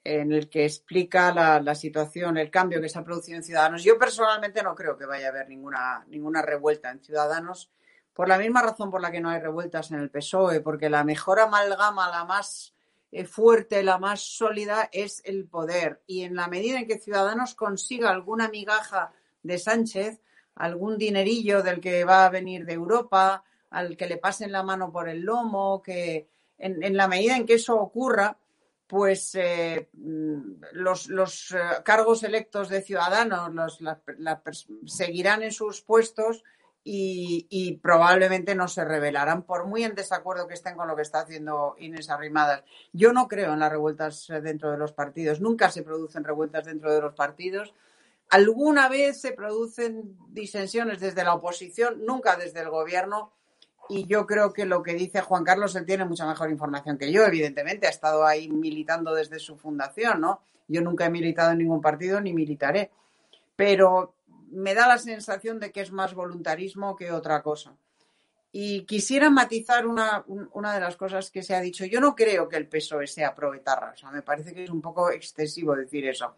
en 0.04 0.32
el 0.32 0.48
que 0.48 0.64
explica 0.64 1.34
la, 1.34 1.60
la 1.60 1.74
situación, 1.74 2.38
el 2.38 2.50
cambio 2.50 2.80
que 2.80 2.88
se 2.88 3.00
ha 3.00 3.04
producido 3.04 3.36
en 3.36 3.42
Ciudadanos. 3.42 3.82
Yo 3.82 3.98
personalmente 3.98 4.62
no 4.62 4.76
creo 4.76 4.96
que 4.96 5.06
vaya 5.06 5.26
a 5.26 5.30
haber 5.30 5.48
ninguna, 5.48 6.04
ninguna 6.08 6.40
revuelta 6.40 6.90
en 6.90 7.00
Ciudadanos, 7.00 7.72
por 8.12 8.28
la 8.28 8.38
misma 8.38 8.62
razón 8.62 8.90
por 8.90 9.00
la 9.00 9.10
que 9.10 9.20
no 9.20 9.30
hay 9.30 9.40
revueltas 9.40 9.90
en 9.90 10.00
el 10.00 10.10
PSOE, 10.10 10.60
porque 10.60 10.90
la 10.90 11.04
mejor 11.04 11.40
amalgama, 11.40 12.10
la 12.10 12.24
más 12.24 12.74
eh, 13.10 13.24
fuerte, 13.24 13.82
la 13.82 13.98
más 13.98 14.20
sólida, 14.20 14.88
es 14.92 15.22
el 15.24 15.46
poder. 15.46 16.02
Y 16.06 16.22
en 16.22 16.34
la 16.34 16.48
medida 16.48 16.78
en 16.78 16.86
que 16.86 16.98
Ciudadanos 16.98 17.54
consiga 17.54 18.10
alguna 18.10 18.48
migaja 18.48 19.12
de 19.42 19.58
Sánchez, 19.58 20.20
algún 20.54 20.98
dinerillo 20.98 21.62
del 21.62 21.80
que 21.80 22.04
va 22.04 22.26
a 22.26 22.30
venir 22.30 22.66
de 22.66 22.74
Europa, 22.74 23.44
al 23.70 23.96
que 23.96 24.06
le 24.06 24.18
pasen 24.18 24.52
la 24.52 24.62
mano 24.62 24.92
por 24.92 25.08
el 25.08 25.20
lomo, 25.20 25.82
que 25.82 26.28
en, 26.58 26.96
la 26.96 27.08
medida 27.08 27.36
en 27.36 27.46
que 27.46 27.54
eso 27.54 27.76
ocurra, 27.76 28.36
pues 28.86 29.34
eh, 29.34 29.88
mm, 29.94 30.64
los, 30.72 31.50
eh, 31.52 31.58
cargos 31.82 32.22
electos 32.22 32.68
de 32.68 32.82
ciudadanos 32.82 33.52
los, 33.52 33.78
seguirán 34.86 35.42
en 35.42 35.52
sus 35.52 35.80
puestos 35.80 36.44
y, 36.84 37.78
probablemente 37.82 38.54
no 38.54 38.66
se 38.66 38.84
rebelarán, 38.84 39.42
por 39.42 39.66
muy 39.66 39.84
en 39.84 39.94
desacuerdo 39.94 40.48
que 40.48 40.54
estén 40.54 40.76
con 40.76 40.88
lo 40.88 40.96
que 40.96 41.02
está 41.02 41.20
haciendo 41.20 41.76
Inés 41.78 42.10
Arrimadas. 42.10 42.64
Yo 42.92 43.12
no 43.12 43.28
creo 43.28 43.52
en 43.52 43.60
las 43.60 43.70
revueltas 43.70 44.28
eh, 44.30 44.40
dentro 44.40 44.70
de 44.70 44.78
los 44.78 44.92
partidos, 44.92 45.40
nunca 45.40 45.70
se 45.70 45.82
producen 45.82 46.24
revueltas 46.24 46.64
dentro 46.64 46.92
de 46.92 47.00
los 47.00 47.14
partidos. 47.14 47.72
Alguna 48.30 48.88
vez 48.88 49.20
se 49.20 49.32
producen 49.32 50.16
disensiones 50.30 51.00
desde 51.00 51.22
la 51.22 51.34
oposición, 51.34 52.04
nunca 52.04 52.36
desde 52.36 52.60
el 52.60 52.70
gobierno. 52.70 53.32
Y 53.88 54.06
yo 54.06 54.26
creo 54.26 54.52
que 54.52 54.64
lo 54.64 54.82
que 54.82 54.94
dice 54.94 55.20
Juan 55.20 55.44
Carlos, 55.44 55.76
él 55.76 55.84
tiene 55.84 56.04
mucha 56.04 56.26
mejor 56.26 56.50
información 56.50 56.96
que 56.96 57.12
yo, 57.12 57.24
evidentemente, 57.24 57.86
ha 57.86 57.90
estado 57.90 58.24
ahí 58.24 58.48
militando 58.48 59.12
desde 59.14 59.38
su 59.38 59.56
fundación, 59.56 60.20
¿no? 60.20 60.40
Yo 60.66 60.80
nunca 60.80 61.04
he 61.04 61.10
militado 61.10 61.52
en 61.52 61.58
ningún 61.58 61.82
partido 61.82 62.20
ni 62.20 62.32
militaré, 62.32 62.90
pero 63.54 64.14
me 64.52 64.74
da 64.74 64.86
la 64.86 64.98
sensación 64.98 65.58
de 65.60 65.72
que 65.72 65.80
es 65.80 65.90
más 65.92 66.14
voluntarismo 66.14 66.94
que 66.96 67.10
otra 67.10 67.42
cosa. 67.42 67.74
Y 68.52 68.84
quisiera 68.84 69.30
matizar 69.30 69.86
una, 69.86 70.24
un- 70.26 70.48
una 70.52 70.74
de 70.74 70.80
las 70.80 70.96
cosas 70.96 71.30
que 71.30 71.42
se 71.42 71.54
ha 71.54 71.60
dicho. 71.60 71.84
Yo 71.86 72.00
no 72.00 72.14
creo 72.14 72.48
que 72.48 72.56
el 72.56 72.68
PSOE 72.68 73.06
sea 73.06 73.34
proetarra, 73.34 73.92
o 73.94 73.96
sea, 73.96 74.10
me 74.10 74.22
parece 74.22 74.52
que 74.52 74.64
es 74.64 74.70
un 74.70 74.82
poco 74.82 75.10
excesivo 75.10 75.74
decir 75.74 76.06
eso. 76.06 76.36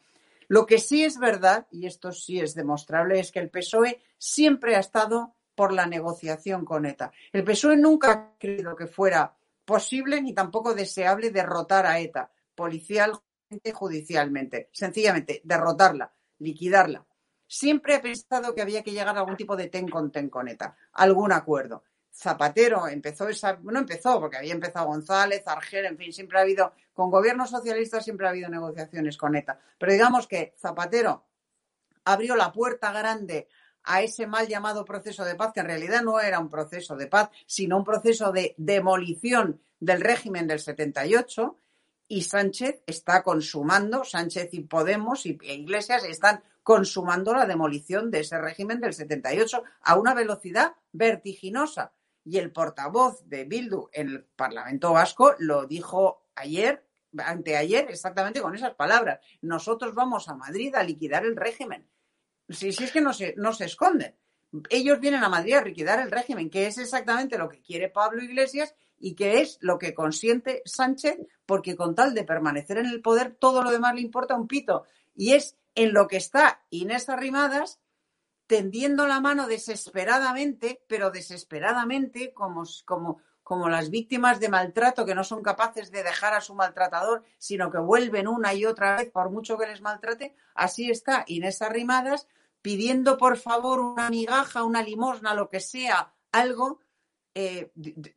Lo 0.48 0.64
que 0.66 0.78
sí 0.78 1.02
es 1.04 1.18
verdad, 1.18 1.66
y 1.72 1.86
esto 1.86 2.12
sí 2.12 2.38
es 2.40 2.54
demostrable, 2.54 3.18
es 3.18 3.32
que 3.32 3.40
el 3.40 3.50
PSOE 3.50 4.00
siempre 4.18 4.76
ha 4.76 4.80
estado 4.80 5.34
por 5.54 5.72
la 5.72 5.86
negociación 5.86 6.64
con 6.64 6.86
ETA. 6.86 7.10
El 7.32 7.42
PSOE 7.44 7.76
nunca 7.76 8.12
ha 8.12 8.38
creído 8.38 8.76
que 8.76 8.86
fuera 8.86 9.34
posible 9.64 10.20
ni 10.20 10.32
tampoco 10.34 10.74
deseable 10.74 11.30
derrotar 11.30 11.86
a 11.86 11.98
ETA, 11.98 12.30
policial 12.54 13.12
judicialmente. 13.72 14.68
Sencillamente, 14.72 15.40
derrotarla, 15.44 16.12
liquidarla. 16.38 17.04
Siempre 17.46 17.94
ha 17.94 18.02
pensado 18.02 18.54
que 18.54 18.62
había 18.62 18.82
que 18.82 18.92
llegar 18.92 19.16
a 19.16 19.20
algún 19.20 19.36
tipo 19.36 19.56
de 19.56 19.68
ten 19.68 19.88
con 19.88 20.10
ten 20.10 20.28
con 20.28 20.48
ETA, 20.48 20.76
algún 20.92 21.32
acuerdo. 21.32 21.84
Zapatero 22.12 22.86
empezó 22.86 23.28
esa, 23.28 23.58
no 23.62 23.78
empezó 23.78 24.20
porque 24.20 24.36
había 24.36 24.52
empezado 24.52 24.86
González, 24.86 25.42
Argel, 25.46 25.86
en 25.86 25.98
fin, 25.98 26.12
siempre 26.12 26.38
ha 26.38 26.42
habido, 26.42 26.72
con 26.92 27.10
gobiernos 27.10 27.50
socialistas 27.50 28.04
siempre 28.04 28.26
ha 28.26 28.30
habido 28.30 28.48
negociaciones 28.48 29.16
con 29.16 29.34
ETA. 29.34 29.58
Pero 29.78 29.92
digamos 29.92 30.28
que 30.28 30.54
Zapatero 30.56 31.24
abrió 32.04 32.36
la 32.36 32.52
puerta 32.52 32.92
grande 32.92 33.48
a 33.82 34.02
ese 34.02 34.26
mal 34.26 34.48
llamado 34.48 34.84
proceso 34.84 35.24
de 35.24 35.34
paz, 35.34 35.52
que 35.52 35.60
en 35.60 35.66
realidad 35.66 36.02
no 36.02 36.20
era 36.20 36.38
un 36.38 36.48
proceso 36.48 36.96
de 36.96 37.06
paz, 37.06 37.30
sino 37.46 37.76
un 37.76 37.84
proceso 37.84 38.32
de 38.32 38.54
demolición 38.56 39.60
del 39.78 40.00
régimen 40.00 40.46
del 40.46 40.60
78, 40.60 41.56
y 42.06 42.22
Sánchez 42.22 42.82
está 42.86 43.22
consumando, 43.22 44.04
Sánchez 44.04 44.52
y 44.52 44.60
Podemos 44.60 45.26
y 45.26 45.38
e 45.42 45.54
Iglesias 45.54 46.04
están 46.04 46.42
consumando 46.64 47.34
la 47.34 47.46
demolición 47.46 48.10
de 48.10 48.20
ese 48.20 48.40
régimen 48.40 48.80
del 48.80 48.94
78 48.94 49.62
a 49.82 49.96
una 49.96 50.14
velocidad 50.14 50.74
vertiginosa. 50.90 51.92
Y 52.24 52.38
el 52.38 52.50
portavoz 52.52 53.22
de 53.28 53.44
Bildu 53.44 53.90
en 53.92 54.08
el 54.08 54.24
Parlamento 54.24 54.92
Vasco 54.92 55.34
lo 55.38 55.66
dijo 55.66 56.26
ayer, 56.34 56.84
anteayer, 57.18 57.86
exactamente 57.90 58.40
con 58.40 58.54
esas 58.54 58.74
palabras. 58.74 59.20
Nosotros 59.42 59.94
vamos 59.94 60.28
a 60.28 60.34
Madrid 60.34 60.74
a 60.74 60.82
liquidar 60.82 61.26
el 61.26 61.36
régimen. 61.36 61.86
Si, 62.48 62.72
si 62.72 62.84
es 62.84 62.92
que 62.92 63.02
no 63.02 63.12
se, 63.12 63.34
no 63.36 63.52
se 63.52 63.66
esconden. 63.66 64.16
Ellos 64.70 65.00
vienen 65.00 65.22
a 65.22 65.28
Madrid 65.28 65.54
a 65.54 65.62
liquidar 65.62 66.00
el 66.00 66.10
régimen, 66.10 66.48
que 66.48 66.66
es 66.66 66.78
exactamente 66.78 67.36
lo 67.36 67.48
que 67.50 67.60
quiere 67.60 67.90
Pablo 67.90 68.22
Iglesias 68.22 68.74
y 68.98 69.14
que 69.14 69.42
es 69.42 69.58
lo 69.60 69.78
que 69.78 69.92
consiente 69.92 70.62
Sánchez, 70.64 71.18
porque 71.44 71.76
con 71.76 71.94
tal 71.94 72.14
de 72.14 72.24
permanecer 72.24 72.78
en 72.78 72.86
el 72.86 73.02
poder, 73.02 73.36
todo 73.38 73.62
lo 73.62 73.70
demás 73.70 73.94
le 73.94 74.00
importa 74.00 74.34
un 74.34 74.46
pito. 74.46 74.84
Y 75.14 75.32
es 75.32 75.58
en 75.74 75.92
lo 75.92 76.06
que 76.08 76.16
está 76.16 76.62
Inés 76.70 77.08
Arrimadas 77.08 77.80
tendiendo 78.46 79.06
la 79.06 79.20
mano 79.20 79.46
desesperadamente, 79.46 80.84
pero 80.86 81.10
desesperadamente, 81.10 82.32
como, 82.34 82.64
como, 82.84 83.20
como 83.42 83.68
las 83.68 83.90
víctimas 83.90 84.40
de 84.40 84.48
maltrato 84.48 85.06
que 85.06 85.14
no 85.14 85.24
son 85.24 85.42
capaces 85.42 85.90
de 85.90 86.02
dejar 86.02 86.34
a 86.34 86.40
su 86.40 86.54
maltratador, 86.54 87.24
sino 87.38 87.70
que 87.70 87.78
vuelven 87.78 88.28
una 88.28 88.52
y 88.54 88.66
otra 88.66 88.96
vez 88.96 89.10
por 89.10 89.30
mucho 89.30 89.56
que 89.56 89.66
les 89.66 89.80
maltrate, 89.80 90.34
así 90.54 90.90
está 90.90 91.24
Inés 91.26 91.62
Arrimadas 91.62 92.28
pidiendo 92.60 93.18
por 93.18 93.36
favor 93.36 93.80
una 93.80 94.08
migaja, 94.08 94.64
una 94.64 94.82
limosna, 94.82 95.34
lo 95.34 95.50
que 95.50 95.60
sea, 95.60 96.14
algo 96.32 96.80
eh, 97.34 97.72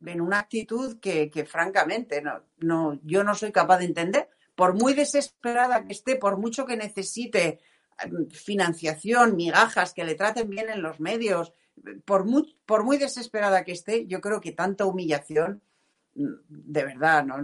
en 0.06 0.20
una 0.20 0.38
actitud 0.38 0.98
que, 1.00 1.30
que 1.30 1.44
francamente 1.44 2.22
no, 2.22 2.44
no, 2.58 2.98
yo 3.02 3.24
no 3.24 3.34
soy 3.34 3.52
capaz 3.52 3.78
de 3.78 3.84
entender. 3.84 4.30
Por 4.58 4.74
muy 4.74 4.92
desesperada 4.92 5.84
que 5.84 5.92
esté, 5.92 6.16
por 6.16 6.36
mucho 6.36 6.66
que 6.66 6.76
necesite 6.76 7.60
mm, 8.04 8.30
financiación, 8.32 9.36
migajas, 9.36 9.94
que 9.94 10.02
le 10.02 10.16
traten 10.16 10.50
bien 10.50 10.68
en 10.68 10.82
los 10.82 10.98
medios, 10.98 11.52
por 12.04 12.24
muy, 12.24 12.98
desesperada 12.98 13.62
que 13.62 13.70
esté, 13.70 14.08
yo 14.08 14.20
creo 14.20 14.40
que 14.40 14.50
tanta 14.50 14.84
humillación, 14.84 15.62
mm, 16.16 16.34
de 16.48 16.84
verdad, 16.84 17.24
¿no? 17.24 17.36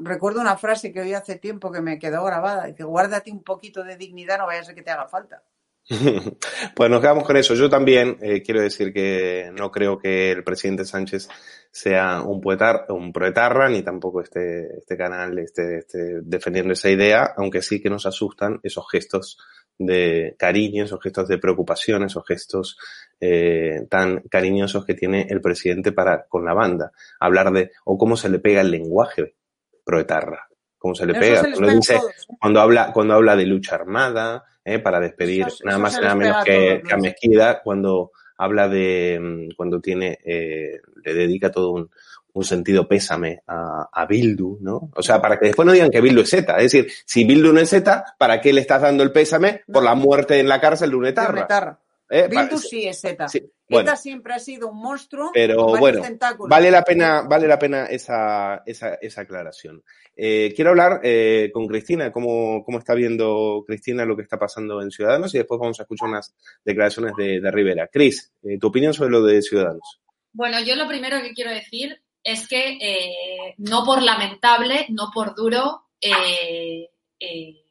Recuerdo 0.00 0.42
una 0.42 0.58
frase 0.58 0.92
que 0.92 1.00
oí 1.00 1.14
hace 1.14 1.36
tiempo 1.36 1.72
que 1.72 1.80
me 1.80 1.98
quedó 1.98 2.22
grabada, 2.24 2.66
dice, 2.66 2.84
guárdate 2.84 3.32
un 3.32 3.42
poquito 3.42 3.82
de 3.82 3.96
dignidad, 3.96 4.36
no 4.36 4.44
vaya 4.44 4.60
a 4.60 4.64
ser 4.64 4.74
que 4.74 4.82
te 4.82 4.90
haga 4.90 5.08
falta. 5.08 5.42
Pues 6.76 6.90
nos 6.90 7.00
quedamos 7.00 7.24
con 7.24 7.38
eso. 7.38 7.54
Yo 7.54 7.70
también 7.70 8.18
eh, 8.20 8.42
quiero 8.42 8.60
decir 8.60 8.92
que 8.92 9.50
no 9.56 9.70
creo 9.70 9.98
que 9.98 10.30
el 10.30 10.44
presidente 10.44 10.84
Sánchez 10.84 11.30
sea 11.74 12.20
un, 12.20 12.40
poetar, 12.40 12.84
un 12.90 13.12
proetarra, 13.14 13.68
ni 13.70 13.82
tampoco 13.82 14.20
este, 14.20 14.76
este 14.78 14.96
canal 14.96 15.38
esté, 15.38 15.78
esté 15.78 16.20
defendiendo 16.22 16.74
esa 16.74 16.90
idea, 16.90 17.32
aunque 17.36 17.62
sí 17.62 17.80
que 17.80 17.88
nos 17.88 18.04
asustan 18.04 18.60
esos 18.62 18.84
gestos 18.90 19.38
de 19.78 20.36
cariño, 20.38 20.84
esos 20.84 21.00
gestos 21.02 21.28
de 21.28 21.38
preocupación, 21.38 22.04
esos 22.04 22.24
gestos 22.26 22.76
eh, 23.20 23.86
tan 23.88 24.20
cariñosos 24.30 24.84
que 24.84 24.92
tiene 24.94 25.26
el 25.30 25.40
presidente 25.40 25.92
para 25.92 26.26
con 26.28 26.44
la 26.44 26.52
banda. 26.52 26.92
Hablar 27.18 27.50
de, 27.52 27.70
o 27.86 27.96
cómo 27.96 28.16
se 28.16 28.28
le 28.28 28.38
pega 28.38 28.60
el 28.60 28.70
lenguaje 28.70 29.34
proetarra, 29.82 30.46
cómo 30.76 30.94
se 30.94 31.06
le 31.06 31.14
pega. 31.14 31.40
se 31.42 31.52
Cuando, 31.52 31.72
dice, 31.74 31.94
todos. 31.96 32.26
cuando 32.38 32.60
habla, 32.60 32.92
cuando 32.92 33.14
habla 33.14 33.34
de 33.34 33.46
lucha 33.46 33.76
armada, 33.76 34.44
eh, 34.62 34.78
para 34.78 35.00
despedir 35.00 35.46
Eso- 35.46 35.64
nada 35.64 35.78
eso 35.78 35.82
más 35.82 35.96
y 35.96 36.00
nada 36.02 36.14
menos 36.16 36.44
que, 36.44 36.82
que 36.86 36.94
a. 36.94 36.98
Mezquida, 36.98 37.62
cuando 37.62 38.12
habla 38.42 38.68
de, 38.68 39.18
mm, 39.20 39.54
cuando 39.56 39.80
tiene, 39.80 40.18
eh, 40.24 40.80
le 41.04 41.14
dedica 41.14 41.50
todo 41.50 41.70
un, 41.72 41.90
un 42.34 42.44
sentido 42.44 42.88
pésame 42.88 43.42
a, 43.46 43.88
a 43.92 44.06
Bildu, 44.06 44.58
¿no? 44.60 44.90
O 44.94 45.02
sea, 45.02 45.20
para 45.20 45.38
que 45.38 45.46
después 45.46 45.66
no 45.66 45.72
digan 45.72 45.90
que 45.90 46.00
Bildu 46.00 46.22
es 46.22 46.30
Z. 46.30 46.56
Es 46.56 46.72
decir, 46.72 46.90
si 47.04 47.24
Bildu 47.24 47.52
no 47.52 47.60
es 47.60 47.70
Z, 47.70 48.04
¿para 48.18 48.40
qué 48.40 48.52
le 48.52 48.60
estás 48.60 48.82
dando 48.82 49.02
el 49.02 49.12
pésame 49.12 49.62
por 49.70 49.82
la 49.82 49.94
muerte 49.94 50.40
en 50.40 50.48
la 50.48 50.60
cárcel 50.60 50.90
de. 50.90 51.78
Eh, 52.14 52.28
pa- 52.28 52.56
sí 52.58 52.86
es 52.86 53.02
ETA. 53.04 53.26
sí, 53.26 53.40
bueno. 53.68 53.88
ETA 53.88 53.96
siempre 53.96 54.34
ha 54.34 54.38
sido 54.38 54.68
un 54.68 54.78
monstruo 54.82 55.30
Pero 55.32 55.56
con 55.64 55.80
bueno, 55.80 56.02
tentáculos. 56.02 56.50
vale 56.50 56.70
la 56.70 56.82
pena, 56.82 57.22
vale 57.22 57.48
la 57.48 57.58
pena 57.58 57.86
esa, 57.86 58.62
esa, 58.66 58.94
esa 58.96 59.22
aclaración. 59.22 59.82
Eh, 60.14 60.52
quiero 60.54 60.70
hablar 60.72 61.00
eh, 61.02 61.50
con 61.54 61.66
Cristina, 61.66 62.12
cómo, 62.12 62.62
cómo 62.64 62.78
está 62.78 62.94
viendo 62.94 63.64
Cristina 63.66 64.04
lo 64.04 64.14
que 64.14 64.22
está 64.22 64.38
pasando 64.38 64.82
en 64.82 64.90
Ciudadanos 64.90 65.34
y 65.34 65.38
después 65.38 65.58
vamos 65.58 65.80
a 65.80 65.84
escuchar 65.84 66.10
unas 66.10 66.34
declaraciones 66.62 67.14
de, 67.16 67.40
de 67.40 67.50
Rivera. 67.50 67.88
Cris, 67.88 68.30
eh, 68.42 68.58
tu 68.58 68.66
opinión 68.66 68.92
sobre 68.92 69.10
lo 69.10 69.22
de 69.22 69.40
Ciudadanos. 69.40 70.00
Bueno, 70.34 70.60
yo 70.60 70.76
lo 70.76 70.86
primero 70.86 71.22
que 71.22 71.32
quiero 71.32 71.50
decir 71.50 72.02
es 72.22 72.46
que 72.46 72.78
eh, 72.80 73.54
no 73.56 73.84
por 73.84 74.02
lamentable, 74.02 74.84
no 74.90 75.10
por 75.14 75.34
duro, 75.34 75.84
eh, 76.00 76.90
eh, 77.18 77.61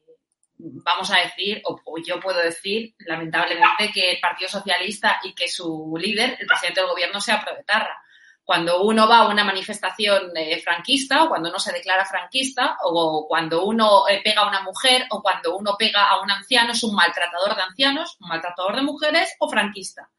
vamos 0.62 1.12
a 1.12 1.18
decir, 1.18 1.62
o, 1.66 1.80
o 1.84 1.97
yo 1.97 2.20
puedo 2.20 2.39
decir, 2.39 2.93
lamentablemente, 2.99 3.91
que 3.93 4.12
el 4.12 4.20
Partido 4.20 4.49
Socialista 4.49 5.20
y 5.24 5.34
que 5.34 5.47
su 5.47 5.97
líder, 5.99 6.38
el 6.39 6.47
presidente 6.47 6.82
del 6.82 6.89
gobierno, 6.89 7.20
sea 7.20 7.41
proetarra. 7.41 8.01
Cuando 8.43 8.84
uno 8.84 9.07
va 9.07 9.20
a 9.20 9.28
una 9.28 9.43
manifestación 9.43 10.36
eh, 10.36 10.59
franquista 10.62 11.24
o 11.24 11.30
cuando 11.30 11.49
uno 11.49 11.59
se 11.59 11.72
declara 11.72 12.05
franquista 12.05 12.78
o 12.84 13.26
cuando 13.28 13.64
uno 13.66 14.07
eh, 14.09 14.20
pega 14.24 14.41
a 14.41 14.47
una 14.47 14.62
mujer 14.62 15.05
o 15.12 15.22
cuando 15.22 15.55
uno 15.55 15.76
pega 15.78 16.09
a 16.09 16.22
un 16.22 16.30
anciano 16.32 16.74
es 16.74 16.84
un 16.84 16.95
maltratador 16.95 17.55
de 17.55 17.62
ancianos, 17.62 18.18
un 18.20 18.30
maltratador 18.30 18.76
de 18.76 18.82
mujeres 18.82 19.36
o 19.39 19.49
franquista. 19.49 20.09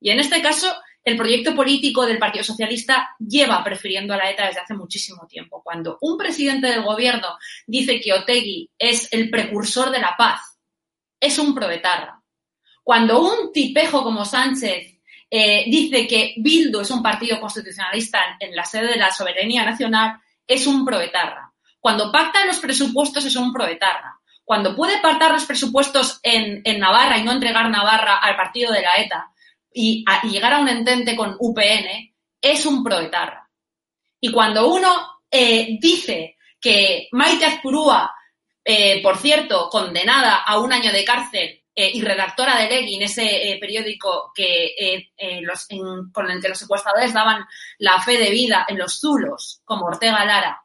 Y 0.00 0.10
en 0.10 0.20
este 0.20 0.42
caso, 0.42 0.72
el 1.04 1.16
proyecto 1.16 1.54
político 1.54 2.06
del 2.06 2.18
Partido 2.18 2.44
Socialista 2.44 3.16
lleva 3.18 3.62
prefiriendo 3.64 4.14
a 4.14 4.16
la 4.16 4.30
ETA 4.30 4.46
desde 4.46 4.60
hace 4.60 4.74
muchísimo 4.74 5.26
tiempo. 5.26 5.60
Cuando 5.62 5.98
un 6.00 6.16
presidente 6.16 6.68
del 6.68 6.82
gobierno 6.82 7.38
dice 7.66 8.00
que 8.00 8.12
Otegui 8.12 8.70
es 8.78 9.12
el 9.12 9.28
precursor 9.28 9.90
de 9.90 9.98
la 9.98 10.14
paz, 10.16 10.58
es 11.18 11.38
un 11.38 11.54
proetarra. 11.54 12.22
Cuando 12.84 13.20
un 13.20 13.52
tipejo 13.52 14.02
como 14.02 14.24
Sánchez 14.24 15.00
eh, 15.30 15.64
dice 15.68 16.06
que 16.06 16.34
Bildu 16.36 16.80
es 16.80 16.90
un 16.90 17.02
partido 17.02 17.40
constitucionalista 17.40 18.20
en, 18.38 18.54
la 18.54 18.64
sede 18.64 18.88
de 18.88 18.96
la 18.96 19.10
soberanía 19.10 19.64
nacional, 19.64 20.20
es 20.46 20.66
un 20.66 20.84
proetarra. 20.84 21.52
Cuando 21.80 22.12
pacta 22.12 22.44
los 22.44 22.58
presupuestos 22.58 23.24
es 23.24 23.34
un 23.34 23.52
proetarra. 23.52 24.20
Cuando 24.44 24.76
puede 24.76 25.00
pactar 25.00 25.32
los 25.32 25.46
presupuestos 25.46 26.20
en 26.22 26.62
Navarra 26.78 27.18
y 27.18 27.22
no 27.22 27.32
entregar 27.32 27.70
Navarra 27.70 28.18
al 28.18 28.36
partido 28.36 28.72
de 28.72 28.82
la 28.82 28.96
ETA, 28.96 29.32
y, 29.74 30.04
llegar 30.24 30.54
a 30.54 30.60
un 30.60 30.68
entente 30.68 31.16
con 31.16 31.36
UPN 31.38 32.14
es 32.40 32.66
un 32.66 32.82
proetarra. 32.82 33.48
Y 34.20 34.30
cuando 34.30 34.68
uno 34.68 35.20
eh, 35.30 35.78
dice 35.80 36.36
que 36.60 37.08
Maite 37.12 37.46
Azpurúa, 37.46 38.14
eh, 38.64 39.02
por 39.02 39.18
cierto, 39.18 39.68
condenada 39.68 40.36
a 40.36 40.58
un 40.58 40.72
año 40.72 40.92
de 40.92 41.04
cárcel 41.04 41.64
eh, 41.74 41.90
y 41.92 42.02
redactora 42.02 42.56
de 42.56 42.68
Leguin, 42.68 43.02
ese 43.02 43.50
eh, 43.50 43.58
periódico 43.58 44.30
que, 44.34 45.10
en, 45.16 46.12
con 46.12 46.30
el 46.30 46.40
que 46.40 46.48
los 46.48 46.58
secuestradores 46.58 47.12
daban 47.12 47.44
la 47.78 48.00
fe 48.00 48.18
de 48.18 48.30
vida 48.30 48.64
en 48.68 48.78
los 48.78 49.00
zulos, 49.00 49.60
como 49.64 49.86
Ortega 49.86 50.24
Lara, 50.24 50.58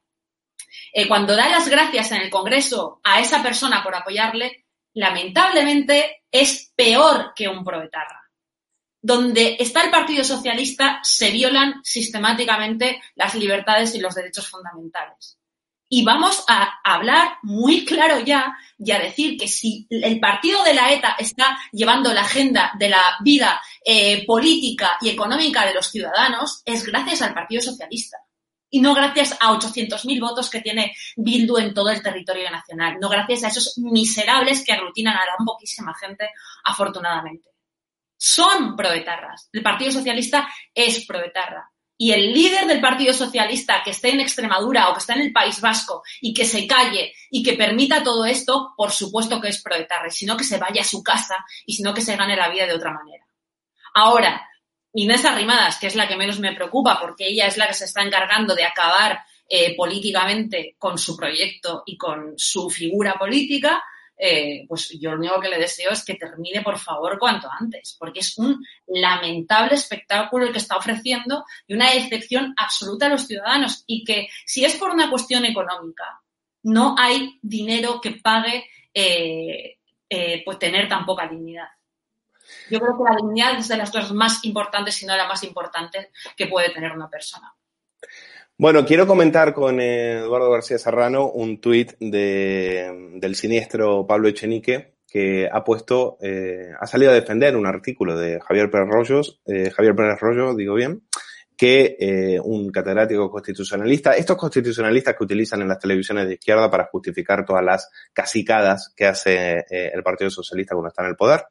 cuando 1.08 1.36
da 1.36 1.48
las 1.50 1.68
gracias 1.70 2.12
en 2.12 2.22
el 2.22 2.30
Congreso 2.30 3.00
a 3.04 3.20
esa 3.20 3.44
persona 3.44 3.84
por 3.84 3.94
apoyarle, 3.94 4.66
lamentablemente 4.96 6.24
es 6.32 6.72
peor 6.76 7.34
que 7.36 7.48
un 7.48 7.64
proetarra 7.64 8.27
donde 9.08 9.56
está 9.58 9.84
el 9.84 9.90
Partido 9.90 10.22
Socialista 10.22 11.00
se 11.02 11.32
violan 11.32 11.80
sistemáticamente 11.82 13.02
las 13.16 13.36
libertades 13.36 13.96
y 13.96 14.02
los 14.02 14.14
derechos 14.14 14.50
fundamentales. 14.50 15.38
Y 15.88 16.04
vamos 16.04 16.44
a 16.50 16.82
hablar 16.84 17.38
muy 17.42 17.86
claro 17.86 18.20
ya 18.20 18.54
y 18.78 18.92
a 18.92 19.00
decir 19.00 19.38
que 19.38 19.48
si 19.48 19.88
el 19.90 20.20
partido 20.20 20.62
de 20.62 20.74
la 20.74 20.92
ETA 20.92 21.16
está 21.18 21.58
llevando 21.72 22.14
la 22.14 22.24
agenda 22.24 22.74
de 22.78 22.90
la 22.90 23.02
vida 23.22 23.62
eh, 23.86 24.26
política 24.26 24.98
y 25.00 25.08
económica 25.08 25.66
de 25.66 25.74
los 25.74 25.88
ciudadanos, 25.88 26.62
es 26.66 26.86
gracias 26.86 27.22
al 27.22 27.34
Partido 27.34 27.62
Socialista. 27.62 28.18
Y 28.70 28.82
no 28.82 28.94
gracias 28.94 29.38
a 29.40 29.54
800.000 29.54 30.20
votos 30.20 30.50
que 30.50 30.60
tiene 30.60 30.94
Bildu 31.16 31.60
en 31.60 31.74
todo 31.74 31.92
el 31.92 32.02
territorio 32.02 32.52
nacional. 32.52 32.98
No 33.00 33.08
gracias 33.08 33.46
a 33.46 33.48
esos 33.48 33.78
miserables 33.78 34.66
que 34.66 34.74
aglutinan 34.74 35.16
a 35.16 35.22
tan 35.38 35.46
poquísima 35.46 35.94
gente, 35.94 36.30
afortunadamente 36.66 37.52
son 38.18 38.76
proetarras. 38.76 39.50
El 39.52 39.64
Partido 39.64 39.92
Socialista 39.92 40.48
es 40.74 41.06
proetarra. 41.06 41.72
Y 42.00 42.12
el 42.12 42.32
líder 42.32 42.68
del 42.68 42.80
Partido 42.80 43.12
Socialista 43.12 43.82
que 43.84 43.90
esté 43.90 44.10
en 44.10 44.20
Extremadura 44.20 44.90
o 44.90 44.94
que 44.94 45.00
está 45.00 45.16
en 45.16 45.22
el 45.22 45.34
País 45.34 45.60
Vasco 45.60 46.04
y 46.22 46.34
que 46.34 46.46
se 46.46 46.68
calle 46.68 47.14
y 47.32 47.42
que 47.42 47.54
permita 47.54 48.04
todo 48.04 48.26
esto, 48.26 48.74
por 48.78 48.92
supuesto 48.92 49.42
que 49.42 49.50
es 49.50 49.64
proetarra. 49.64 50.08
Y 50.08 50.12
si 50.12 50.26
no, 50.26 50.38
que 50.38 50.44
se 50.44 50.58
vaya 50.58 50.82
a 50.82 50.86
su 50.86 51.02
casa 51.02 51.44
y 51.66 51.74
si 51.74 51.82
no, 51.82 51.94
que 51.94 52.02
se 52.02 52.16
gane 52.16 52.36
la 52.36 52.50
vida 52.50 52.68
de 52.68 52.76
otra 52.76 52.92
manera. 52.92 53.26
Ahora, 53.96 54.48
Inés 54.94 55.26
Arrimadas, 55.26 55.80
que 55.80 55.88
es 55.88 55.96
la 55.96 56.08
que 56.08 56.16
menos 56.16 56.40
me 56.40 56.54
preocupa 56.54 57.00
porque 57.00 57.28
ella 57.28 57.48
es 57.48 57.58
la 57.58 57.68
que 57.68 57.74
se 57.74 57.86
está 57.86 58.04
encargando 58.04 58.54
de 58.54 58.66
acabar 58.66 59.20
eh, 59.50 59.76
políticamente 59.76 60.76
con 60.78 60.98
su 60.98 61.16
proyecto 61.16 61.84
y 61.86 61.98
con 61.98 62.34
su 62.36 62.70
figura 62.70 63.16
política, 63.18 63.84
eh, 64.18 64.66
pues 64.68 64.90
yo 65.00 65.12
lo 65.12 65.18
único 65.18 65.40
que 65.40 65.50
le 65.50 65.60
deseo 65.60 65.92
es 65.92 66.04
que 66.04 66.16
termine, 66.16 66.62
por 66.62 66.78
favor, 66.80 67.20
cuanto 67.20 67.48
antes, 67.52 67.96
porque 68.00 68.22
es 68.22 68.38
un 68.38 68.66
lamentable 68.88 69.76
espectáculo 69.76 70.46
el 70.46 70.52
que 70.52 70.58
está 70.58 70.76
ofreciendo 70.76 71.46
y 71.68 71.76
una 71.76 71.92
decepción 71.92 72.54
absoluta 72.58 73.06
a 73.06 73.10
los 73.10 73.28
ciudadanos. 73.28 73.84
Y 73.86 74.04
que 74.04 74.30
si 74.46 74.66
es 74.66 74.76
por 74.76 74.90
una 74.90 75.10
cuestión 75.10 75.46
económica, 75.46 76.22
no 76.64 76.96
hay 76.98 77.40
dinero 77.42 78.02
que 78.02 78.12
pague 78.12 78.66
eh, 78.94 79.78
eh, 80.10 80.42
pues 80.44 80.58
tener 80.58 80.88
tan 80.88 81.06
poca 81.06 81.28
dignidad. 81.28 81.68
Yo 82.70 82.80
creo 82.80 82.98
que 82.98 83.04
la 83.04 83.16
dignidad 83.18 83.60
es 83.60 83.68
de 83.68 83.78
las 83.78 83.92
cosas 83.92 84.14
más 84.14 84.44
importantes, 84.46 84.96
si 84.96 85.06
no 85.06 85.16
la 85.16 85.28
más 85.28 85.44
importante 85.44 86.12
que 86.36 86.48
puede 86.48 86.72
tener 86.72 86.92
una 86.94 87.10
persona. 87.10 87.54
Bueno, 88.60 88.88
quiero 88.88 89.06
comentar 89.06 89.54
con 89.54 89.80
Eduardo 89.80 90.50
García 90.50 90.80
Serrano 90.80 91.30
un 91.30 91.62
tuit 91.62 91.92
de, 92.00 93.12
del 93.14 93.36
siniestro 93.36 94.08
Pablo 94.08 94.28
Echenique 94.28 94.96
que 95.08 95.48
ha 95.52 95.64
puesto, 95.64 96.18
eh, 96.22 96.72
ha 96.80 96.88
salido 96.88 97.12
a 97.12 97.14
defender 97.14 97.56
un 97.56 97.68
artículo 97.68 98.18
de 98.18 98.40
Javier 98.42 98.72
Pérez 98.72 98.88
Rollos, 98.90 99.42
eh, 99.46 99.70
Javier 99.70 99.96
Pérez 99.96 100.20
Rollo, 100.20 100.56
digo 100.56 100.74
bien, 100.74 101.04
que 101.56 101.98
eh, 102.00 102.40
un 102.44 102.72
catedrático 102.72 103.30
constitucionalista, 103.30 104.14
estos 104.14 104.38
constitucionalistas 104.38 105.16
que 105.16 105.24
utilizan 105.24 105.62
en 105.62 105.68
las 105.68 105.80
televisiones 105.80 106.28
de 106.28 106.34
izquierda 106.34 106.70
para 106.70 106.86
justificar 106.86 107.46
todas 107.46 107.64
las 107.64 107.90
casicadas 108.12 108.92
que 108.96 109.06
hace 109.06 109.66
eh, 109.70 109.92
el 109.94 110.02
Partido 110.02 110.32
Socialista 110.32 110.74
cuando 110.74 110.90
está 110.90 111.04
en 111.04 111.10
el 111.10 111.16
poder, 111.16 111.46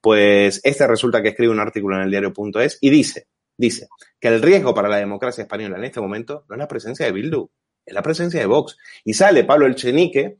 pues 0.00 0.60
este 0.64 0.86
resulta 0.88 1.22
que 1.22 1.30
escribe 1.30 1.52
un 1.52 1.60
artículo 1.60 1.96
en 1.96 2.02
el 2.02 2.10
diario.es 2.10 2.78
y 2.80 2.90
dice, 2.90 3.28
dice 3.58 3.88
que 4.18 4.28
el 4.28 4.40
riesgo 4.40 4.74
para 4.74 4.88
la 4.88 4.96
democracia 4.96 5.42
española 5.42 5.76
en 5.76 5.84
este 5.84 6.00
momento 6.00 6.46
no 6.48 6.54
es 6.54 6.58
la 6.58 6.68
presencia 6.68 7.04
de 7.04 7.12
Bildu, 7.12 7.50
es 7.84 7.92
la 7.92 8.02
presencia 8.02 8.40
de 8.40 8.46
Vox. 8.46 8.78
Y 9.04 9.12
sale 9.12 9.44
Pablo 9.44 9.66
Elchenique 9.66 10.38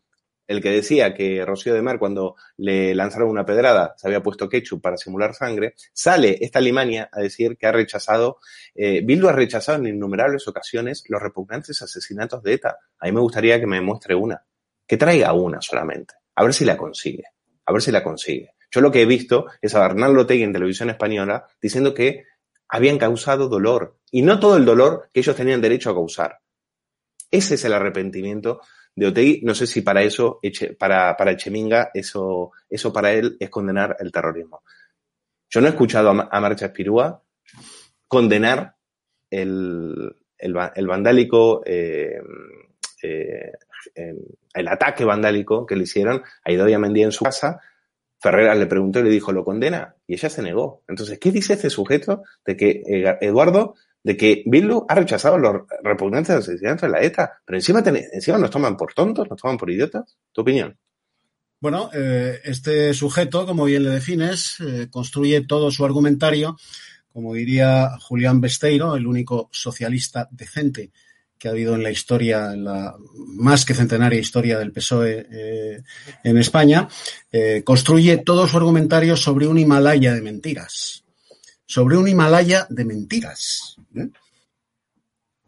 el 0.48 0.62
que 0.62 0.70
decía 0.70 1.14
que 1.14 1.44
Rocío 1.44 1.74
de 1.74 1.82
Mer, 1.82 1.98
cuando 1.98 2.34
le 2.56 2.94
lanzaron 2.94 3.28
una 3.28 3.44
pedrada, 3.44 3.94
se 3.98 4.08
había 4.08 4.22
puesto 4.22 4.48
ketchup 4.48 4.80
para 4.80 4.96
simular 4.96 5.34
sangre, 5.34 5.74
sale 5.92 6.38
esta 6.40 6.58
Alemania 6.58 7.10
a 7.12 7.20
decir 7.20 7.58
que 7.58 7.66
ha 7.66 7.72
rechazado, 7.72 8.38
eh, 8.74 9.02
Bildu 9.04 9.28
ha 9.28 9.32
rechazado 9.32 9.78
en 9.78 9.88
innumerables 9.88 10.48
ocasiones 10.48 11.04
los 11.08 11.22
repugnantes 11.22 11.82
asesinatos 11.82 12.42
de 12.42 12.54
ETA. 12.54 12.78
A 12.98 13.06
mí 13.06 13.12
me 13.12 13.20
gustaría 13.20 13.60
que 13.60 13.66
me 13.66 13.80
muestre 13.82 14.14
una, 14.14 14.42
que 14.86 14.96
traiga 14.96 15.34
una 15.34 15.60
solamente, 15.60 16.14
a 16.34 16.42
ver 16.42 16.54
si 16.54 16.64
la 16.64 16.78
consigue, 16.78 17.24
a 17.66 17.72
ver 17.72 17.82
si 17.82 17.92
la 17.92 18.02
consigue. 18.02 18.54
Yo 18.70 18.80
lo 18.80 18.90
que 18.90 19.02
he 19.02 19.06
visto 19.06 19.46
es 19.60 19.74
a 19.74 19.80
Bernardo 19.80 20.26
Tegui 20.26 20.44
en 20.44 20.52
televisión 20.52 20.88
española 20.88 21.46
diciendo 21.60 21.92
que 21.92 22.24
habían 22.68 22.98
causado 22.98 23.48
dolor 23.48 23.98
y 24.10 24.22
no 24.22 24.38
todo 24.38 24.56
el 24.56 24.64
dolor 24.64 25.10
que 25.12 25.20
ellos 25.20 25.36
tenían 25.36 25.60
derecho 25.60 25.90
a 25.90 25.94
causar. 25.94 26.38
Ese 27.30 27.54
es 27.54 27.64
el 27.64 27.72
arrepentimiento 27.72 28.60
de 28.94 29.06
Otegui. 29.06 29.40
No 29.42 29.54
sé 29.54 29.66
si 29.66 29.82
para 29.82 30.02
eso, 30.02 30.40
para, 30.78 31.16
para 31.16 31.32
Echeminga, 31.32 31.90
eso, 31.94 32.52
eso 32.68 32.92
para 32.92 33.12
él 33.12 33.36
es 33.38 33.50
condenar 33.50 33.96
el 34.00 34.10
terrorismo. 34.10 34.62
Yo 35.50 35.60
no 35.60 35.66
he 35.66 35.70
escuchado 35.70 36.10
a, 36.10 36.40
Marcha 36.40 36.66
Espirúa 36.66 37.22
condenar 38.06 38.76
el, 39.30 40.16
el, 40.36 40.86
vandálico, 40.86 41.62
eh, 41.64 42.20
eh, 43.02 43.52
el 44.54 44.68
ataque 44.68 45.04
vandálico 45.04 45.64
que 45.66 45.76
le 45.76 45.84
hicieron 45.84 46.22
a 46.44 46.52
Idoia 46.52 46.78
Mendía 46.78 47.04
en 47.04 47.12
su 47.12 47.24
casa. 47.24 47.60
Ferreras 48.20 48.58
le 48.58 48.66
preguntó 48.66 49.00
y 49.00 49.04
le 49.04 49.10
dijo, 49.10 49.32
¿lo 49.32 49.44
condena? 49.44 49.94
Y 50.06 50.14
ella 50.14 50.28
se 50.28 50.42
negó. 50.42 50.82
Entonces, 50.88 51.18
¿qué 51.18 51.30
dice 51.30 51.54
este 51.54 51.70
sujeto 51.70 52.22
de 52.44 52.56
que 52.56 52.82
eh, 52.86 53.18
Eduardo 53.20 53.74
de 54.02 54.16
que 54.16 54.42
Bildu 54.46 54.86
ha 54.88 54.94
rechazado 54.94 55.38
los 55.38 55.62
repugnantes 55.82 56.34
asesinatos 56.34 56.82
de 56.82 56.88
la 56.88 57.02
ETA, 57.02 57.40
pero 57.44 57.58
encima, 57.58 57.82
encima 57.84 58.38
nos 58.38 58.50
toman 58.50 58.76
por 58.76 58.94
tontos, 58.94 59.28
nos 59.28 59.40
toman 59.40 59.58
por 59.58 59.70
idiotas. 59.70 60.16
¿Tu 60.32 60.40
opinión? 60.40 60.78
Bueno, 61.60 61.90
eh, 61.92 62.40
este 62.44 62.94
sujeto, 62.94 63.44
como 63.44 63.64
bien 63.64 63.82
le 63.82 63.90
defines, 63.90 64.56
eh, 64.60 64.88
construye 64.88 65.44
todo 65.44 65.70
su 65.70 65.84
argumentario, 65.84 66.56
como 67.12 67.34
diría 67.34 67.90
Julián 68.00 68.40
Besteiro, 68.40 68.94
el 68.94 69.06
único 69.06 69.48
socialista 69.52 70.28
decente 70.30 70.92
que 71.38 71.48
ha 71.48 71.52
habido 71.52 71.74
en 71.74 71.82
la 71.82 71.90
historia, 71.90 72.52
en 72.52 72.64
la 72.64 72.94
más 73.14 73.64
que 73.64 73.74
centenaria 73.74 74.18
historia 74.18 74.58
del 74.58 74.72
PSOE 74.72 75.26
eh, 75.30 75.82
en 76.24 76.38
España, 76.38 76.88
construye 77.64 78.16
todo 78.18 78.48
su 78.48 78.56
argumentario 78.56 79.16
sobre 79.16 79.46
un 79.46 79.58
Himalaya 79.58 80.14
de 80.14 80.22
mentiras 80.22 81.04
sobre 81.68 81.98
un 81.98 82.08
Himalaya 82.08 82.66
de 82.70 82.84
mentiras. 82.84 83.76
¿eh? 83.94 84.08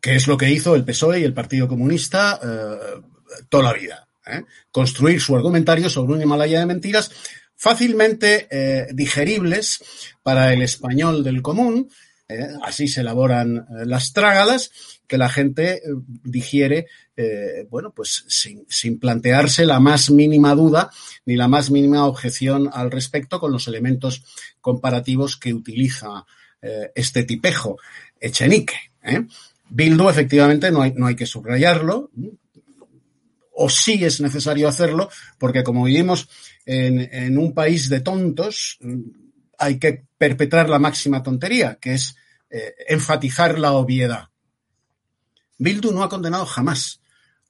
Que 0.00 0.14
es 0.14 0.28
lo 0.28 0.36
que 0.36 0.50
hizo 0.50 0.76
el 0.76 0.84
PSOE 0.84 1.20
y 1.20 1.24
el 1.24 1.34
Partido 1.34 1.66
Comunista 1.66 2.38
eh, 2.42 3.00
toda 3.48 3.64
la 3.64 3.72
vida. 3.72 4.06
¿eh? 4.26 4.44
Construir 4.70 5.20
su 5.20 5.34
argumentario 5.34 5.88
sobre 5.88 6.12
un 6.12 6.22
Himalaya 6.22 6.60
de 6.60 6.66
mentiras 6.66 7.10
fácilmente 7.56 8.48
digeribles 8.94 9.82
para 10.22 10.54
el 10.54 10.62
español 10.62 11.22
del 11.22 11.42
común. 11.42 11.90
Así 12.62 12.88
se 12.88 13.00
elaboran 13.00 13.66
las 13.84 14.12
trágalas 14.12 14.70
que 15.06 15.18
la 15.18 15.28
gente 15.28 15.82
digiere, 16.06 16.86
bueno, 17.68 17.92
pues 17.92 18.24
sin, 18.28 18.98
plantearse 18.98 19.66
la 19.66 19.80
más 19.80 20.10
mínima 20.10 20.54
duda 20.54 20.90
ni 21.26 21.36
la 21.36 21.48
más 21.48 21.70
mínima 21.70 22.06
objeción 22.06 22.70
al 22.72 22.90
respecto 22.90 23.40
con 23.40 23.52
los 23.52 23.68
elementos 23.68 24.24
comparativos 24.60 25.36
que 25.36 25.54
utiliza 25.54 26.24
eh, 26.62 26.92
este 26.94 27.24
tipejo, 27.24 27.78
Echenique. 28.20 28.74
¿eh? 29.02 29.24
Bildu, 29.68 30.10
efectivamente, 30.10 30.70
no 30.70 30.82
hay, 30.82 30.92
no 30.94 31.06
hay 31.06 31.16
que 31.16 31.26
subrayarlo, 31.26 32.10
o 33.52 33.68
sí 33.68 34.04
es 34.04 34.20
necesario 34.20 34.68
hacerlo, 34.68 35.08
porque 35.38 35.62
como 35.62 35.84
vivimos 35.84 36.28
en, 36.66 37.38
un 37.38 37.54
país 37.54 37.88
de 37.88 38.00
tontos, 38.00 38.78
hay 39.58 39.78
que 39.78 40.04
perpetrar 40.18 40.68
la 40.68 40.78
máxima 40.78 41.22
tontería, 41.22 41.78
que 41.80 41.94
es 41.94 42.16
eh, 42.50 42.74
enfatizar 42.88 43.58
la 43.58 43.72
obviedad. 43.72 44.28
Bildu 45.58 45.92
no 45.92 46.02
ha 46.02 46.08
condenado 46.08 46.46
jamás 46.46 47.00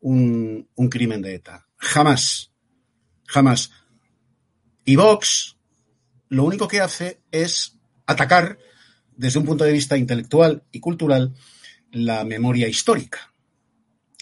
un, 0.01 0.68
crimen 0.90 1.22
de 1.22 1.34
ETA. 1.36 1.66
Jamás. 1.76 2.51
Jamás. 3.26 3.70
Y 4.84 4.96
Vox, 4.96 5.57
lo 6.28 6.44
único 6.44 6.66
que 6.68 6.80
hace 6.80 7.22
es 7.30 7.78
atacar 8.07 8.59
desde 9.16 9.38
un 9.38 9.46
punto 9.46 9.64
de 9.64 9.72
vista 9.72 9.96
intelectual 9.96 10.64
y 10.72 10.80
cultural 10.80 11.34
la 11.92 12.24
memoria 12.24 12.68
histórica. 12.68 13.32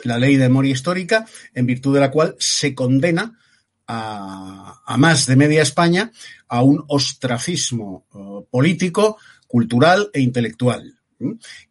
La 0.05 0.19
ley 0.19 0.37
de 0.37 0.49
memoria 0.49 0.73
histórica, 0.73 1.27
en 1.55 1.67
virtud 1.67 1.95
de 1.95 2.01
la 2.01 2.11
cual 2.11 2.37
se 2.39 2.75
condena 2.75 3.39
a, 3.87 4.97
más 4.99 5.27
de 5.27 5.37
media 5.37 5.63
España 5.63 6.13
a 6.47 6.63
un 6.63 6.85
ostracismo 6.89 8.07
uh, 8.13 8.45
político, 8.51 9.19
cultural 9.49 10.11
e 10.13 10.21
intelectual. 10.21 10.95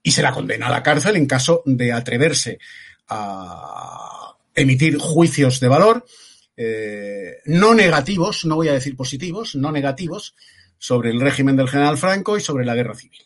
Y 0.04 0.12
se 0.12 0.22
la 0.22 0.34
condena 0.34 0.68
a 0.68 0.72
la 0.72 0.84
cárcel 0.84 1.16
en 1.16 1.26
caso 1.26 1.64
de 1.66 1.94
atreverse 1.94 2.60
a 3.08 4.36
emitir 4.54 4.98
juicios 4.98 5.62
de 5.62 5.68
valor 5.70 6.06
eh, 6.60 7.38
no 7.46 7.76
negativos, 7.76 8.44
no 8.46 8.56
voy 8.56 8.70
a 8.70 8.74
decir 8.74 8.96
positivos, 8.96 9.56
no 9.56 9.72
negativos, 9.72 10.36
sobre 10.80 11.12
el 11.12 11.22
régimen 11.22 11.56
del 11.56 11.70
general 11.70 11.98
Franco 11.98 12.36
y 12.36 12.42
sobre 12.42 12.66
la 12.66 12.74
guerra 12.74 12.96
civil. 12.96 13.22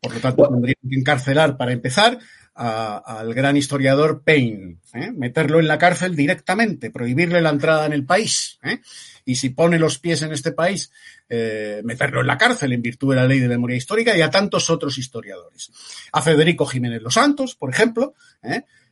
Por 0.00 0.14
lo 0.14 0.20
tanto, 0.20 0.48
tendrían 0.48 0.76
que 0.88 0.98
encarcelar, 0.98 1.56
para 1.56 1.72
empezar, 1.72 2.18
al 2.54 3.32
gran 3.34 3.56
historiador 3.56 4.22
Payne, 4.22 4.78
¿eh? 4.92 5.12
meterlo 5.12 5.60
en 5.60 5.68
la 5.68 5.78
cárcel 5.78 6.14
directamente, 6.14 6.90
prohibirle 6.90 7.40
la 7.40 7.50
entrada 7.50 7.86
en 7.86 7.92
el 7.92 8.04
país. 8.04 8.58
¿eh? 8.62 8.80
Y 9.24 9.36
si 9.36 9.50
pone 9.50 9.78
los 9.78 9.98
pies 9.98 10.22
en 10.22 10.32
este 10.32 10.52
país, 10.52 10.90
meterlo 11.28 12.20
en 12.20 12.26
la 12.26 12.38
cárcel 12.38 12.72
en 12.72 12.82
virtud 12.82 13.10
de 13.10 13.16
la 13.16 13.26
ley 13.26 13.38
de 13.38 13.48
memoria 13.48 13.76
histórica 13.76 14.16
y 14.16 14.22
a 14.22 14.30
tantos 14.30 14.70
otros 14.70 14.98
historiadores. 14.98 15.70
A 16.12 16.22
Federico 16.22 16.66
Jiménez 16.66 17.02
Los 17.02 17.14
Santos, 17.14 17.54
por 17.54 17.70
ejemplo, 17.70 18.14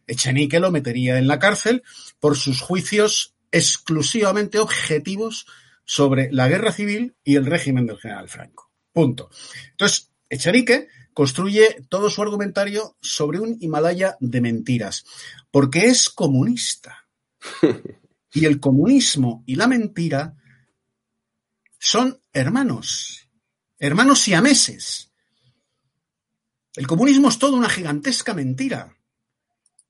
Echenique 0.07 0.61
lo 0.61 0.71
metería 0.71 1.19
en 1.19 1.29
la 1.29 1.39
cárcel 1.39 1.83
por 2.19 2.37
sus 2.37 2.61
juicios 2.61 3.35
exclusivamente 3.53 4.59
objetivos 4.59 5.47
sobre 5.85 6.31
la 6.33 6.49
guerra 6.49 6.73
civil 6.73 7.17
y 7.25 7.37
el 7.37 7.47
régimen 7.47 7.87
del 7.87 7.99
general 7.99 8.29
Franco. 8.29 8.71
Punto. 8.93 9.31
Entonces, 9.71 10.11
Echenique 10.29 10.89
construye 11.15 11.77
todo 11.89 12.11
su 12.11 12.23
argumentario 12.23 12.97
sobre 13.01 13.41
un 13.41 13.57
Himalaya 13.61 14.17
de 14.21 14.41
mentiras, 14.41 15.05
porque 15.51 15.87
es 15.87 16.09
comunista. 16.09 17.09
Y 18.33 18.45
el 18.45 18.61
comunismo 18.61 19.43
y 19.47 19.57
la 19.57 19.67
mentira 19.67 20.37
son 21.79 22.21
hermanos, 22.33 23.29
hermanos 23.79 24.21
siameses. 24.21 25.13
El 26.75 26.87
comunismo 26.87 27.29
es 27.29 27.39
toda 27.39 27.57
una 27.57 27.69
gigantesca 27.69 28.35
mentira 28.35 28.99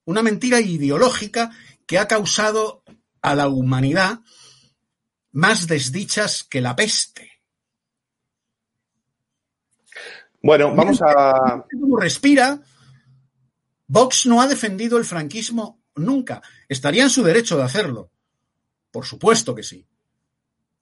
una 0.08 0.22
mentira 0.22 0.58
ideológica 0.58 1.50
que 1.86 1.98
ha 1.98 2.08
causado 2.08 2.82
a 3.20 3.34
la 3.34 3.48
humanidad 3.48 4.20
más 5.32 5.66
desdichas 5.66 6.44
que 6.44 6.62
la 6.62 6.74
peste. 6.74 7.30
Bueno, 10.42 10.74
vamos 10.74 11.02
a. 11.02 11.62
respira. 12.00 12.58
Vox 13.86 14.24
no 14.24 14.40
ha 14.40 14.48
defendido 14.48 14.96
el 14.96 15.04
franquismo 15.04 15.82
nunca. 15.96 16.40
Estaría 16.70 17.02
en 17.02 17.10
su 17.10 17.22
derecho 17.22 17.58
de 17.58 17.64
hacerlo. 17.64 18.10
Por 18.90 19.06
supuesto 19.06 19.54
que 19.54 19.62
sí. 19.62 19.86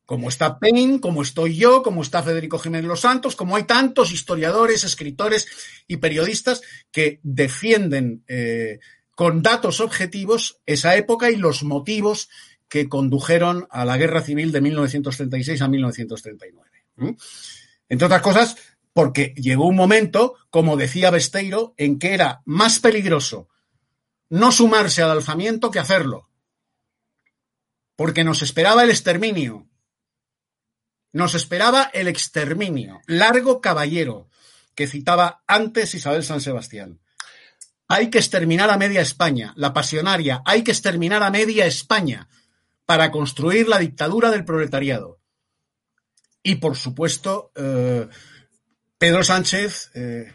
Como 0.04 0.28
está 0.28 0.58
Payne, 0.58 1.00
como 1.00 1.22
estoy 1.22 1.56
yo, 1.56 1.82
como 1.82 2.02
está 2.02 2.22
Federico 2.22 2.58
Jiménez 2.58 2.86
Los 2.86 3.00
Santos, 3.00 3.34
como 3.34 3.56
hay 3.56 3.64
tantos 3.64 4.12
historiadores, 4.12 4.84
escritores 4.84 5.46
y 5.88 5.96
periodistas 5.96 6.62
que 6.92 7.18
defienden 7.24 8.22
eh, 8.28 8.78
con 9.16 9.42
datos 9.42 9.80
objetivos 9.80 10.60
esa 10.64 10.94
época 10.94 11.30
y 11.30 11.36
los 11.36 11.64
motivos 11.64 12.28
que 12.68 12.88
condujeron 12.88 13.66
a 13.70 13.84
la 13.84 13.96
guerra 13.96 14.22
civil 14.22 14.52
de 14.52 14.60
1936 14.60 15.60
a 15.60 15.68
1939. 15.68 17.16
Entre 17.88 18.06
otras 18.06 18.22
cosas, 18.22 18.56
porque 18.92 19.34
llegó 19.36 19.66
un 19.66 19.76
momento, 19.76 20.34
como 20.50 20.76
decía 20.76 21.10
Besteiro, 21.10 21.74
en 21.76 21.98
que 21.98 22.14
era 22.14 22.42
más 22.44 22.78
peligroso 22.78 23.48
no 24.28 24.52
sumarse 24.52 25.02
al 25.02 25.10
alzamiento 25.10 25.70
que 25.70 25.78
hacerlo. 25.78 26.28
Porque 27.96 28.24
nos 28.24 28.42
esperaba 28.42 28.84
el 28.84 28.90
exterminio. 28.90 29.68
Nos 31.12 31.34
esperaba 31.34 31.90
el 31.94 32.08
exterminio. 32.08 33.00
Largo 33.06 33.60
caballero, 33.60 34.28
que 34.74 34.86
citaba 34.86 35.42
antes 35.46 35.94
Isabel 35.94 36.22
San 36.22 36.40
Sebastián. 36.40 37.00
Hay 37.88 38.10
que 38.10 38.18
exterminar 38.18 38.70
a 38.70 38.76
media 38.76 39.00
España, 39.00 39.52
la 39.56 39.72
pasionaria, 39.72 40.42
hay 40.44 40.62
que 40.62 40.72
exterminar 40.72 41.22
a 41.22 41.30
media 41.30 41.66
España 41.66 42.28
para 42.84 43.10
construir 43.10 43.68
la 43.68 43.78
dictadura 43.78 44.30
del 44.30 44.44
proletariado. 44.44 45.20
Y 46.42 46.56
por 46.56 46.76
supuesto, 46.76 47.52
eh, 47.56 48.08
Pedro 48.98 49.24
Sánchez 49.24 49.90
eh, 49.94 50.32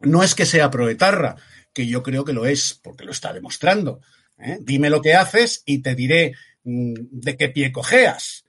no 0.00 0.22
es 0.22 0.34
que 0.34 0.46
sea 0.46 0.70
proetarra, 0.70 1.36
que 1.72 1.86
yo 1.86 2.02
creo 2.02 2.24
que 2.24 2.32
lo 2.32 2.46
es, 2.46 2.74
porque 2.74 3.04
lo 3.04 3.12
está 3.12 3.32
demostrando. 3.32 4.00
¿eh? 4.38 4.58
Dime 4.60 4.90
lo 4.90 5.00
que 5.00 5.14
haces 5.14 5.62
y 5.64 5.82
te 5.82 5.94
diré 5.94 6.34
de 6.68 7.36
qué 7.36 7.48
pie 7.48 7.72
cojeas. 7.72 8.44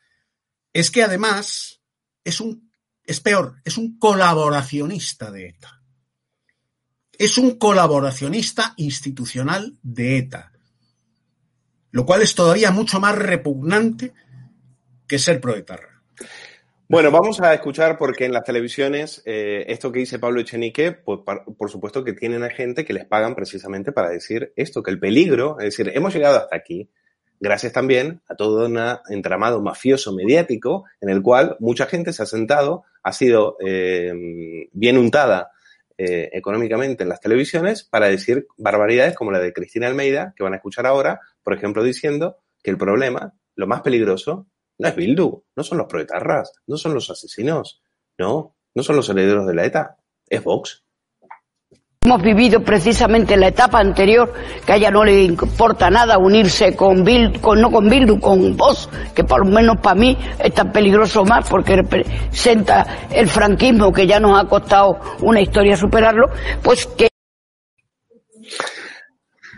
Es 0.73 0.91
que 0.91 1.03
además 1.03 1.81
es 2.23 2.41
un, 2.41 2.71
es 3.05 3.19
peor, 3.21 3.55
es 3.63 3.77
un 3.77 3.97
colaboracionista 3.97 5.31
de 5.31 5.47
ETA. 5.47 5.81
Es 7.17 7.37
un 7.37 7.57
colaboracionista 7.57 8.73
institucional 8.77 9.77
de 9.81 10.17
ETA. 10.17 10.51
Lo 11.91 12.05
cual 12.05 12.21
es 12.21 12.35
todavía 12.35 12.71
mucho 12.71 12.99
más 12.99 13.17
repugnante 13.17 14.13
que 15.07 15.17
ser 15.17 15.41
proetarra. 15.41 16.03
Bueno, 16.87 17.11
vamos 17.11 17.39
a 17.41 17.53
escuchar 17.53 17.97
porque 17.97 18.25
en 18.25 18.33
las 18.33 18.43
televisiones 18.43 19.21
eh, 19.25 19.65
esto 19.67 19.91
que 19.91 19.99
dice 19.99 20.17
Pablo 20.17 20.41
Echenique, 20.41 20.91
pues, 20.91 21.19
por 21.23 21.69
supuesto 21.69 22.03
que 22.03 22.13
tienen 22.13 22.43
a 22.43 22.49
gente 22.49 22.83
que 22.83 22.93
les 22.93 23.05
pagan 23.05 23.35
precisamente 23.35 23.91
para 23.91 24.09
decir 24.09 24.53
esto, 24.55 24.81
que 24.81 24.91
el 24.91 24.99
peligro, 24.99 25.59
es 25.59 25.65
decir, 25.65 25.91
hemos 25.93 26.13
llegado 26.13 26.37
hasta 26.37 26.55
aquí 26.55 26.89
gracias 27.39 27.73
también 27.73 28.21
a 28.27 28.35
todo 28.35 28.65
un 28.65 28.79
entramado 29.09 29.61
mafioso 29.61 30.13
mediático 30.13 30.85
en 31.01 31.09
el 31.09 31.21
cual 31.21 31.55
mucha 31.59 31.85
gente 31.85 32.13
se 32.13 32.23
ha 32.23 32.25
sentado, 32.25 32.83
ha 33.03 33.13
sido 33.13 33.57
eh, 33.65 34.67
bien 34.71 34.97
untada 34.97 35.51
eh, 35.97 36.29
económicamente 36.33 37.03
en 37.03 37.09
las 37.09 37.19
televisiones 37.19 37.83
para 37.83 38.07
decir 38.07 38.47
barbaridades 38.57 39.15
como 39.15 39.31
la 39.31 39.39
de 39.39 39.51
Cristina 39.51 39.87
Almeida, 39.87 40.33
que 40.35 40.43
van 40.43 40.53
a 40.53 40.55
escuchar 40.57 40.85
ahora, 40.85 41.19
por 41.43 41.53
ejemplo, 41.53 41.83
diciendo 41.83 42.37
que 42.63 42.71
el 42.71 42.77
problema, 42.77 43.33
lo 43.55 43.67
más 43.67 43.81
peligroso, 43.81 44.47
no 44.77 44.87
es 44.87 44.95
Bildu, 44.95 45.43
no 45.55 45.63
son 45.63 45.77
los 45.77 45.87
proetarras, 45.87 46.53
no 46.67 46.77
son 46.77 46.93
los 46.93 47.09
asesinos, 47.09 47.81
no, 48.17 48.55
no 48.73 48.83
son 48.83 48.95
los 48.95 49.09
herederos 49.09 49.45
de 49.45 49.53
la 49.53 49.65
ETA, 49.65 49.97
es 50.29 50.41
Vox. 50.41 50.85
Hemos 52.05 52.21
vivido 52.21 52.61
precisamente 52.61 53.35
la 53.35 53.49
etapa 53.49 53.77
anterior, 53.79 54.33
que 54.65 54.71
a 54.71 54.77
ella 54.77 54.89
no 54.89 55.03
le 55.03 55.21
importa 55.21 55.89
nada 55.89 56.17
unirse 56.17 56.73
con 56.73 57.03
Bildu, 57.03 57.41
con, 57.41 57.59
no 57.59 57.69
con 57.69 57.89
Bildu, 57.89 58.21
con 58.21 58.55
vos, 58.55 58.89
que 59.13 59.25
por 59.25 59.45
lo 59.45 59.51
menos 59.51 59.77
para 59.77 59.99
mí 59.99 60.17
es 60.39 60.53
tan 60.53 60.71
peligroso 60.71 61.25
más 61.25 61.49
porque 61.49 61.75
representa 61.75 62.87
el 63.11 63.27
franquismo 63.27 63.91
que 63.91 64.07
ya 64.07 64.17
nos 64.17 64.39
ha 64.39 64.47
costado 64.47 64.97
una 65.21 65.41
historia 65.41 65.75
superarlo, 65.75 66.29
pues 66.63 66.85
que 66.85 67.08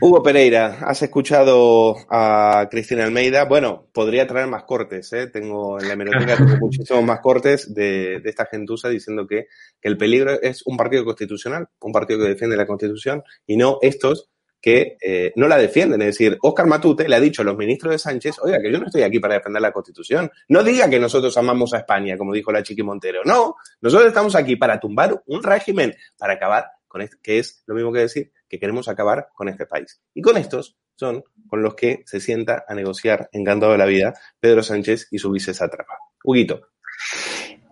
Hugo 0.04 0.24
Pereira, 0.24 0.80
has 0.82 1.04
escuchado 1.04 1.96
a 2.10 2.68
Cristina 2.72 3.04
Almeida. 3.04 3.46
Bueno, 3.46 3.88
podría 3.94 4.26
traer 4.26 4.48
más 4.48 4.64
cortes, 4.64 5.14
¿eh? 5.14 5.28
Tengo 5.28 5.80
en 5.80 5.88
la 5.88 5.94
hemeroteca 5.94 6.38
tengo 6.38 6.58
muchísimos 6.60 7.04
más 7.04 7.20
cortes 7.20 7.72
de, 7.72 8.20
de 8.20 8.30
esta 8.32 8.48
gentuza 8.48 8.90
diciendo 8.90 9.28
que, 9.28 9.46
que 9.80 9.88
el 9.88 9.98
peligro 9.98 10.42
es 10.42 10.64
un 10.66 10.76
partido 10.76 11.06
constitucional, 11.06 11.68
un 11.82 11.92
partido 11.92 12.20
que 12.20 12.30
defiende 12.30 12.58
la 12.58 12.66
Constitución 12.66 13.22
y 13.46 13.58
no 13.58 13.78
estos 13.84 14.32
que 14.60 14.98
eh, 15.04 15.34
no 15.36 15.48
la 15.48 15.60
defienden. 15.60 16.02
Es 16.02 16.18
decir, 16.18 16.36
Óscar 16.42 16.66
Matute 16.66 17.08
le 17.08 17.16
ha 17.16 17.20
dicho 17.20 17.44
a 17.44 17.46
los 17.46 17.56
ministros 17.56 17.92
de 17.92 18.00
Sánchez, 18.00 18.40
oiga, 18.42 18.60
que 18.60 18.72
yo 18.72 18.80
no 18.80 18.88
estoy 18.88 19.04
aquí 19.04 19.20
para 19.20 19.36
defender 19.36 19.62
la 19.62 19.72
Constitución. 19.72 20.32
No 20.50 20.64
diga 20.64 20.90
que 20.90 21.00
nosotros 21.00 21.38
amamos 21.38 21.76
a 21.76 21.78
España, 21.78 22.18
como 22.18 22.34
dijo 22.34 22.52
la 22.52 22.64
Chiqui 22.64 22.82
Montero. 22.82 23.22
No, 23.24 23.56
nosotros 23.82 24.08
estamos 24.08 24.34
aquí 24.34 24.56
para 24.56 24.80
tumbar 24.80 25.22
un 25.28 25.44
régimen, 25.44 25.94
para 26.18 26.34
acabar 26.34 26.66
con 26.88 27.02
este, 27.02 27.18
que 27.22 27.38
es 27.38 27.64
lo 27.68 27.76
mismo 27.76 27.94
que 27.94 28.00
decir 28.00 28.32
que 28.52 28.60
queremos 28.60 28.90
acabar 28.90 29.30
con 29.34 29.48
este 29.48 29.66
país. 29.66 30.02
Y 30.14 30.22
con 30.22 30.36
estos 30.36 30.76
son 30.96 31.24
con 31.48 31.64
los 31.64 31.74
que 31.74 32.04
se 32.06 32.20
sienta 32.20 32.66
a 32.68 32.76
negociar 32.76 33.30
encantado 33.32 33.72
de 33.72 33.78
la 33.78 33.86
vida 33.86 34.14
Pedro 34.42 34.62
Sánchez 34.62 35.08
y 35.10 35.20
su 35.20 35.32
vicesátrapa. 35.32 35.98
Huguito. 36.26 36.60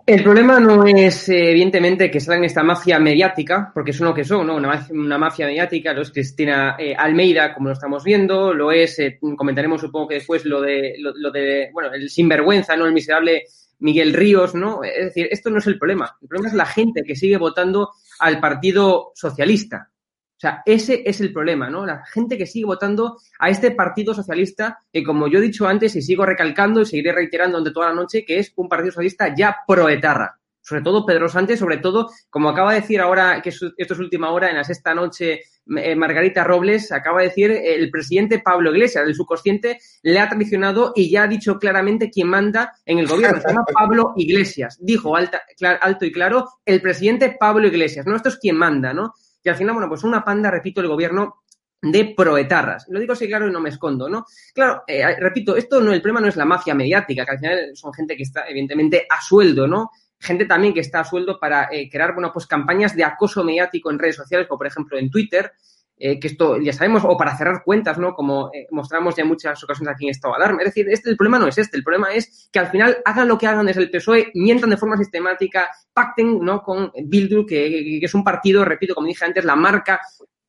El 0.06 0.24
problema 0.24 0.60
no 0.60 0.86
es, 0.86 1.30
evidentemente, 1.30 2.10
que 2.10 2.22
salgan 2.22 2.46
esta 2.46 2.64
mafia 2.64 2.98
mediática, 2.98 3.72
porque 3.74 3.94
son 3.94 4.08
lo 4.08 4.14
que 4.14 4.24
son, 4.24 4.48
¿no? 4.48 4.56
Una, 4.56 4.70
mafia, 4.70 4.96
una 4.96 5.18
mafia 5.20 5.46
mediática, 5.46 5.94
lo 5.94 6.02
es 6.02 6.12
Cristina 6.12 6.78
eh, 6.80 6.96
Almeida, 6.96 7.54
como 7.54 7.68
lo 7.68 7.74
estamos 7.74 8.04
viendo, 8.04 8.54
lo 8.54 8.72
es, 8.72 8.98
eh, 9.00 9.20
comentaremos 9.38 9.82
supongo 9.82 10.08
que 10.08 10.16
después 10.16 10.46
lo 10.46 10.62
de, 10.62 10.96
lo, 10.98 11.30
de, 11.30 11.70
bueno, 11.74 11.94
el 11.94 12.10
sinvergüenza, 12.10 12.76
¿no? 12.76 12.86
El 12.86 12.94
miserable 12.94 13.44
Miguel 13.80 14.14
Ríos, 14.14 14.56
¿no? 14.56 14.84
Es 14.84 15.06
decir, 15.06 15.28
esto 15.30 15.50
no 15.50 15.60
es 15.60 15.68
el 15.68 15.78
problema. 15.78 16.18
El 16.22 16.28
problema 16.28 16.50
es 16.50 16.56
la 16.56 16.66
gente 16.66 17.04
que 17.04 17.16
sigue 17.16 17.38
votando 17.38 17.92
al 18.20 18.40
Partido 18.40 19.12
Socialista. 19.14 19.92
O 20.40 20.42
sea, 20.42 20.64
ese 20.66 21.04
es 21.06 21.20
el 21.20 21.34
problema, 21.34 21.70
¿no? 21.70 21.86
La 21.86 22.06
gente 22.06 22.38
que 22.38 22.46
sigue 22.46 22.66
votando 22.66 23.18
a 23.40 23.50
este 23.50 23.72
Partido 23.72 24.14
Socialista, 24.14 24.80
que 24.90 25.04
como 25.04 25.28
yo 25.28 25.40
he 25.40 25.42
dicho 25.42 25.68
antes 25.68 25.98
y 25.98 26.02
sigo 26.02 26.26
recalcando 26.26 26.80
y 26.80 26.86
seguiré 26.86 27.12
reiterando 27.12 27.58
durante 27.58 27.74
toda 27.74 27.90
la 27.90 27.96
noche, 27.96 28.24
que 28.24 28.40
es 28.40 28.54
un 28.56 28.70
Partido 28.70 28.94
Socialista 28.94 29.36
ya 29.36 29.58
proetarra. 29.68 30.40
Sobre 30.62 30.82
todo 30.82 31.06
Pedro 31.06 31.28
Sánchez, 31.28 31.60
sobre 31.60 31.78
todo, 31.78 32.10
como 32.30 32.48
acaba 32.48 32.72
de 32.72 32.80
decir 32.80 33.02
ahora, 33.02 33.42
que 33.42 33.50
esto 33.50 33.74
es 33.78 34.00
última 34.00 34.32
hora, 34.32 34.50
en 34.50 34.56
la 34.56 34.64
sexta 34.64 34.94
noche, 34.94 35.42
eh, 35.76 35.96
Margarita 35.98 36.46
Robles, 36.46 36.90
acaba 36.94 37.20
de 37.20 37.28
decir 37.28 37.52
el 37.52 37.92
presidente 37.92 38.40
Pablo 38.40 38.72
Iglesias, 38.72 39.06
el 39.06 39.16
subconsciente, 39.16 39.78
le 40.04 40.20
ha 40.20 40.30
traicionado 40.30 40.94
y 40.96 41.10
ya 41.10 41.24
ha 41.24 41.28
dicho 41.28 41.60
claramente 41.60 42.10
quién 42.10 42.30
manda 42.30 42.72
en 42.86 43.00
el 43.00 43.08
gobierno. 43.08 43.42
Se 43.42 43.48
llama 43.50 43.66
Pablo 43.74 44.14
Iglesias. 44.16 44.78
Dijo 44.80 45.18
alto 45.18 46.06
y 46.06 46.12
claro 46.14 46.48
el 46.66 46.82
presidente 46.82 47.36
Pablo 47.38 47.68
Iglesias. 47.68 48.06
No, 48.06 48.16
esto 48.16 48.30
es 48.30 48.38
quien 48.38 48.56
manda, 48.56 48.94
¿no? 48.94 49.16
Y 49.44 49.50
al 49.50 49.56
final, 49.56 49.74
bueno, 49.74 49.90
pues 49.90 50.04
una 50.04 50.24
panda, 50.24 50.52
repito, 50.52 50.82
el 50.82 50.88
gobierno 50.88 51.44
de 51.82 52.14
proetarras. 52.16 52.86
Lo 52.90 53.00
digo 53.00 53.14
así 53.14 53.28
claro 53.28 53.48
y 53.48 53.52
no 53.52 53.62
me 53.62 53.70
escondo, 53.70 54.10
¿no? 54.10 54.26
Claro, 54.54 54.84
eh, 54.86 55.16
repito, 55.18 55.56
esto 55.56 55.80
no, 55.80 55.94
el 55.94 56.02
problema 56.02 56.22
no 56.22 56.28
es 56.28 56.36
la 56.36 56.46
mafia 56.46 56.76
mediática, 56.76 57.26
que 57.26 57.32
al 57.32 57.40
final 57.40 57.72
son 57.76 57.94
gente 57.94 58.18
que 58.18 58.24
está 58.24 58.48
evidentemente 58.48 59.08
a 59.10 59.22
sueldo, 59.22 59.68
¿no? 59.68 59.92
Gente 60.20 60.46
también 60.46 60.74
que 60.74 60.82
está 60.82 61.00
a 61.00 61.06
sueldo 61.06 61.40
para 61.40 61.70
eh, 61.72 61.90
crear, 61.90 62.14
bueno, 62.14 62.32
pues 62.34 62.46
campañas 62.48 62.96
de 62.96 63.06
acoso 63.06 63.44
mediático 63.44 63.90
en 63.90 64.00
redes 64.00 64.18
sociales, 64.18 64.48
como 64.48 64.58
por 64.58 64.68
ejemplo 64.68 64.98
en 64.98 65.10
Twitter, 65.10 65.54
eh, 66.00 66.20
que 66.20 66.28
esto 66.28 66.58
ya 66.62 66.72
sabemos, 66.72 67.04
o 67.06 67.18
para 67.18 67.38
cerrar 67.38 67.62
cuentas, 67.64 67.98
¿no? 67.98 68.14
Como 68.14 68.50
eh, 68.54 68.68
mostramos 68.72 69.16
ya 69.16 69.24
en 69.24 69.28
muchas 69.28 69.62
ocasiones 69.64 69.94
aquí 69.94 70.06
en 70.06 70.12
Estado 70.12 70.34
de. 70.40 70.64
Es 70.64 70.66
decir, 70.66 70.88
este, 70.90 71.10
el 71.10 71.18
problema 71.18 71.40
no 71.40 71.48
es 71.48 71.58
este, 71.58 71.76
el 71.76 71.84
problema 71.84 72.14
es 72.14 72.50
que 72.52 72.60
al 72.60 72.68
final 72.68 72.98
hagan 73.04 73.28
lo 73.28 73.38
que 73.38 73.48
hagan 73.48 73.66
desde 73.66 73.82
el 73.82 73.92
PSOE, 73.92 74.32
mientan 74.34 74.70
de 74.70 74.78
forma 74.78 74.98
sistemática, 74.98 75.70
pacten, 75.94 76.40
¿no? 76.40 76.64
Con 76.64 76.92
Bildu, 77.04 77.46
que, 77.46 78.00
que 78.00 78.06
es 78.06 78.14
un 78.14 78.24
partido, 78.24 78.64
repito, 78.64 78.96
como 78.96 79.08
dije 79.08 79.26
antes, 79.26 79.44
la 79.44 79.56
marca 79.56 80.00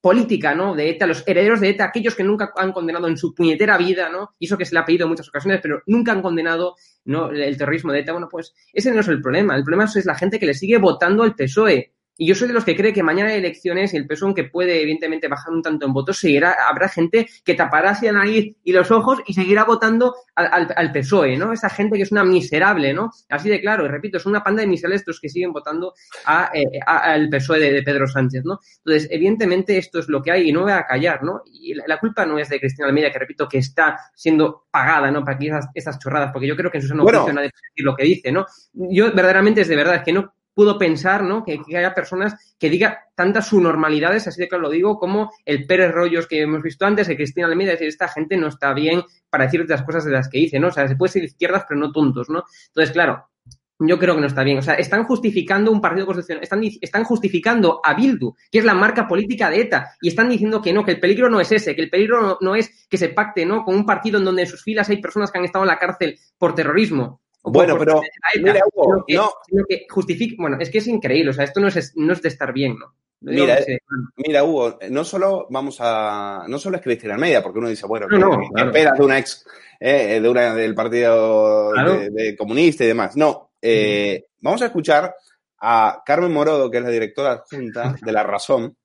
política, 0.01 0.55
¿no? 0.55 0.75
De 0.75 0.89
ETA, 0.91 1.07
los 1.07 1.23
herederos 1.27 1.61
de 1.61 1.71
ETA, 1.71 1.85
aquellos 1.85 2.15
que 2.15 2.25
nunca 2.25 2.53
han 2.57 2.73
condenado 2.73 3.07
en 3.07 3.17
su 3.17 3.35
puñetera 3.35 3.77
vida, 3.77 4.09
¿no? 4.09 4.35
Y 4.39 4.47
eso 4.47 4.57
que 4.57 4.65
se 4.65 4.75
le 4.75 4.81
ha 4.81 4.85
pedido 4.85 5.05
en 5.05 5.11
muchas 5.11 5.29
ocasiones, 5.29 5.61
pero 5.63 5.83
nunca 5.87 6.13
han 6.13 6.23
condenado, 6.23 6.75
¿no? 7.05 7.31
El 7.31 7.57
terrorismo 7.57 7.93
de 7.93 8.01
ETA. 8.01 8.13
Bueno, 8.13 8.29
pues 8.31 8.55
ese 8.73 8.93
no 8.93 9.01
es 9.01 9.09
el 9.09 9.21
problema. 9.21 9.57
El 9.57 9.65
problema 9.65 9.85
es 9.85 10.07
la 10.07 10.15
gente 10.15 10.39
que 10.39 10.47
le 10.47 10.55
sigue 10.55 10.79
votando 10.79 11.23
al 11.23 11.35
PSOE. 11.35 11.93
Y 12.21 12.27
yo 12.27 12.35
soy 12.35 12.49
de 12.49 12.55
los 12.55 12.67
que 12.67 12.77
cree 12.77 12.93
que 12.93 13.03
mañana 13.03 13.31
hay 13.31 13.39
elecciones 13.39 13.95
y 13.95 13.97
el 13.97 14.07
PSOE, 14.07 14.27
aunque 14.27 14.45
puede 14.45 14.83
evidentemente 14.83 15.27
bajar 15.27 15.55
un 15.55 15.63
tanto 15.63 15.87
en 15.87 15.95
votos, 15.95 16.19
seguirá, 16.19 16.55
habrá 16.69 16.91
gente 16.91 17.27
que 17.43 17.55
tapará 17.55 17.93
así 17.93 18.05
la 18.05 18.13
nariz 18.13 18.55
y 18.63 18.73
los 18.73 18.91
ojos 18.91 19.21
y 19.27 19.33
seguirá 19.33 19.65
votando 19.65 20.15
al, 20.35 20.51
al, 20.53 20.69
al, 20.77 20.93
PSOE, 20.93 21.39
¿no? 21.39 21.55
Esa 21.55 21.71
gente 21.71 21.97
que 21.97 22.03
es 22.03 22.13
una 22.13 22.23
miserable, 22.23 22.93
¿no? 22.93 23.11
Así 23.31 23.49
de 23.49 23.59
claro, 23.63 23.87
y 23.87 23.89
repito, 23.89 24.19
es 24.19 24.27
una 24.27 24.45
panda 24.45 24.61
de 24.61 24.67
miserables 24.67 25.01
estos 25.01 25.19
que 25.19 25.31
siguen 25.31 25.51
votando 25.51 25.95
a, 26.27 26.51
eh, 26.53 26.67
a, 26.87 27.13
al 27.13 27.31
PSOE 27.31 27.59
de, 27.59 27.73
de, 27.73 27.83
Pedro 27.83 28.07
Sánchez, 28.07 28.45
¿no? 28.45 28.61
Entonces, 28.85 29.09
evidentemente 29.11 29.79
esto 29.79 29.99
es 29.99 30.11
lo 30.11 30.21
que 30.21 30.31
hay 30.31 30.51
y 30.51 30.53
no 30.53 30.65
voy 30.65 30.73
a 30.73 30.85
callar, 30.85 31.23
¿no? 31.23 31.41
Y 31.47 31.73
la, 31.73 31.85
la 31.87 31.99
culpa 31.99 32.27
no 32.27 32.39
es 32.39 32.51
de 32.51 32.61
Cristina 32.61 32.87
Almeida, 32.87 33.11
que 33.11 33.19
repito, 33.19 33.49
que 33.49 33.57
está 33.57 33.99
siendo 34.15 34.67
pagada, 34.71 35.11
¿no? 35.11 35.25
Para 35.25 35.39
que 35.39 35.47
esas, 35.47 35.69
esas 35.73 35.99
chorradas, 35.99 36.33
porque 36.35 36.49
yo 36.49 36.55
creo 36.55 36.71
que 36.71 36.77
en 36.77 36.83
su 36.83 36.89
sano 36.89 37.03
bueno. 37.03 37.21
juicio 37.21 37.33
nadie 37.33 37.49
puede 37.49 37.71
decir 37.71 37.85
lo 37.87 37.97
que 37.97 38.05
dice, 38.05 38.31
¿no? 38.31 38.45
Yo 38.75 39.07
verdaderamente 39.07 39.63
es 39.63 39.69
de 39.69 39.77
verdad, 39.77 39.95
es 39.95 40.03
que 40.03 40.13
no 40.13 40.35
pudo 40.61 40.77
pensar, 40.77 41.25
¿no? 41.25 41.43
Que, 41.43 41.59
haya 41.75 41.95
personas 41.95 42.35
que 42.59 42.69
digan 42.69 42.93
tantas 43.15 43.49
subnormalidades, 43.49 44.29
así 44.29 44.43
de 44.43 44.47
claro 44.47 44.65
lo 44.65 44.69
digo, 44.69 44.99
como 44.99 45.33
el 45.47 45.67
Pérez 45.67 45.91
Rollos 45.91 46.27
que 46.27 46.43
hemos 46.43 46.63
visto 46.63 46.85
antes, 46.85 47.09
que 47.09 47.17
Cristina 47.17 47.47
Almeida, 47.47 47.71
decir, 47.73 47.89
esta 47.89 48.09
gente 48.09 48.37
no 48.37 48.49
está 48.49 48.75
bien 48.75 49.03
para 49.31 49.45
decir 49.45 49.65
las 49.67 49.83
cosas 49.83 50.05
de 50.05 50.11
las 50.11 50.29
que 50.29 50.37
dice, 50.37 50.61
¿no? 50.61 50.69
O 50.69 50.71
sea, 50.71 50.87
se 50.87 50.97
puede 50.97 51.13
ser 51.13 51.25
izquierdas, 51.25 51.65
pero 51.67 51.81
no 51.81 51.93
tontos, 51.93 52.29
¿no? 52.29 52.45
Entonces, 52.67 52.93
claro, 52.93 53.31
yo 53.79 53.99
creo 53.99 54.17
que 54.17 54.21
no 54.21 54.27
está 54.27 54.45
bien. 54.45 54.59
O 54.59 54.63
sea, 54.63 54.75
están 54.75 55.05
justificando 55.05 55.73
un 55.73 55.81
partido 55.81 56.05
constitucional, 56.05 56.43
están, 56.43 56.61
están 56.79 57.05
justificando 57.05 57.81
a 57.83 57.95
Bildu, 57.95 58.35
que 58.53 58.59
es 58.59 58.65
la 58.67 58.75
marca 58.75 59.09
política 59.09 59.49
de 59.49 59.63
ETA, 59.63 59.93
y 60.03 60.09
están 60.09 60.29
diciendo 60.29 60.61
que 60.61 60.75
no, 60.75 60.85
que 60.85 60.91
el 60.91 61.01
peligro 61.01 61.31
no 61.31 61.41
es 61.41 61.51
ese, 61.53 61.75
que 61.75 61.81
el 61.81 61.89
peligro 61.89 62.21
no, 62.21 62.39
no 62.43 62.55
es 62.55 62.87
que 62.87 62.99
se 62.99 63.09
pacte, 63.09 63.47
¿no? 63.47 63.65
Con 63.65 63.77
un 63.77 63.87
partido 63.87 64.19
en 64.19 64.27
donde 64.27 64.43
en 64.43 64.49
sus 64.49 64.63
filas 64.63 64.91
hay 64.91 65.01
personas 65.01 65.33
que 65.33 65.39
han 65.39 65.47
estado 65.47 65.65
en 65.65 65.69
la 65.69 65.79
cárcel 65.79 66.19
por 66.37 66.55
terrorismo. 66.55 67.23
Bueno, 67.43 67.79
pero 67.79 68.01
mira, 68.43 68.61
Hugo, 68.73 69.05
que, 69.07 69.15
no. 69.15 69.33
que 69.69 69.87
justifica, 69.89 70.37
bueno, 70.39 70.59
es 70.61 70.71
que 70.71 70.79
es 70.79 70.87
increíble, 70.87 71.31
o 71.31 71.33
sea, 71.33 71.45
esto 71.45 71.61
no 71.61 71.69
es, 71.69 71.93
no 71.97 72.13
es 72.13 72.21
de 72.23 72.29
estar 72.29 72.53
bien, 72.53 72.77
¿no? 72.79 72.95
Mira, 73.23 73.59
eh, 73.61 73.79
mira, 74.17 74.45
Hugo, 74.45 74.79
no 74.91 75.05
solo 75.05 75.47
vamos 75.51 75.77
a, 75.81 76.45
no 76.49 76.59
solo 76.59 76.77
es 76.77 76.83
Cristina 76.83 77.17
Media, 77.19 77.43
porque 77.43 77.59
uno 77.59 77.69
dice, 77.69 77.87
bueno, 77.87 78.07
no, 78.09 78.19
no, 78.19 78.39
¿qué 78.41 78.49
claro. 78.53 78.69
esperas 78.71 78.99
de 78.99 79.05
una 79.05 79.19
ex, 79.19 79.47
eh, 79.79 80.21
de 80.21 80.29
una 80.29 80.55
del 80.55 80.75
partido 80.75 81.71
Claro. 81.73 81.99
de, 81.99 82.11
de 82.11 82.37
comunista 82.37 82.85
y 82.85 82.89
demás? 82.89 83.17
No, 83.17 83.51
eh, 83.61 84.27
vamos 84.41 84.63
a 84.63 84.67
escuchar 84.67 85.15
a 85.59 86.03
Carmen 86.05 86.33
Morodo, 86.33 86.71
que 86.71 86.79
es 86.79 86.83
la 86.83 86.91
directora 86.91 87.33
adjunta 87.33 87.95
de 88.03 88.13
La 88.13 88.23
Razón, 88.23 88.77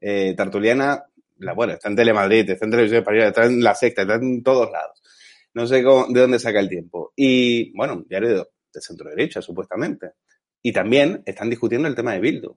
eh, 0.00 0.34
tertuliana, 0.36 1.04
la, 1.38 1.52
bueno, 1.54 1.72
está 1.72 1.88
en 1.88 1.96
Telemadrid, 1.96 2.50
está 2.50 2.64
en 2.64 2.70
Televisión 2.70 3.00
Española, 3.00 3.28
está 3.28 3.44
en 3.46 3.62
La 3.62 3.74
Sexta, 3.74 4.02
está 4.02 4.14
en 4.14 4.42
todos 4.42 4.70
lados. 4.70 5.02
No 5.54 5.66
sé 5.66 5.82
cómo- 5.82 6.06
de 6.08 6.20
dónde 6.20 6.38
saca 6.38 6.60
el 6.60 6.68
tiempo. 6.68 7.12
Y, 7.16 7.76
bueno, 7.76 8.02
diario 8.08 8.28
de, 8.28 8.36
de 8.72 8.80
centro 8.80 9.10
derecha, 9.10 9.42
supuestamente. 9.42 10.12
Y 10.62 10.72
también 10.72 11.22
están 11.26 11.48
discutiendo 11.50 11.88
el 11.88 11.94
tema 11.94 12.12
de 12.12 12.20
Bildu. 12.20 12.56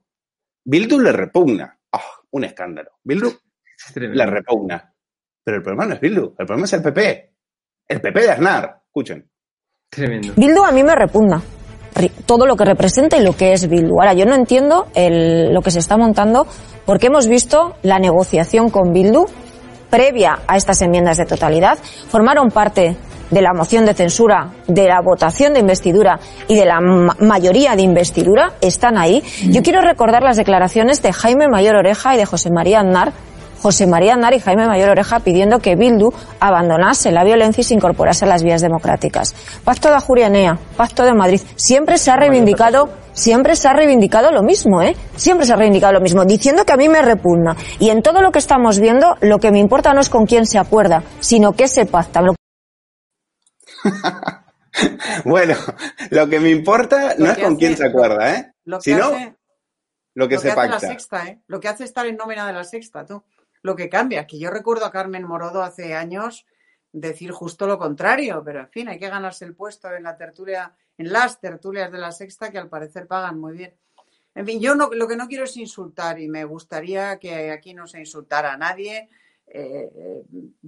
Bildu 0.64 0.98
le 1.00 1.12
repugna. 1.12 1.78
Ah, 1.92 2.02
un 2.30 2.44
escándalo. 2.44 2.90
Bildu 3.02 3.30
le 3.96 4.26
repugna. 4.26 4.94
Pero 5.42 5.56
el 5.58 5.62
problema 5.62 5.86
no 5.86 5.94
es 5.94 6.00
Bildu, 6.00 6.34
el 6.38 6.46
problema 6.46 6.64
es 6.64 6.72
el 6.72 6.82
PP. 6.82 7.32
El 7.88 8.00
PP 8.00 8.20
de 8.20 8.30
Aznar. 8.30 8.80
Escuchen. 8.86 9.28
Tremendo. 9.90 10.32
Bildu 10.36 10.64
a 10.64 10.72
mí 10.72 10.82
me 10.82 10.94
repugna. 10.94 11.42
Todo 12.26 12.46
lo 12.46 12.56
que 12.56 12.64
representa 12.64 13.16
y 13.16 13.22
lo 13.24 13.36
que 13.36 13.52
es 13.52 13.68
Bildu. 13.68 13.92
Ahora, 14.00 14.14
yo 14.14 14.24
no 14.26 14.34
entiendo 14.34 14.88
el- 14.94 15.52
lo 15.52 15.60
que 15.62 15.70
se 15.70 15.78
está 15.78 15.96
montando 15.96 16.46
porque 16.86 17.06
hemos 17.06 17.28
visto 17.28 17.76
la 17.82 17.98
negociación 17.98 18.70
con 18.70 18.92
Bildu 18.92 19.26
previa 19.90 20.40
a 20.46 20.56
estas 20.56 20.80
enmiendas 20.82 21.16
de 21.16 21.26
totalidad. 21.26 21.78
Formaron 22.08 22.50
parte 22.50 22.96
de 23.30 23.42
la 23.42 23.52
moción 23.52 23.84
de 23.86 23.94
censura, 23.94 24.50
de 24.66 24.84
la 24.86 25.00
votación 25.00 25.54
de 25.54 25.60
investidura 25.60 26.20
y 26.46 26.54
de 26.56 26.66
la 26.66 26.80
ma- 26.80 27.16
mayoría 27.20 27.74
de 27.74 27.82
investidura. 27.82 28.52
Están 28.60 28.98
ahí. 28.98 29.22
Yo 29.50 29.62
quiero 29.62 29.80
recordar 29.80 30.22
las 30.22 30.36
declaraciones 30.36 31.02
de 31.02 31.12
Jaime 31.12 31.48
Mayor 31.48 31.76
Oreja 31.76 32.14
y 32.14 32.18
de 32.18 32.26
José 32.26 32.50
María 32.50 32.80
Aznar 32.80 33.12
José 33.64 33.86
María 33.86 34.12
Aznar 34.12 34.34
y 34.34 34.40
Jaime 34.40 34.66
Mayor 34.66 34.90
Oreja 34.90 35.20
pidiendo 35.20 35.58
que 35.58 35.74
Bildu 35.74 36.12
abandonase 36.38 37.10
la 37.10 37.24
violencia 37.24 37.62
y 37.62 37.64
se 37.64 37.72
incorporase 37.72 38.26
a 38.26 38.28
las 38.28 38.42
vías 38.42 38.60
democráticas. 38.60 39.34
Pacto 39.64 39.88
de 39.88 39.94
Ajurianea, 39.94 40.58
Pacto 40.76 41.02
de 41.02 41.14
Madrid, 41.14 41.40
siempre 41.56 41.96
se 41.96 42.10
ha 42.10 42.16
reivindicado, 42.16 42.90
siempre 43.14 43.56
se 43.56 43.66
ha 43.66 43.72
reivindicado 43.72 44.30
lo 44.32 44.42
mismo, 44.42 44.82
¿eh? 44.82 44.94
Siempre 45.16 45.46
se 45.46 45.54
ha 45.54 45.56
reivindicado 45.56 45.94
lo 45.94 46.02
mismo, 46.02 46.26
diciendo 46.26 46.66
que 46.66 46.74
a 46.74 46.76
mí 46.76 46.90
me 46.90 47.00
repugna. 47.00 47.56
Y 47.78 47.88
en 47.88 48.02
todo 48.02 48.20
lo 48.20 48.32
que 48.32 48.38
estamos 48.38 48.78
viendo, 48.80 49.16
lo 49.22 49.38
que 49.38 49.50
me 49.50 49.60
importa 49.60 49.94
no 49.94 50.02
es 50.02 50.10
con 50.10 50.26
quién 50.26 50.44
se 50.44 50.58
acuerda, 50.58 51.02
sino 51.20 51.52
qué 51.54 51.66
se 51.66 51.86
pacta. 51.86 52.20
Lo- 52.20 52.34
Bueno, 55.24 55.54
lo 56.10 56.28
que 56.28 56.38
me 56.38 56.50
importa 56.50 57.14
Lo 57.16 57.24
no 57.26 57.30
es 57.30 57.36
que 57.38 57.44
con 57.44 57.52
hace- 57.54 57.58
quién 57.60 57.76
se 57.78 57.86
acuerda, 57.86 58.34
¿eh? 58.34 58.52
Lo 58.66 58.78
que 58.78 58.82
Sino 58.82 59.04
hace, 59.06 59.36
lo 60.14 60.28
que 60.28 60.34
lo 60.34 60.40
se 60.42 60.48
hace 60.50 60.56
la 60.60 60.62
pacta. 60.70 60.88
sexta, 60.88 61.26
¿eh? 61.28 61.40
Lo 61.46 61.60
que 61.60 61.68
hace 61.68 61.84
estar 61.84 62.04
en 62.06 62.16
nómina 62.16 62.46
de 62.46 62.52
la 62.52 62.64
sexta, 62.64 63.06
tú. 63.06 63.22
Lo 63.64 63.74
que 63.74 63.88
cambia, 63.88 64.26
que 64.26 64.38
yo 64.38 64.50
recuerdo 64.50 64.84
a 64.84 64.92
Carmen 64.92 65.24
Morodo 65.24 65.62
hace 65.62 65.94
años 65.94 66.44
decir 66.92 67.30
justo 67.30 67.66
lo 67.66 67.78
contrario, 67.78 68.42
pero 68.44 68.60
en 68.60 68.68
fin, 68.68 68.88
hay 68.88 68.98
que 68.98 69.08
ganarse 69.08 69.46
el 69.46 69.54
puesto 69.54 69.90
en 69.90 70.02
la 70.02 70.18
tertulia, 70.18 70.76
en 70.98 71.10
las 71.10 71.40
tertulias 71.40 71.90
de 71.90 71.96
la 71.96 72.12
sexta 72.12 72.50
que 72.50 72.58
al 72.58 72.68
parecer 72.68 73.06
pagan 73.06 73.40
muy 73.40 73.56
bien. 73.56 73.74
En 74.34 74.44
fin, 74.44 74.60
yo 74.60 74.74
no, 74.74 74.90
lo 74.92 75.08
que 75.08 75.16
no 75.16 75.26
quiero 75.26 75.44
es 75.44 75.56
insultar 75.56 76.20
y 76.20 76.28
me 76.28 76.44
gustaría 76.44 77.18
que 77.18 77.50
aquí 77.50 77.72
no 77.72 77.86
se 77.86 78.00
insultara 78.00 78.52
a 78.52 78.58
nadie. 78.58 79.08
Eh, 79.46 80.22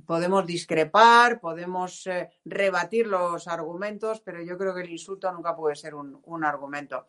podemos 0.06 0.46
discrepar, 0.46 1.38
podemos 1.38 2.06
eh, 2.06 2.30
rebatir 2.46 3.08
los 3.08 3.46
argumentos, 3.46 4.22
pero 4.22 4.40
yo 4.40 4.56
creo 4.56 4.74
que 4.74 4.80
el 4.80 4.90
insulto 4.90 5.30
nunca 5.32 5.54
puede 5.54 5.76
ser 5.76 5.94
un 5.94 6.44
argumento. 6.44 7.08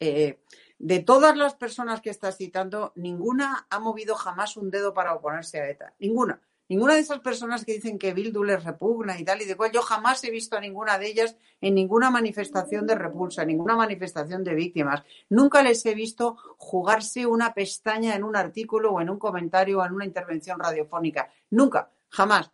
Eh, 0.00 0.40
de 0.78 1.00
todas 1.00 1.36
las 1.36 1.54
personas 1.54 2.00
que 2.00 2.10
estás 2.10 2.36
citando, 2.36 2.92
ninguna 2.94 3.66
ha 3.68 3.80
movido 3.80 4.14
jamás 4.14 4.56
un 4.56 4.70
dedo 4.70 4.94
para 4.94 5.14
oponerse 5.14 5.60
a 5.60 5.68
ETA. 5.68 5.94
Ninguna. 5.98 6.40
Ninguna 6.68 6.94
de 6.94 7.00
esas 7.00 7.20
personas 7.20 7.64
que 7.64 7.72
dicen 7.72 7.98
que 7.98 8.12
Bildu 8.12 8.44
les 8.44 8.62
repugna 8.62 9.18
y 9.18 9.24
tal 9.24 9.40
y 9.40 9.46
de 9.46 9.56
cual, 9.56 9.72
yo 9.72 9.80
jamás 9.80 10.22
he 10.24 10.30
visto 10.30 10.54
a 10.54 10.60
ninguna 10.60 10.98
de 10.98 11.08
ellas 11.08 11.36
en 11.62 11.74
ninguna 11.74 12.10
manifestación 12.10 12.86
de 12.86 12.94
repulsa, 12.94 13.42
en 13.42 13.48
ninguna 13.48 13.74
manifestación 13.74 14.44
de 14.44 14.54
víctimas. 14.54 15.02
Nunca 15.30 15.62
les 15.62 15.84
he 15.86 15.94
visto 15.94 16.36
jugarse 16.58 17.24
una 17.24 17.54
pestaña 17.54 18.14
en 18.14 18.22
un 18.22 18.36
artículo 18.36 18.92
o 18.92 19.00
en 19.00 19.08
un 19.08 19.18
comentario 19.18 19.78
o 19.78 19.86
en 19.86 19.94
una 19.94 20.04
intervención 20.04 20.60
radiofónica. 20.60 21.32
Nunca, 21.50 21.90
jamás. 22.10 22.52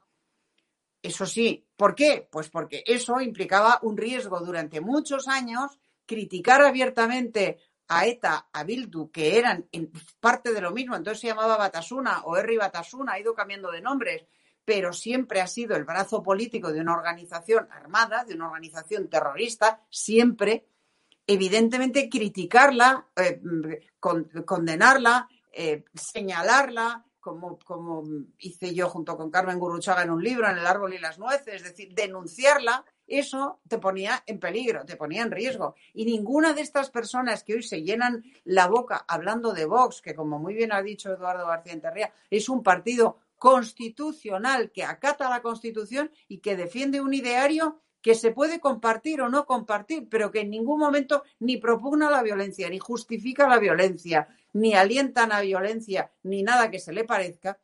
Eso 1.03 1.27
sí, 1.27 1.67
¿por 1.77 1.97
qué? 1.97 2.27
Pues 2.31 2.49
porque 2.49 2.85
eso 2.87 3.21
implicaba 3.21 3.81
un 3.83 3.97
riesgo 3.97 4.39
durante 4.41 4.81
muchos 4.81 5.27
años 5.27 5.81
criticar 6.07 6.63
abiertamente 6.63 7.59
a 7.89 8.07
ETA, 8.07 8.49
a 8.53 8.65
Bildu, 8.65 9.11
que 9.11 9.39
eran 9.39 9.69
en 9.73 9.91
parte 10.21 10.53
de 10.53 10.61
lo 10.61 10.71
mismo, 10.73 10.97
entonces 10.97 11.21
se 11.21 11.27
llamaba 11.29 11.57
Batasuna 11.57 12.23
o 12.25 12.37
Herri 12.37 12.57
Batasuna, 12.57 13.13
ha 13.13 13.21
ido 13.21 13.35
cambiando 13.35 13.71
de 13.71 13.83
nombres, 13.83 14.27
pero 14.65 14.93
siempre 14.95 15.43
ha 15.43 15.47
sido 15.47 15.77
el 15.77 15.85
brazo 15.85 16.23
político 16.23 16.73
de 16.73 16.81
una 16.81 16.95
organización 16.95 17.69
armada, 17.71 18.25
de 18.25 18.35
una 18.35 18.47
organización 18.47 19.09
terrorista, 19.11 19.83
siempre, 19.91 20.67
evidentemente 21.27 22.09
criticarla, 22.09 23.07
eh, 23.17 23.41
con- 24.01 24.31
condenarla, 24.47 25.29
eh, 25.53 25.85
señalarla, 25.95 27.05
como, 27.21 27.59
como 27.59 28.03
hice 28.39 28.75
yo 28.75 28.89
junto 28.91 29.17
con 29.17 29.31
Carmen 29.31 29.59
Gurruchaga 29.59 30.03
en 30.03 30.11
un 30.11 30.23
libro, 30.23 30.49
en 30.49 30.59
El 30.59 30.67
árbol 30.67 30.93
y 30.95 30.99
las 30.99 31.19
nueces, 31.19 31.55
es 31.57 31.63
decir, 31.65 31.95
denunciarla, 31.95 32.85
eso 33.07 33.61
te 33.69 33.79
ponía 33.79 34.23
en 34.27 34.39
peligro, 34.39 34.85
te 34.85 34.97
ponía 34.97 35.23
en 35.23 35.31
riesgo. 35.31 35.75
Y 35.93 36.05
ninguna 36.05 36.53
de 36.53 36.63
estas 36.63 36.91
personas 36.91 37.45
que 37.45 37.55
hoy 37.55 37.63
se 37.63 37.83
llenan 37.83 38.25
la 38.45 38.67
boca 38.67 39.05
hablando 39.09 39.53
de 39.53 39.67
Vox, 39.67 40.01
que 40.01 40.15
como 40.15 40.39
muy 40.39 40.55
bien 40.55 40.73
ha 40.73 40.83
dicho 40.83 41.13
Eduardo 41.13 41.47
García 41.47 41.73
Enterría, 41.73 42.13
es 42.31 42.49
un 42.49 42.63
partido 42.63 43.19
constitucional 43.37 44.71
que 44.71 44.85
acata 44.85 45.29
la 45.29 45.43
Constitución 45.43 46.11
y 46.29 46.39
que 46.39 46.57
defiende 46.57 47.01
un 47.01 47.13
ideario 47.13 47.81
que 48.01 48.15
se 48.15 48.33
puede 48.33 48.61
compartir 48.61 49.23
o 49.23 49.31
no 49.31 49.47
compartir, 49.47 50.09
pero 50.11 50.31
que 50.31 50.41
en 50.41 50.51
ningún 50.51 50.79
momento 50.79 51.25
ni 51.41 51.57
propugna 51.57 52.11
la 52.11 52.23
violencia, 52.23 52.69
ni 52.69 52.79
justifica 52.79 53.49
la 53.49 53.59
violencia, 53.59 54.29
ni 54.53 54.75
alientan 54.75 55.33
a 55.33 55.41
violencia, 55.41 56.13
ni 56.23 56.43
nada 56.43 56.71
que 56.71 56.79
se 56.79 56.93
le 56.93 57.05
parezca, 57.05 57.59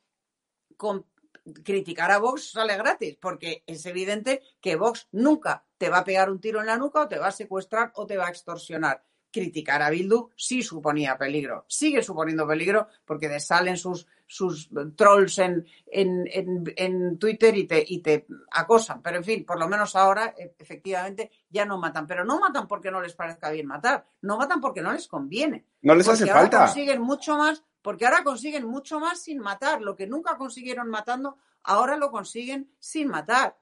criticar 1.52 2.10
a 2.10 2.18
Vox 2.18 2.52
sale 2.52 2.76
gratis, 2.76 3.16
porque 3.20 3.62
es 3.66 3.84
evidente 3.86 4.42
que 4.60 4.76
Vox 4.76 5.08
nunca 5.12 5.64
te 5.78 5.88
va 5.88 5.98
a 5.98 6.04
pegar 6.04 6.30
un 6.30 6.40
tiro 6.40 6.60
en 6.60 6.66
la 6.66 6.76
nuca 6.76 7.02
o 7.02 7.08
te 7.08 7.18
va 7.18 7.28
a 7.28 7.32
secuestrar 7.32 7.92
o 7.94 8.06
te 8.06 8.16
va 8.16 8.26
a 8.26 8.30
extorsionar. 8.30 9.02
Criticar 9.32 9.80
a 9.80 9.90
Bildu 9.90 10.30
sí 10.34 10.60
suponía 10.60 11.16
peligro, 11.16 11.64
sigue 11.68 12.02
suponiendo 12.02 12.48
peligro 12.48 12.88
porque 13.04 13.28
te 13.28 13.38
salen 13.38 13.76
sus, 13.76 14.08
sus 14.26 14.68
trolls 14.96 15.38
en, 15.38 15.64
en, 15.86 16.24
en, 16.32 16.64
en 16.76 17.16
Twitter 17.16 17.56
y 17.56 17.64
te, 17.64 17.84
y 17.86 18.00
te 18.00 18.26
acosan. 18.50 19.00
Pero 19.02 19.18
en 19.18 19.24
fin, 19.24 19.44
por 19.44 19.56
lo 19.60 19.68
menos 19.68 19.94
ahora 19.94 20.34
e- 20.36 20.56
efectivamente 20.58 21.30
ya 21.48 21.64
no 21.64 21.78
matan. 21.78 22.08
Pero 22.08 22.24
no 22.24 22.40
matan 22.40 22.66
porque 22.66 22.90
no 22.90 23.00
les 23.00 23.14
parezca 23.14 23.50
bien 23.52 23.68
matar, 23.68 24.04
no 24.22 24.36
matan 24.36 24.60
porque 24.60 24.82
no 24.82 24.92
les 24.92 25.06
conviene. 25.06 25.64
No 25.82 25.94
les 25.94 26.06
Porque 26.06 26.24
hace 26.24 26.30
ahora 26.32 26.42
falta. 26.42 26.64
consiguen 26.66 27.00
mucho 27.00 27.36
más, 27.38 27.62
porque 27.82 28.06
ahora 28.06 28.24
consiguen 28.24 28.66
mucho 28.66 29.00
más 29.00 29.22
sin 29.22 29.38
matar. 29.38 29.80
Lo 29.82 29.96
que 29.96 30.06
nunca 30.06 30.36
consiguieron 30.36 30.88
matando, 30.88 31.38
ahora 31.62 31.96
lo 31.96 32.10
consiguen 32.10 32.70
sin 32.78 33.08
matar. 33.08 33.56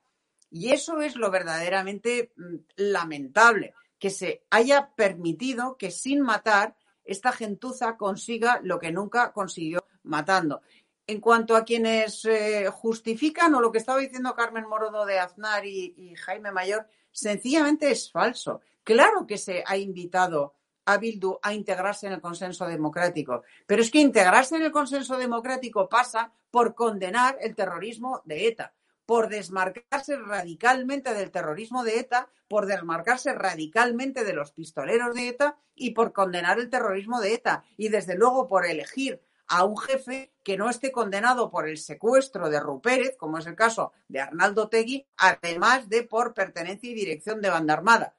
Y 0.50 0.72
eso 0.72 1.00
es 1.00 1.16
lo 1.16 1.30
verdaderamente 1.30 2.32
mm, 2.36 2.56
lamentable, 2.76 3.74
que 3.98 4.10
se 4.10 4.44
haya 4.50 4.90
permitido 4.94 5.76
que 5.76 5.90
sin 5.90 6.20
matar 6.20 6.76
esta 7.04 7.32
gentuza 7.32 7.96
consiga 7.96 8.60
lo 8.62 8.78
que 8.78 8.92
nunca 8.92 9.32
consiguió 9.32 9.84
matando. 10.02 10.62
En 11.06 11.20
cuanto 11.20 11.56
a 11.56 11.64
quienes 11.64 12.24
eh, 12.26 12.68
justifican 12.70 13.54
o 13.54 13.60
lo 13.60 13.72
que 13.72 13.78
estaba 13.78 13.98
diciendo 13.98 14.34
Carmen 14.34 14.68
Morodo 14.68 15.06
de 15.06 15.18
Aznar 15.18 15.64
y, 15.64 15.94
y 15.96 16.14
Jaime 16.16 16.52
Mayor, 16.52 16.86
sencillamente 17.10 17.90
es 17.90 18.10
falso. 18.10 18.60
Claro 18.84 19.26
que 19.26 19.38
se 19.38 19.64
ha 19.66 19.76
invitado 19.76 20.54
a 20.88 20.96
Bildu 20.96 21.38
a 21.42 21.52
integrarse 21.52 22.06
en 22.06 22.14
el 22.14 22.20
consenso 22.22 22.66
democrático, 22.66 23.42
pero 23.66 23.82
es 23.82 23.90
que 23.90 24.00
integrarse 24.00 24.56
en 24.56 24.62
el 24.62 24.72
consenso 24.72 25.18
democrático 25.18 25.86
pasa 25.86 26.32
por 26.50 26.74
condenar 26.74 27.36
el 27.42 27.54
terrorismo 27.54 28.22
de 28.24 28.48
ETA, 28.48 28.72
por 29.04 29.28
desmarcarse 29.28 30.16
radicalmente 30.16 31.12
del 31.12 31.30
terrorismo 31.30 31.84
de 31.84 32.00
ETA, 32.00 32.30
por 32.48 32.64
desmarcarse 32.64 33.34
radicalmente 33.34 34.24
de 34.24 34.32
los 34.32 34.52
pistoleros 34.52 35.14
de 35.14 35.28
ETA 35.28 35.58
y 35.74 35.90
por 35.90 36.14
condenar 36.14 36.58
el 36.58 36.70
terrorismo 36.70 37.20
de 37.20 37.34
ETA 37.34 37.64
y 37.76 37.90
desde 37.90 38.16
luego 38.16 38.46
por 38.46 38.64
elegir 38.64 39.20
a 39.46 39.64
un 39.64 39.76
jefe 39.76 40.32
que 40.42 40.56
no 40.56 40.70
esté 40.70 40.90
condenado 40.90 41.50
por 41.50 41.68
el 41.68 41.76
secuestro 41.76 42.48
de 42.48 42.60
Rupérez, 42.60 43.14
como 43.18 43.36
es 43.36 43.46
el 43.46 43.56
caso 43.56 43.92
de 44.08 44.20
Arnaldo 44.20 44.70
Tegui, 44.70 45.06
además 45.18 45.90
de 45.90 46.02
por 46.04 46.32
pertenencia 46.32 46.90
y 46.90 46.94
dirección 46.94 47.42
de 47.42 47.50
banda 47.50 47.74
armada. 47.74 48.14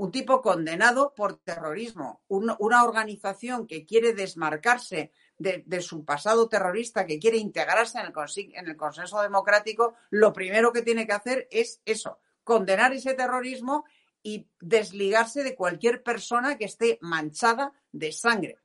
Un 0.00 0.10
tipo 0.10 0.40
condenado 0.40 1.12
por 1.14 1.36
terrorismo, 1.36 2.22
un- 2.28 2.56
una 2.58 2.84
organización 2.84 3.66
que 3.66 3.84
quiere 3.84 4.14
desmarcarse 4.14 5.12
de, 5.36 5.82
su 5.82 6.06
pasado 6.06 6.48
terrorista, 6.48 7.04
que 7.04 7.18
quiere 7.18 7.36
integrarse 7.36 7.98
en 7.98 8.06
el, 8.06 8.76
consenso 8.78 9.20
democrático, 9.20 9.94
lo 10.08 10.32
primero 10.32 10.72
que 10.72 10.80
tiene 10.80 11.06
que 11.06 11.12
hacer 11.12 11.48
es 11.50 11.82
eso, 11.84 12.18
condenar 12.44 12.94
ese 12.94 13.12
terrorismo 13.12 13.84
y 14.22 14.46
desligarse 14.58 15.42
de 15.42 15.54
cualquier 15.54 16.02
persona 16.02 16.56
que 16.56 16.64
esté 16.64 16.98
manchada 17.02 17.74
de 17.92 18.12
sangre 18.12 18.58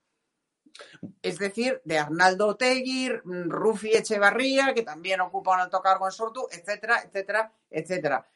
es 1.22 1.40
decir, 1.40 1.82
de 1.86 2.00
Arnaldo 2.00 2.48
Otegui, 2.48 3.10
Rufi 3.46 3.92
Echevarría, 3.94 4.74
que 4.74 4.84
también 4.84 5.22
ocupa 5.22 5.56
un 5.56 5.62
alto 5.62 5.82
cargo 5.82 6.06
en 6.06 6.12
Sortu, 6.12 6.48
etcétera, 6.52 7.02
etcétera, 7.04 7.52
etcétera. 7.70 8.28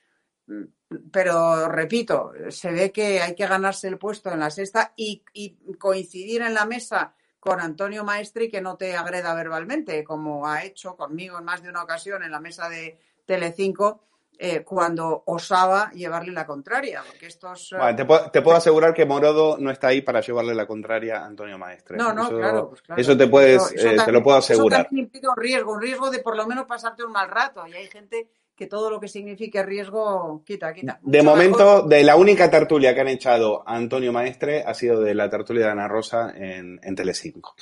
Pero 1.12 1.68
repito, 1.70 2.32
se 2.50 2.72
ve 2.72 2.92
que 2.92 3.22
hay 3.22 3.36
que 3.36 3.46
ganarse 3.48 3.88
el 3.88 3.98
puesto 3.98 4.32
en 4.32 4.40
la 4.40 4.50
sexta 4.50 4.94
y, 4.96 5.24
y 5.34 5.56
coincidir 5.78 6.42
en 6.42 6.54
la 6.54 6.66
mesa 6.66 7.14
con 7.40 7.60
Antonio 7.62 8.04
Maestri 8.04 8.50
que 8.50 8.60
no 8.62 8.76
te 8.76 8.96
agreda 8.98 9.34
verbalmente, 9.36 10.04
como 10.04 10.48
ha 10.48 10.64
hecho 10.64 10.96
conmigo 10.96 11.38
en 11.38 11.46
más 11.46 11.62
de 11.62 11.70
una 11.70 11.84
ocasión 11.84 12.24
en 12.24 12.32
la 12.32 12.40
mesa 12.40 12.68
de 12.70 13.00
Telecinco, 13.26 14.04
eh, 14.42 14.64
cuando 14.64 15.24
osaba 15.28 15.92
llevarle 15.92 16.32
la 16.32 16.46
contraria. 16.46 17.04
Porque 17.06 17.28
estos, 17.28 17.74
eh, 17.74 17.78
Bueno, 17.78 17.96
te, 17.96 18.06
puedo, 18.06 18.32
te 18.32 18.42
puedo 18.42 18.58
asegurar 18.58 18.94
que 18.94 19.06
Morodo 19.06 19.58
no 19.60 19.70
está 19.70 19.88
ahí 19.90 20.02
para 20.02 20.22
llevarle 20.22 20.56
la 20.56 20.66
contraria 20.66 21.20
a 21.22 21.26
Antonio 21.26 21.58
Maestre. 21.58 21.98
No, 21.98 22.14
no, 22.14 22.24
eso, 22.24 22.38
claro, 22.38 22.70
pues 22.70 22.82
claro. 22.82 23.02
Eso 23.02 23.18
te 23.18 23.28
puedes, 23.28 23.62
Eso- 23.62 23.76
eso 23.76 23.90
eh, 23.90 24.06
te 24.06 24.12
lo 24.14 24.24
puedo 24.24 24.38
asegurar. 24.38 24.80
Eso 24.80 24.86
también 24.88 25.06
implica 25.06 25.30
un 25.30 25.38
riesgo, 25.38 25.72
un 25.74 25.82
riesgo 25.82 26.10
de 26.10 26.20
por 26.20 26.36
lo 26.38 26.48
menos 26.48 26.66
pasarte 26.66 27.04
un 27.04 27.12
mal 27.12 27.30
rato. 27.30 27.68
Y 27.68 27.74
hay 27.74 27.88
gente 27.88 28.30
que 28.60 28.68
todo 28.68 28.90
lo 28.92 29.00
que 29.00 29.08
signifique 29.08 29.64
riesgo 29.64 30.44
quita, 30.46 30.74
quita. 30.74 31.00
De 31.02 31.20
Mucho 31.20 31.32
momento, 31.32 31.58
mejor. 31.58 31.88
de 31.88 32.04
la 32.04 32.18
única 32.18 32.52
tertulia 32.52 32.94
que 32.94 33.00
han 33.00 33.08
echado 33.08 33.64
a 33.66 33.78
Antonio 33.78 34.12
Maestre 34.12 34.66
ha 34.68 34.74
sido 34.74 35.00
de 35.00 35.16
la 35.16 35.30
tertulia 35.30 35.68
de 35.68 35.72
Ana 35.72 35.88
Rosa 35.88 36.34
en, 36.36 36.78
en 36.84 36.94
Telecinco. 36.94 37.56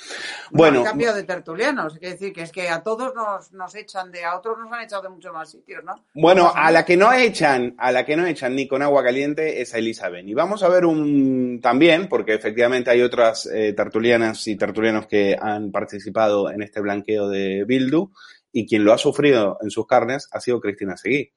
Bueno, 0.50 0.80
Han 0.80 0.86
cambiado 0.86 1.14
de 1.14 1.22
tertulianos. 1.22 1.96
Quiere 1.98 2.14
decir 2.14 2.32
que 2.32 2.42
es 2.42 2.50
que 2.50 2.68
a 2.68 2.82
todos 2.82 3.14
nos, 3.14 3.52
nos 3.52 3.76
echan 3.76 4.10
de, 4.10 4.24
a 4.24 4.36
otros 4.36 4.58
nos 4.58 4.72
han 4.72 4.82
echado 4.82 5.02
de 5.02 5.10
muchos 5.10 5.32
más 5.32 5.48
sitios, 5.48 5.84
¿no? 5.84 5.94
Bueno, 6.14 6.50
a 6.52 6.72
la 6.72 6.84
que 6.84 6.96
no 6.96 7.12
echan, 7.12 7.76
a 7.78 7.92
la 7.92 8.04
que 8.04 8.16
no 8.16 8.26
echan 8.26 8.56
ni 8.56 8.66
con 8.66 8.82
agua 8.82 9.04
caliente 9.04 9.62
es 9.62 9.72
a 9.74 9.78
Elisa 9.78 10.08
Beni. 10.08 10.34
Vamos 10.34 10.64
a 10.64 10.68
ver 10.68 10.84
un 10.84 11.60
también, 11.62 12.08
porque 12.08 12.34
efectivamente 12.34 12.90
hay 12.90 13.02
otras 13.02 13.46
eh, 13.46 13.72
tertulianas 13.72 14.48
y 14.48 14.56
tertulianos 14.56 15.06
que 15.06 15.36
han 15.40 15.70
participado 15.70 16.50
en 16.50 16.60
este 16.60 16.80
blanqueo 16.80 17.28
de 17.28 17.62
Bildu 17.64 18.10
y 18.52 18.66
quien 18.66 18.84
lo 18.84 18.92
ha 18.92 18.98
sufrido 18.98 19.58
en 19.60 19.70
sus 19.70 19.86
carnes 19.86 20.28
ha 20.32 20.40
sido 20.40 20.60
Cristina 20.60 20.96
Seguí. 20.96 21.32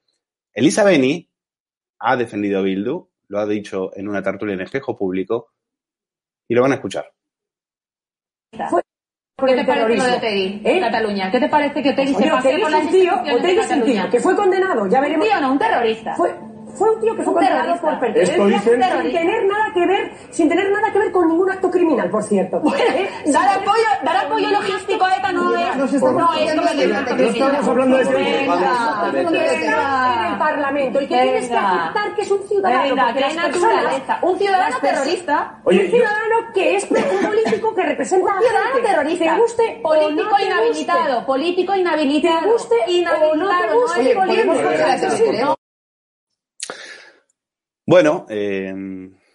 Elisa 0.52 0.84
Beni 0.84 1.30
ha 2.00 2.16
defendido 2.16 2.58
a 2.58 2.62
Bildu, 2.62 3.10
lo 3.28 3.38
ha 3.38 3.46
dicho 3.46 3.90
en 3.96 4.08
una 4.08 4.22
tertulia 4.22 4.54
en 4.54 4.60
espejo 4.60 4.96
público 4.96 5.52
y 6.48 6.54
lo 6.54 6.62
van 6.62 6.72
a 6.72 6.76
escuchar. 6.76 7.12
¿Qué 8.50 9.56
te 9.56 9.64
parece 9.64 9.96
lo 9.96 10.04
de 10.04 10.12
Otegi 10.12 10.62
en 10.64 10.80
Cataluña? 10.80 11.30
¿Qué 11.30 11.40
te 11.40 11.48
parece 11.48 11.82
que 11.82 11.90
Otegi 11.90 12.14
se 12.14 12.30
pase 12.30 12.48
Otegi 12.48 12.62
por 12.62 12.70
tío, 12.70 12.80
instituciones 12.82 13.34
Otegi 13.34 13.54
de 13.54 13.60
es 13.62 13.70
un 13.70 13.84
tío 13.84 14.10
que 14.10 14.20
fue 14.20 14.36
condenado, 14.36 14.86
ya 14.88 15.00
veremos. 15.00 15.26
Un 15.26 15.32
tío, 15.32 15.40
no, 15.40 15.52
un 15.52 15.58
terrorista. 15.58 16.14
Fue, 16.14 16.51
fue 16.74 16.90
un 16.90 17.00
tío 17.00 17.14
que 17.16 17.22
fue 17.22 17.34
condenado 17.34 17.80
por 17.80 17.98
pertenencia 18.00 18.60
sin 18.60 18.80
tener 19.12 19.44
nada 19.46 19.70
que 19.74 19.86
ver, 19.86 20.12
sin 20.30 20.48
tener 20.48 20.70
nada 20.70 20.92
que 20.92 20.98
ver 20.98 21.12
con 21.12 21.28
ningún 21.28 21.50
acto 21.50 21.70
criminal, 21.70 22.10
por 22.10 22.22
cierto. 22.24 22.62
Sin 23.24 23.32
Dar 23.32 23.48
apoyo, 23.58 23.84
dar 24.04 24.16
apoyo 24.26 24.50
logístico 24.50 25.04
a 25.04 25.16
ETA 25.16 25.32
no 25.32 25.54
es. 25.58 25.76
No 25.76 25.84
estamos 25.84 27.68
hablando 27.68 27.96
de 27.96 28.02
este- 28.02 28.44
en 28.44 30.32
el 30.32 30.38
Parlamento 30.38 31.00
y 31.00 31.06
que 31.06 31.14
tienes 31.22 31.48
que 31.48 31.54
aceptar 31.56 32.14
que 32.14 32.22
es 32.22 32.30
un 32.30 32.42
ciudadano. 32.48 32.94
Un 34.22 34.38
ciudadano 34.38 34.78
terrorista. 34.80 35.60
Un 35.64 35.78
ciudadano 35.78 36.36
que 36.54 36.76
es 36.76 36.90
un 36.90 36.96
político 37.28 37.74
que 37.74 37.82
representa 37.82 38.32
a 38.32 38.34
Un 38.36 38.42
ciudadano 38.42 38.78
terrorista. 38.82 39.24
Te 39.34 39.40
guste 39.40 39.80
político 39.82 40.36
inhabilitado. 40.44 41.26
Político 41.26 41.74
inhabilitado. 41.74 42.40
Te 42.40 42.46
guste 42.52 42.74
o 42.74 42.80
no 42.80 42.88
te 42.88 42.96
inhabilitado. 42.96 43.80
guste, 43.80 44.14
político. 44.14 44.46
considerar 44.52 45.00
que 45.00 45.10
sí, 45.10 45.24
¿no? 45.40 45.54
Bueno, 47.84 48.26
eh, 48.28 48.72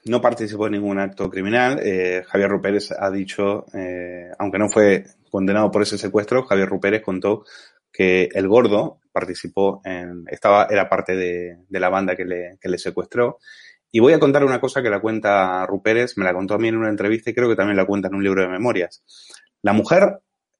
no 0.07 0.21
participó 0.21 0.67
en 0.67 0.73
ningún 0.73 0.99
acto 0.99 1.29
criminal. 1.29 1.79
Eh, 1.83 2.23
Javier 2.25 2.49
Rupérez 2.49 2.91
ha 2.91 3.11
dicho, 3.11 3.65
eh, 3.73 4.31
aunque 4.39 4.57
no 4.57 4.69
fue 4.69 5.05
condenado 5.29 5.69
por 5.69 5.81
ese 5.81 5.97
secuestro, 5.97 6.43
Javier 6.43 6.69
Rupérez 6.69 7.01
contó 7.01 7.43
que 7.91 8.29
el 8.33 8.47
gordo 8.47 9.01
participó 9.11 9.81
en, 9.83 10.23
estaba, 10.29 10.67
era 10.69 10.87
parte 10.87 11.15
de, 11.15 11.57
la 11.69 11.89
banda 11.89 12.15
que 12.15 12.25
le, 12.25 12.77
secuestró. 12.77 13.39
Y 13.91 13.99
voy 13.99 14.13
a 14.13 14.19
contar 14.19 14.43
una 14.43 14.59
cosa 14.59 14.81
que 14.81 14.89
la 14.89 14.99
cuenta 14.99 15.65
Rupérez, 15.65 16.17
me 16.17 16.25
la 16.25 16.33
contó 16.33 16.53
a 16.53 16.59
mí 16.59 16.67
en 16.67 16.77
una 16.77 16.89
entrevista 16.89 17.29
y 17.29 17.33
creo 17.33 17.49
que 17.49 17.55
también 17.55 17.77
la 17.77 17.85
cuenta 17.85 18.07
en 18.07 18.15
un 18.15 18.23
libro 18.23 18.41
de 18.41 18.49
memorias. 18.49 19.03
La 19.61 19.73
mujer, 19.73 20.19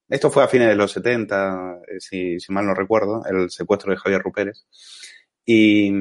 esto 0.10 0.30
fue 0.32 0.44
a 0.44 0.48
fines 0.48 0.68
de 0.70 0.76
los 0.76 0.92
70, 0.92 1.80
eh, 1.88 2.00
si, 2.00 2.40
si 2.40 2.52
mal 2.52 2.66
no 2.66 2.74
recuerdo, 2.74 3.24
el 3.30 3.50
secuestro 3.50 3.92
de 3.92 3.98
Javier 3.98 4.22
Rupérez. 4.22 4.66
Y 5.46 5.92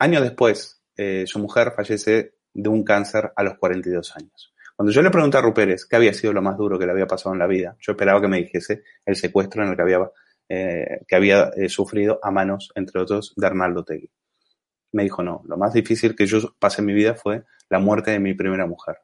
años 0.00 0.22
después, 0.22 0.82
eh, 0.96 1.24
su 1.26 1.38
mujer 1.38 1.72
fallece 1.76 2.34
de 2.52 2.68
un 2.68 2.82
cáncer 2.82 3.32
a 3.36 3.42
los 3.44 3.56
42 3.58 4.16
años. 4.16 4.52
Cuando 4.74 4.92
yo 4.92 5.02
le 5.02 5.10
pregunté 5.10 5.36
a 5.36 5.42
Rupérez 5.42 5.84
qué 5.84 5.96
había 5.96 6.12
sido 6.14 6.32
lo 6.32 6.42
más 6.42 6.56
duro 6.56 6.78
que 6.78 6.86
le 6.86 6.92
había 6.92 7.06
pasado 7.06 7.34
en 7.34 7.38
la 7.38 7.46
vida, 7.46 7.76
yo 7.80 7.92
esperaba 7.92 8.20
que 8.20 8.28
me 8.28 8.38
dijese 8.38 8.82
el 9.04 9.14
secuestro 9.14 9.62
en 9.62 9.70
el 9.70 9.76
que 9.76 9.82
había, 9.82 10.10
eh, 10.48 11.04
que 11.06 11.16
había 11.16 11.50
eh, 11.54 11.68
sufrido 11.68 12.18
a 12.22 12.30
manos, 12.30 12.72
entre 12.74 13.00
otros, 13.00 13.34
de 13.36 13.46
Arnaldo 13.46 13.84
Tegui. 13.84 14.10
Me 14.92 15.04
dijo, 15.04 15.22
no, 15.22 15.42
lo 15.46 15.56
más 15.56 15.74
difícil 15.74 16.16
que 16.16 16.26
yo 16.26 16.56
pasé 16.58 16.80
en 16.80 16.86
mi 16.86 16.94
vida 16.94 17.14
fue 17.14 17.44
la 17.68 17.78
muerte 17.78 18.10
de 18.10 18.18
mi 18.18 18.34
primera 18.34 18.66
mujer, 18.66 18.96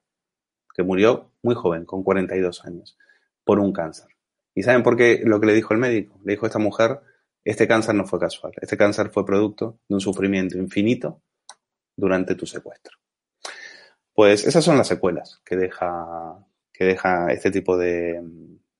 que 0.75 0.83
murió 0.83 1.33
muy 1.43 1.55
joven, 1.55 1.85
con 1.85 2.03
42 2.03 2.65
años, 2.65 2.99
por 3.45 3.61
un 3.61 3.73
cáncer. 3.73 4.09
¿Y 4.55 4.63
saben 4.63 4.83
por 4.83 4.97
qué 4.97 5.21
lo 5.25 5.39
que 5.39 5.47
le 5.47 5.53
dijo 5.53 5.75
el 5.75 5.79
médico? 5.79 6.19
Le 6.25 6.33
dijo 6.33 6.47
esta 6.47 6.59
mujer, 6.59 7.01
este 7.47 7.69
cáncer 7.69 7.95
no 7.95 8.05
fue 8.05 8.19
casual, 8.19 8.53
este 8.61 8.77
cáncer 8.77 9.11
fue 9.11 9.25
producto 9.25 9.79
de 9.89 9.95
un 9.95 10.01
sufrimiento 10.01 10.59
infinito 10.59 11.23
durante 11.97 12.35
tu 12.35 12.45
secuestro. 12.45 12.97
Pues 14.13 14.45
esas 14.47 14.65
son 14.65 14.77
las 14.77 14.89
secuelas 14.89 15.41
que 15.45 15.57
deja, 15.57 16.45
que 16.73 16.85
deja 16.85 17.33
este 17.33 17.51
tipo 17.51 17.77
de, 17.77 18.21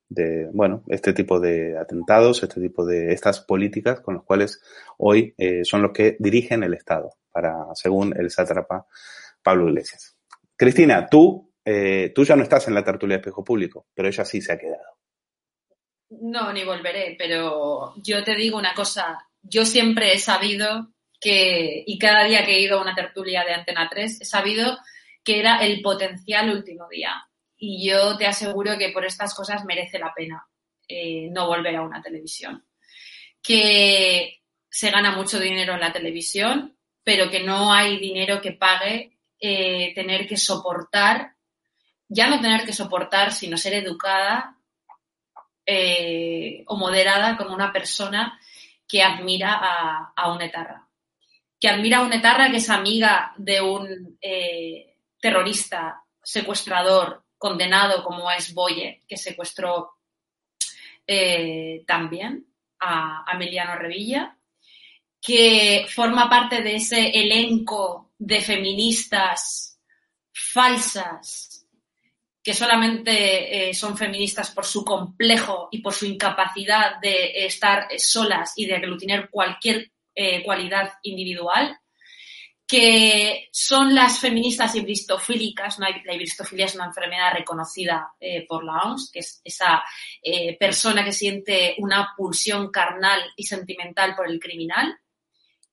de, 0.09 0.49
bueno, 0.51 0.83
este 0.87 1.13
tipo 1.13 1.39
de 1.39 1.77
atentados, 1.77 2.43
este 2.43 2.59
tipo 2.59 2.85
de 2.85 3.13
estas 3.13 3.39
políticas 3.39 4.01
con 4.01 4.15
las 4.15 4.23
cuales 4.23 4.61
hoy 4.97 5.33
eh, 5.37 5.63
son 5.63 5.81
los 5.81 5.91
que 5.91 6.17
dirigen 6.19 6.63
el 6.63 6.73
Estado, 6.73 7.11
para, 7.31 7.67
según 7.73 8.17
el 8.17 8.29
sátrapa 8.31 8.85
Pablo 9.41 9.69
Iglesias. 9.69 10.17
Cristina, 10.57 11.07
tú, 11.07 11.53
eh, 11.63 12.11
tú 12.13 12.25
ya 12.25 12.35
no 12.35 12.43
estás 12.43 12.67
en 12.67 12.73
la 12.73 12.83
tertulia 12.83 13.15
de 13.15 13.21
espejo 13.21 13.43
público, 13.43 13.85
pero 13.93 14.07
ella 14.07 14.25
sí 14.25 14.41
se 14.41 14.51
ha 14.51 14.57
quedado. 14.57 14.97
No, 16.09 16.53
ni 16.53 16.63
volveré, 16.63 17.15
pero 17.17 17.93
yo 17.97 18.23
te 18.23 18.35
digo 18.35 18.57
una 18.57 18.73
cosa, 18.73 19.27
yo 19.41 19.65
siempre 19.65 20.13
he 20.13 20.19
sabido 20.19 20.89
que, 21.19 21.83
y 21.85 21.97
cada 21.97 22.23
día 22.23 22.45
que 22.45 22.55
he 22.55 22.61
ido 22.61 22.79
a 22.79 22.81
una 22.81 22.95
tertulia 22.95 23.43
de 23.43 23.53
Antena 23.53 23.89
3, 23.89 24.21
he 24.21 24.25
sabido 24.25 24.77
que 25.23 25.39
era 25.39 25.57
el 25.57 25.81
potencial 25.81 26.49
último 26.49 26.87
día. 26.89 27.27
Y 27.57 27.89
yo 27.89 28.17
te 28.17 28.27
aseguro 28.27 28.77
que 28.77 28.89
por 28.89 29.03
estas 29.03 29.33
cosas 29.33 29.65
merece 29.65 29.99
la 29.99 30.13
pena 30.13 30.47
eh, 30.87 31.27
no 31.31 31.47
volver 31.47 31.75
a 31.75 31.81
una 31.81 32.01
televisión. 32.01 32.65
Que 33.41 34.41
se 34.69 34.91
gana 34.91 35.11
mucho 35.11 35.39
dinero 35.39 35.73
en 35.73 35.81
la 35.81 35.91
televisión, 35.91 36.77
pero 37.03 37.29
que 37.29 37.41
no 37.41 37.73
hay 37.73 37.97
dinero 37.97 38.41
que 38.41 38.53
pague 38.53 39.17
eh, 39.39 39.93
tener 39.95 40.27
que 40.27 40.37
soportar, 40.37 41.35
ya 42.07 42.27
no 42.27 42.39
tener 42.39 42.65
que 42.65 42.73
soportar, 42.73 43.33
sino 43.33 43.57
ser 43.57 43.73
educada 43.73 44.56
eh, 45.69 46.63
o 46.65 46.77
moderada 46.77 47.35
con 47.35 47.51
una 47.51 47.73
persona 47.73 48.39
que 48.87 49.03
admira 49.03 49.59
a, 49.61 50.13
a 50.15 50.31
un 50.31 50.41
etarra. 50.41 50.87
Que 51.59 51.67
admira 51.67 51.97
a 51.97 52.03
un 52.03 52.13
etarra 52.13 52.49
que 52.49 52.57
es 52.57 52.69
amiga 52.69 53.33
de 53.35 53.59
un 53.59 54.17
eh, 54.21 54.95
terrorista, 55.19 56.01
secuestrador, 56.23 57.25
condenado 57.37 58.01
como 58.03 58.31
es 58.31 58.53
Boye, 58.53 59.03
que 59.07 59.17
secuestró 59.17 59.97
eh, 61.05 61.83
también 61.85 62.47
a, 62.79 63.29
a 63.29 63.35
Emiliano 63.35 63.75
Revilla, 63.75 64.37
que 65.21 65.85
forma 65.93 66.29
parte 66.29 66.61
de 66.61 66.75
ese 66.75 67.09
elenco 67.09 68.11
de 68.17 68.39
feministas 68.39 69.79
falsas 70.31 71.56
que 72.47 72.53
solamente 72.53 73.69
eh, 73.69 73.73
son 73.73 73.97
feministas 73.97 74.51
por 74.51 74.63
su 74.63 74.85
complejo 74.85 75.67
y 75.69 75.81
por 75.81 75.93
su 75.93 76.05
incapacidad 76.05 76.97
de 77.01 77.45
estar 77.45 77.89
solas 77.97 78.53
y 78.55 78.65
de 78.65 78.75
aglutinar 78.75 79.29
cualquier 79.29 79.91
eh, 80.15 80.41
cualidad 80.45 80.93
individual, 81.03 81.77
que 82.65 83.49
son 83.51 83.93
las 83.93 84.19
feministas 84.19 84.73
ibristofílicas, 84.75 85.77
¿no? 85.77 85.87
la 86.05 86.13
ibristofilia 86.13 86.67
es 86.67 86.75
una 86.75 86.85
enfermedad 86.85 87.33
reconocida 87.33 88.13
eh, 88.17 88.45
por 88.47 88.63
la 88.63 88.77
OMS, 88.77 89.11
que 89.11 89.19
es 89.19 89.41
esa 89.43 89.83
persona 90.57 91.03
que 91.03 91.11
siente 91.11 91.75
una 91.79 92.13
pulsión 92.15 92.71
carnal 92.71 93.19
y 93.35 93.43
sentimental 93.43 94.15
por 94.15 94.29
el 94.31 94.39
criminal, 94.39 94.97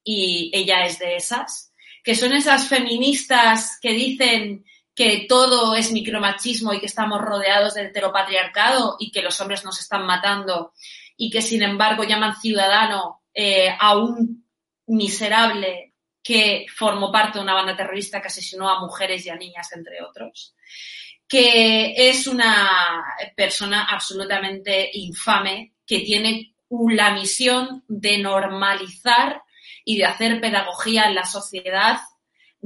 y 0.03 0.51
ella 0.53 0.85
es 0.85 0.99
de 0.99 1.15
esas, 1.15 1.71
que 2.03 2.15
son 2.15 2.33
esas 2.33 2.67
feministas 2.67 3.79
que 3.81 3.93
dicen 3.93 4.65
que 4.95 5.25
todo 5.27 5.75
es 5.75 5.91
micromachismo 5.91 6.73
y 6.73 6.79
que 6.79 6.85
estamos 6.85 7.21
rodeados 7.21 7.73
de 7.73 7.83
heteropatriarcado 7.83 8.95
y 8.97 9.11
que 9.11 9.21
los 9.21 9.39
hombres 9.41 9.65
nos 9.65 9.79
están 9.79 10.05
matando 10.05 10.73
y 11.17 11.29
que 11.29 11.41
sin 11.41 11.63
embargo 11.63 12.03
llaman 12.03 12.39
ciudadano 12.39 13.21
eh, 13.33 13.75
a 13.77 13.97
un 13.97 14.45
miserable 14.87 15.93
que 16.23 16.65
formó 16.73 17.11
parte 17.11 17.37
de 17.37 17.43
una 17.43 17.53
banda 17.53 17.75
terrorista 17.75 18.21
que 18.21 18.29
asesinó 18.29 18.69
a 18.69 18.79
mujeres 18.79 19.25
y 19.25 19.29
a 19.29 19.35
niñas, 19.35 19.71
entre 19.73 20.01
otros, 20.01 20.55
que 21.27 22.09
es 22.09 22.25
una 22.25 23.03
persona 23.35 23.85
absolutamente 23.85 24.89
infame 24.93 25.73
que 25.85 25.99
tiene 25.99 26.55
la 26.69 27.11
misión 27.11 27.83
de 27.87 28.17
normalizar 28.17 29.43
y 29.83 29.97
de 29.97 30.05
hacer 30.05 30.41
pedagogía 30.41 31.05
en 31.05 31.15
la 31.15 31.25
sociedad 31.25 31.99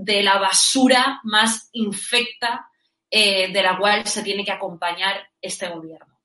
de 0.02 0.24
la 0.24 0.38
basura 0.38 1.20
más 1.24 1.70
infecta 1.74 2.70
eh, 3.12 3.52
de 3.52 3.62
la 3.62 3.78
cual 3.78 4.08
se 4.08 4.24
tiene 4.24 4.46
que 4.46 4.52
acompañar 4.52 5.28
este 5.42 5.68
gobierno. 5.68 6.20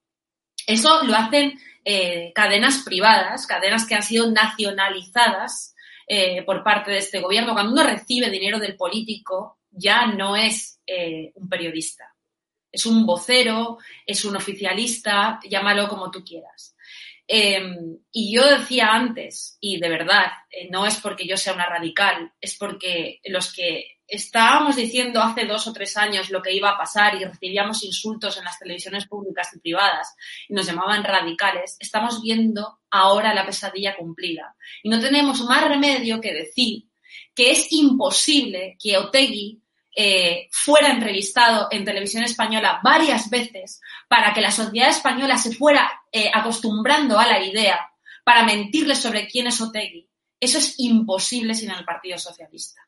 Eso 0.67 1.03
lo 1.05 1.17
hacen 1.17 1.59
eh, 1.85 2.33
cadenas 2.35 2.83
privadas, 2.85 3.47
cadenas 3.47 3.87
que 3.87 3.97
han 3.97 4.03
sido 4.03 4.31
nacionalizadas 4.31 5.75
eh, 6.07 6.43
por 6.43 6.63
parte 6.63 6.93
de 6.93 6.99
este 6.99 7.21
gobierno, 7.21 7.53
cuando 7.53 7.73
uno 7.73 7.83
recibe 7.83 8.31
dinero 8.31 8.59
del 8.59 8.77
político, 8.77 9.59
ya 9.71 10.07
no 10.07 10.37
es 10.37 10.81
un 11.35 11.49
periodista. 11.49 12.15
Es 12.71 12.87
un 12.87 13.07
vocero, 13.07 13.79
es 14.07 14.25
un 14.25 14.37
oficialista, 14.37 15.41
llámalo 15.49 15.89
como 15.89 16.11
tú 16.11 16.23
quieras. 16.23 16.74
Em, 17.27 17.99
y 18.13 18.35
yo 18.35 18.47
decía 18.47 18.89
antes, 18.93 19.57
y 19.61 19.79
de 19.79 19.89
verdad, 19.89 20.27
eh, 20.51 20.69
no 20.71 20.87
es 20.87 20.97
porque 20.97 21.27
yo 21.27 21.37
sea 21.37 21.55
una 21.55 21.67
radical, 21.67 22.33
es 22.41 22.57
porque 22.57 23.21
los 23.25 23.53
que 23.53 23.99
estábamos 24.07 24.77
diciendo 24.77 25.23
hace 25.23 25.47
dos 25.47 25.67
o 25.67 25.73
tres 25.73 25.97
años 25.97 26.29
lo 26.29 26.43
que 26.43 26.53
iba 26.53 26.71
a 26.71 26.77
pasar 26.77 27.15
y 27.15 27.25
recibíamos 27.25 27.83
insultos 27.83 28.37
en 28.37 28.45
las 28.45 28.59
televisiones 28.59 29.07
públicas 29.07 29.49
y 29.55 29.61
privadas 29.61 30.15
y 30.49 30.55
nos 30.55 30.67
llamaban 30.67 31.03
radicales, 31.03 31.77
estamos 31.81 32.23
viendo 32.23 32.81
ahora 32.91 33.35
la 33.35 33.47
pesadilla 33.47 33.97
cumplida. 33.97 34.55
Y 34.83 34.91
no 34.91 35.01
tenemos 35.01 35.41
más 35.43 35.67
remedio 35.67 36.21
que 36.21 36.35
decir 36.35 36.85
que 37.35 37.51
es 37.51 37.73
imposible 37.73 38.77
que 38.79 38.99
Otegui 38.99 39.64
eh, 39.95 40.49
fuera 40.51 40.91
entrevistado 40.91 41.69
en 41.71 41.85
televisión 41.85 42.25
española 42.25 42.81
varias 42.83 43.31
veces 43.31 43.81
para 44.09 44.33
que 44.33 44.41
la 44.41 44.51
sociedad 44.51 44.89
española 44.89 45.39
se 45.39 45.55
fuera 45.55 45.91
eh, 46.11 46.31
acostumbrando 46.33 47.19
a 47.19 47.27
la 47.27 47.45
idea 47.45 47.79
para 48.25 48.45
mentirle 48.45 48.97
sobre 48.97 49.27
quién 49.27 49.47
es 49.47 49.61
Otegui. 49.61 50.09
Eso 50.41 50.59
es 50.59 50.75
imposible 50.79 51.55
sin 51.55 51.71
el 51.71 51.85
Partido 51.85 52.19
Socialista. 52.19 52.81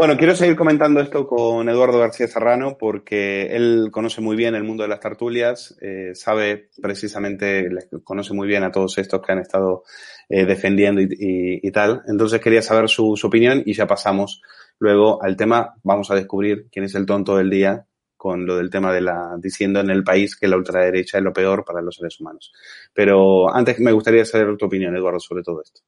Bueno, 0.00 0.16
quiero 0.16 0.34
seguir 0.34 0.56
comentando 0.56 0.98
esto 1.00 1.26
con 1.26 1.68
Eduardo 1.68 1.98
García 1.98 2.26
Serrano 2.26 2.78
porque 2.78 3.54
él 3.54 3.90
conoce 3.92 4.22
muy 4.22 4.34
bien 4.34 4.54
el 4.54 4.64
mundo 4.64 4.82
de 4.82 4.88
las 4.88 4.98
tertulias, 4.98 5.76
eh, 5.82 6.12
sabe 6.14 6.70
precisamente, 6.80 7.68
conoce 8.02 8.32
muy 8.32 8.48
bien 8.48 8.62
a 8.62 8.72
todos 8.72 8.96
estos 8.96 9.20
que 9.20 9.32
han 9.32 9.40
estado 9.40 9.82
eh, 10.30 10.46
defendiendo 10.46 11.02
y, 11.02 11.70
tal. 11.70 12.02
Entonces 12.06 12.40
quería 12.40 12.62
saber 12.62 12.88
su, 12.88 13.14
su 13.14 13.26
opinión 13.26 13.62
y 13.66 13.74
ya 13.74 13.86
pasamos 13.86 14.40
luego 14.80 15.22
al 15.22 15.36
tema. 15.36 15.74
Vamos 15.84 16.10
a 16.10 16.16
descubrir 16.16 16.66
quién 16.72 16.84
es 16.84 16.94
el 16.96 17.06
tonto 17.06 17.36
del 17.36 17.48
día 17.48 17.86
con 18.16 18.44
lo 18.44 18.58
del 18.58 18.68
tema 18.68 18.92
de 18.92 19.00
la, 19.00 19.36
diciendo 19.38 19.80
en 19.80 19.88
el 19.88 20.04
país 20.04 20.36
que 20.36 20.46
la 20.46 20.58
ultraderecha 20.58 21.16
es 21.16 21.24
lo 21.24 21.32
peor 21.32 21.64
para 21.64 21.80
los 21.80 21.96
seres 21.96 22.20
humanos. 22.20 22.52
Pero 22.92 23.50
antes 23.54 23.80
me 23.80 23.92
gustaría 23.92 24.26
saber 24.26 24.58
tu 24.58 24.66
opinión, 24.66 24.94
Eduardo, 24.94 25.18
sobre 25.20 25.42
todo 25.42 25.62
esto. 25.62 25.80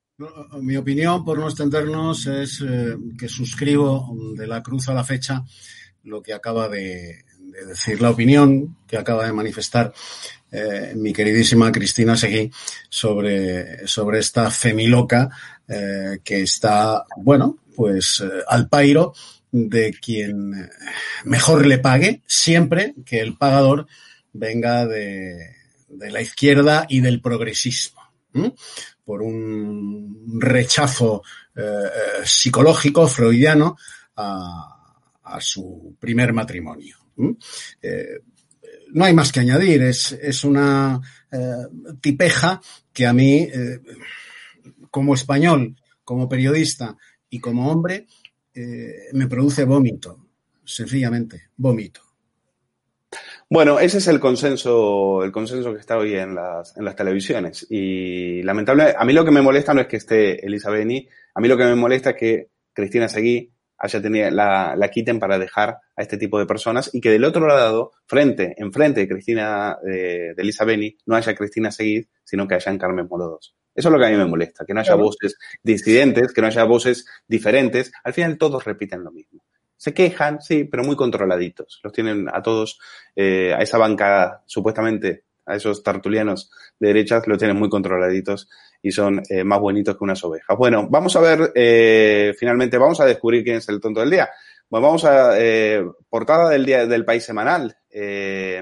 Mi 0.62 0.76
opinión, 0.78 1.24
por 1.26 1.38
no 1.38 1.46
extendernos, 1.46 2.26
es 2.28 2.62
eh, 2.62 2.96
que 3.18 3.28
suscribo 3.28 4.14
de 4.34 4.46
la 4.46 4.62
cruz 4.62 4.88
a 4.88 4.94
la 4.94 5.04
fecha 5.04 5.44
lo 6.04 6.22
que 6.22 6.32
acaba 6.32 6.70
de, 6.70 7.22
decir, 7.66 8.00
la 8.00 8.10
opinión 8.10 8.78
que 8.86 8.96
acaba 8.96 9.26
de 9.26 9.32
manifestar 9.32 9.92
eh, 10.52 10.92
mi 10.94 11.12
queridísima 11.12 11.72
Cristina 11.72 12.16
Seguí 12.16 12.50
sobre, 12.88 13.86
sobre 13.88 14.18
esta 14.18 14.50
femiloca 14.50 15.30
eh, 15.66 16.18
que 16.22 16.42
está, 16.42 17.04
bueno, 17.16 17.58
pues 17.74 18.22
al 18.46 18.68
pairo 18.68 19.14
de 19.50 19.92
quien 19.92 20.70
mejor 21.24 21.66
le 21.66 21.78
pague, 21.78 22.22
siempre 22.26 22.94
que 23.04 23.20
el 23.20 23.36
pagador 23.36 23.86
venga 24.32 24.86
de, 24.86 25.56
la 25.88 26.20
izquierda 26.22 26.86
y 26.88 27.00
del 27.00 27.20
progresismo, 27.20 28.00
por 29.04 29.22
un 29.22 30.38
rechazo 30.40 31.22
eh, 31.54 32.24
psicológico 32.24 33.06
freudiano 33.06 33.76
a, 34.16 34.78
su 35.38 35.96
primer 35.98 36.32
matrimonio. 36.32 36.98
Eh, 37.80 38.20
no 38.92 39.04
hay 39.04 39.14
más 39.14 39.32
que 39.32 39.40
añadir, 39.40 39.82
es, 39.82 40.12
es 40.12 40.44
una 40.44 41.00
eh, 41.30 41.66
tipeja 42.00 42.60
que 42.92 43.06
a 43.06 43.12
mí, 43.12 43.48
como 44.90 45.14
español, 45.14 45.74
como 46.04 46.28
periodista 46.28 46.96
y 47.30 47.40
como 47.40 47.70
hombre, 47.70 48.06
eh, 48.54 49.08
me 49.14 49.26
produce 49.26 49.64
vómito, 49.64 50.26
sencillamente, 50.64 51.48
vómito. 51.56 52.02
Bueno, 53.48 53.78
ese 53.78 53.98
es 53.98 54.08
el 54.08 54.20
consenso, 54.20 55.22
el 55.24 55.32
consenso 55.32 55.72
que 55.72 55.80
está 55.80 55.98
hoy 55.98 56.14
en 56.14 56.34
las, 56.34 56.76
en 56.76 56.84
las 56.84 56.96
televisiones. 56.96 57.66
Y 57.68 58.42
lamentablemente, 58.42 58.96
a 58.98 59.04
mí 59.04 59.12
lo 59.12 59.24
que 59.24 59.30
me 59.30 59.42
molesta 59.42 59.74
no 59.74 59.82
es 59.82 59.86
que 59.86 59.96
esté 59.96 60.44
Elisabeni, 60.44 61.06
a 61.34 61.40
mí 61.40 61.48
lo 61.48 61.56
que 61.56 61.64
me 61.64 61.74
molesta 61.74 62.10
es 62.10 62.16
que 62.16 62.48
Cristina 62.72 63.08
Seguí 63.08 63.51
haya 63.82 64.00
tenido, 64.00 64.30
la, 64.30 64.76
la 64.76 64.88
quiten 64.88 65.18
para 65.18 65.38
dejar 65.38 65.70
a 65.96 66.02
este 66.02 66.16
tipo 66.16 66.38
de 66.38 66.46
personas 66.46 66.88
y 66.94 67.00
que 67.00 67.10
del 67.10 67.24
otro 67.24 67.48
lado, 67.48 67.90
frente, 68.06 68.54
enfrente 68.56 69.00
de 69.00 69.08
Cristina, 69.08 69.76
de, 69.82 70.34
de 70.34 70.42
Elisa 70.42 70.64
no 71.04 71.16
haya 71.16 71.34
Cristina 71.34 71.72
Seguí, 71.72 72.06
sino 72.22 72.46
que 72.46 72.54
hayan 72.54 72.78
Carmen 72.78 73.08
Morodos. 73.10 73.56
Eso 73.74 73.88
es 73.88 73.92
lo 73.92 73.98
que 73.98 74.06
a 74.06 74.10
mí 74.10 74.16
me 74.16 74.26
molesta, 74.26 74.64
que 74.64 74.72
no 74.72 74.80
haya 74.80 74.94
voces 74.94 75.36
disidentes, 75.64 76.32
que 76.32 76.40
no 76.40 76.46
haya 76.46 76.62
voces 76.62 77.06
diferentes. 77.26 77.90
Al 78.04 78.12
final 78.12 78.38
todos 78.38 78.64
repiten 78.64 79.02
lo 79.02 79.10
mismo. 79.10 79.42
Se 79.76 79.92
quejan, 79.92 80.40
sí, 80.40 80.62
pero 80.62 80.84
muy 80.84 80.94
controladitos. 80.94 81.80
Los 81.82 81.92
tienen 81.92 82.28
a 82.32 82.40
todos, 82.40 82.78
eh, 83.16 83.52
a 83.52 83.58
esa 83.62 83.78
banca, 83.78 84.44
supuestamente, 84.46 85.24
a 85.44 85.56
esos 85.56 85.82
tartulianos 85.82 86.52
de 86.78 86.88
derechas, 86.88 87.26
los 87.26 87.38
tienen 87.38 87.56
muy 87.56 87.68
controladitos 87.68 88.48
y 88.82 88.90
son 88.90 89.22
eh, 89.28 89.44
más 89.44 89.60
bonitos 89.60 89.96
que 89.96 90.04
unas 90.04 90.22
ovejas. 90.24 90.58
Bueno, 90.58 90.88
vamos 90.90 91.14
a 91.14 91.20
ver, 91.20 91.52
eh, 91.54 92.34
finalmente, 92.36 92.76
vamos 92.76 93.00
a 93.00 93.06
descubrir 93.06 93.44
quién 93.44 93.56
es 93.56 93.68
el 93.68 93.80
tonto 93.80 94.00
del 94.00 94.10
día. 94.10 94.28
Bueno, 94.68 94.86
vamos 94.86 95.04
a, 95.04 95.38
eh, 95.38 95.84
portada 96.08 96.48
del 96.50 96.66
día 96.66 96.86
del 96.86 97.04
país 97.04 97.24
semanal. 97.24 97.76
Eh, 97.90 98.60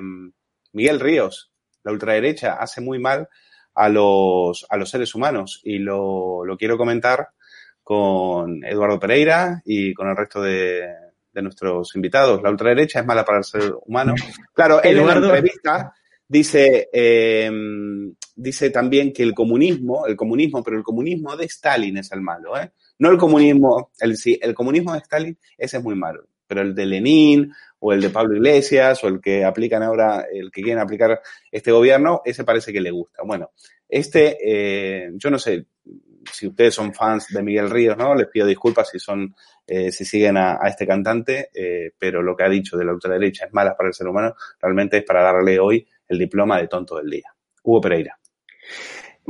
Miguel 0.72 1.00
Ríos, 1.00 1.52
la 1.82 1.92
ultraderecha, 1.92 2.54
hace 2.54 2.80
muy 2.80 2.98
mal 2.98 3.28
a 3.74 3.88
los, 3.88 4.66
a 4.68 4.76
los 4.76 4.90
seres 4.90 5.14
humanos. 5.14 5.60
Y 5.64 5.78
lo, 5.78 6.44
lo 6.44 6.56
quiero 6.58 6.76
comentar 6.76 7.28
con 7.82 8.62
Eduardo 8.64 9.00
Pereira 9.00 9.62
y 9.64 9.94
con 9.94 10.08
el 10.08 10.16
resto 10.16 10.42
de, 10.42 10.86
de 11.32 11.42
nuestros 11.42 11.94
invitados. 11.94 12.42
La 12.42 12.50
ultraderecha 12.50 13.00
es 13.00 13.06
mala 13.06 13.24
para 13.24 13.38
el 13.38 13.44
ser 13.44 13.74
humano. 13.86 14.14
Claro, 14.52 14.84
en 14.84 15.00
una 15.00 15.14
entrevista 15.14 15.94
dice, 16.31 16.89
eh, 16.93 17.51
dice 18.37 18.70
también 18.70 19.12
que 19.12 19.24
el 19.24 19.35
comunismo, 19.35 20.07
el 20.07 20.14
comunismo, 20.14 20.62
pero 20.62 20.76
el 20.76 20.85
comunismo 20.85 21.37
de 21.37 21.47
Stalin 21.47 21.97
es 21.99 22.12
el 22.12 22.20
malo, 22.20 22.57
¿eh? 22.57 22.70
No 23.01 23.11
el 23.11 23.18
comunismo, 23.18 23.91
el, 23.99 24.16
sí, 24.16 24.39
el 24.41 24.55
comunismo 24.55 24.93
de 24.93 25.01
Stalin, 25.01 25.39
ese 25.59 25.78
es 25.78 25.83
muy 25.83 25.97
malo, 25.97 26.28
pero 26.47 26.61
el 26.61 26.72
de 26.72 26.87
Lenin 26.87 27.53
o 27.81 27.93
el 27.93 28.01
de 28.01 28.11
Pablo 28.11 28.37
Iglesias 28.37 29.03
o 29.03 29.09
el 29.09 29.20
que 29.20 29.45
aplican 29.45 29.83
ahora, 29.83 30.26
el 30.33 30.53
que 30.53 30.62
quieren 30.62 30.81
aplicar 30.81 31.20
este 31.51 31.72
gobierno, 31.72 32.22
ese 32.24 32.45
parece 32.45 32.72
que 32.72 32.81
le 32.81 32.93
gusta. 32.93 33.22
Bueno, 33.24 33.51
este, 33.89 34.39
eh, 34.41 35.11
yo 35.14 35.31
no 35.31 35.39
sé 35.39 35.66
si 36.31 36.47
ustedes 36.47 36.74
son 36.74 36.94
fans 36.94 37.27
de 37.31 37.43
Miguel 37.43 37.70
Ríos, 37.70 37.97
¿no? 37.97 38.15
Les 38.15 38.28
pido 38.28 38.47
disculpas 38.47 38.89
si 38.89 39.01
son, 39.01 39.35
eh, 39.66 39.90
si 39.90 40.05
siguen 40.05 40.36
a, 40.36 40.59
a 40.62 40.69
este 40.69 40.86
cantante, 40.86 41.48
eh, 41.52 41.90
pero 41.98 42.23
lo 42.23 42.36
que 42.36 42.44
ha 42.44 42.48
dicho 42.48 42.77
de 42.77 42.85
la 42.85 42.93
ultraderecha 42.93 43.47
es 43.47 43.52
mala 43.52 43.77
para 43.77 43.89
el 43.89 43.94
ser 43.94 44.07
humano, 44.07 44.36
realmente 44.61 44.98
es 44.98 45.05
para 45.05 45.23
darle 45.23 45.59
hoy 45.59 45.85
el 46.11 46.19
diploma 46.19 46.59
de 46.59 46.69
tonto 46.69 46.97
del 46.97 47.09
día. 47.09 47.32
Hugo 47.62 47.81
Pereira. 47.81 48.19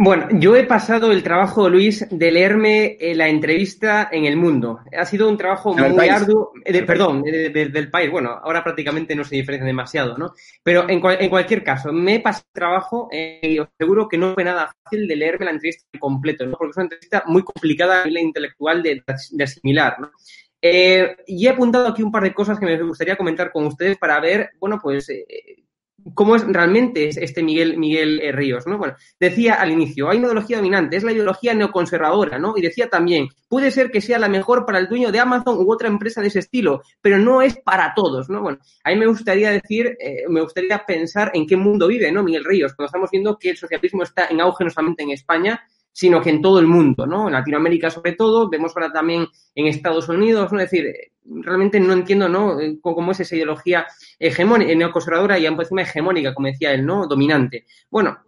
Bueno, 0.02 0.28
yo 0.32 0.56
he 0.56 0.64
pasado 0.64 1.12
el 1.12 1.22
trabajo, 1.22 1.68
Luis, 1.68 2.06
de 2.10 2.30
leerme 2.30 2.96
eh, 2.98 3.14
la 3.14 3.28
entrevista 3.28 4.08
en 4.10 4.24
El 4.24 4.38
Mundo. 4.38 4.80
Ha 4.96 5.04
sido 5.04 5.28
un 5.28 5.36
trabajo 5.36 5.74
muy 5.74 6.08
arduo, 6.08 6.52
eh, 6.64 6.82
perdón, 6.84 7.22
del 7.22 7.90
país. 7.90 8.10
Bueno, 8.10 8.30
ahora 8.30 8.64
prácticamente 8.64 9.14
no 9.14 9.24
se 9.24 9.36
diferencia 9.36 9.66
demasiado, 9.66 10.16
¿no? 10.16 10.32
Pero 10.62 10.88
en, 10.88 11.02
en 11.04 11.28
cualquier 11.28 11.62
caso, 11.62 11.92
me 11.92 12.14
he 12.14 12.20
pasado 12.20 12.46
el 12.46 12.58
trabajo 12.58 13.08
eh, 13.12 13.40
y 13.42 13.58
os 13.58 13.68
aseguro 13.78 14.08
que 14.08 14.16
no 14.16 14.32
fue 14.32 14.44
nada 14.44 14.74
fácil 14.84 15.06
de 15.06 15.16
leerme 15.16 15.44
la 15.44 15.50
entrevista 15.50 15.84
en 15.92 16.00
completo, 16.00 16.46
¿no? 16.46 16.56
Porque 16.56 16.70
es 16.70 16.76
una 16.78 16.84
entrevista 16.84 17.24
muy 17.26 17.42
complicada 17.42 18.02
a 18.02 18.06
nivel 18.06 18.22
intelectual 18.22 18.82
de, 18.82 19.02
de 19.32 19.44
asimilar, 19.44 20.00
¿no? 20.00 20.10
y 20.62 21.46
he 21.46 21.48
apuntado 21.48 21.88
aquí 21.88 22.02
un 22.02 22.12
par 22.12 22.22
de 22.22 22.34
cosas 22.34 22.58
que 22.58 22.66
me 22.66 22.78
gustaría 22.82 23.16
comentar 23.16 23.50
con 23.50 23.64
ustedes 23.64 23.96
para 23.96 24.20
ver, 24.20 24.50
bueno, 24.60 24.78
pues 24.82 25.08
cómo 26.14 26.36
es 26.36 26.44
realmente 26.46 27.08
este 27.08 27.42
Miguel, 27.42 27.76
Miguel 27.78 28.20
eh, 28.20 28.32
Ríos, 28.32 28.66
¿no? 28.66 28.78
Bueno, 28.78 28.94
decía 29.18 29.54
al 29.54 29.70
inicio, 29.70 30.08
hay 30.08 30.18
una 30.18 30.28
ideología 30.28 30.56
dominante, 30.58 30.96
es 30.96 31.04
la 31.04 31.12
ideología 31.12 31.54
neoconservadora, 31.54 32.38
¿no? 32.38 32.54
Y 32.56 32.62
decía 32.62 32.88
también, 32.88 33.28
puede 33.48 33.70
ser 33.70 33.90
que 33.90 34.00
sea 34.00 34.18
la 34.18 34.28
mejor 34.28 34.64
para 34.66 34.78
el 34.78 34.88
dueño 34.88 35.12
de 35.12 35.20
Amazon 35.20 35.58
u 35.58 35.72
otra 35.72 35.88
empresa 35.88 36.20
de 36.20 36.28
ese 36.28 36.40
estilo, 36.40 36.82
pero 37.00 37.18
no 37.18 37.42
es 37.42 37.56
para 37.58 37.92
todos, 37.94 38.28
¿no? 38.28 38.42
Bueno, 38.42 38.58
a 38.84 38.90
mí 38.90 38.96
me 38.96 39.06
gustaría 39.06 39.50
decir, 39.50 39.96
eh, 40.00 40.24
me 40.28 40.40
gustaría 40.40 40.84
pensar 40.86 41.30
en 41.34 41.46
qué 41.46 41.56
mundo 41.56 41.86
vive, 41.86 42.10
¿no? 42.12 42.22
Miguel 42.22 42.44
Ríos, 42.44 42.74
cuando 42.74 42.86
estamos 42.86 43.10
viendo 43.10 43.38
que 43.38 43.50
el 43.50 43.56
socialismo 43.56 44.02
está 44.02 44.26
en 44.26 44.40
auge 44.40 44.64
no 44.64 44.70
solamente 44.70 45.02
en 45.02 45.10
España, 45.10 45.62
sino 45.92 46.20
que 46.20 46.30
en 46.30 46.40
todo 46.40 46.58
el 46.58 46.66
mundo, 46.66 47.06
¿no? 47.06 47.26
En 47.26 47.32
Latinoamérica 47.32 47.90
sobre 47.90 48.12
todo, 48.12 48.48
vemos 48.48 48.72
ahora 48.74 48.92
también 48.92 49.26
en 49.54 49.66
Estados 49.66 50.08
Unidos, 50.08 50.52
¿no? 50.52 50.60
Es 50.60 50.70
decir, 50.70 50.92
realmente 51.24 51.80
no 51.80 51.92
entiendo, 51.92 52.28
¿no? 52.28 52.58
Cómo 52.80 53.12
es 53.12 53.20
esa 53.20 53.36
ideología 53.36 53.86
hegemónica, 54.18 54.74
neoconservadora 54.74 55.38
y 55.38 55.46
encima 55.46 55.82
hegemónica, 55.82 56.34
como 56.34 56.48
decía 56.48 56.72
él, 56.72 56.84
¿no? 56.84 57.06
Dominante. 57.06 57.66
Bueno, 57.90 58.18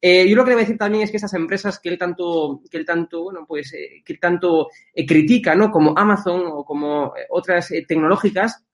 eh, 0.00 0.28
yo 0.28 0.34
lo 0.34 0.44
que 0.44 0.50
le 0.50 0.54
voy 0.56 0.62
a 0.62 0.66
decir 0.66 0.78
también 0.78 1.04
es 1.04 1.10
que 1.10 1.18
esas 1.18 1.34
empresas 1.34 1.78
que 1.78 1.90
él 1.90 1.98
tanto, 1.98 2.62
que 2.70 2.78
él 2.78 2.86
tanto, 2.86 3.24
bueno, 3.24 3.44
pues, 3.46 3.72
eh, 3.74 4.02
que 4.04 4.14
tanto 4.14 4.68
eh, 4.94 5.04
critica, 5.04 5.54
¿no? 5.54 5.70
Como 5.70 5.96
Amazon 5.96 6.42
o 6.46 6.64
como 6.64 7.12
otras 7.28 7.68
tecnológicas, 7.86 8.64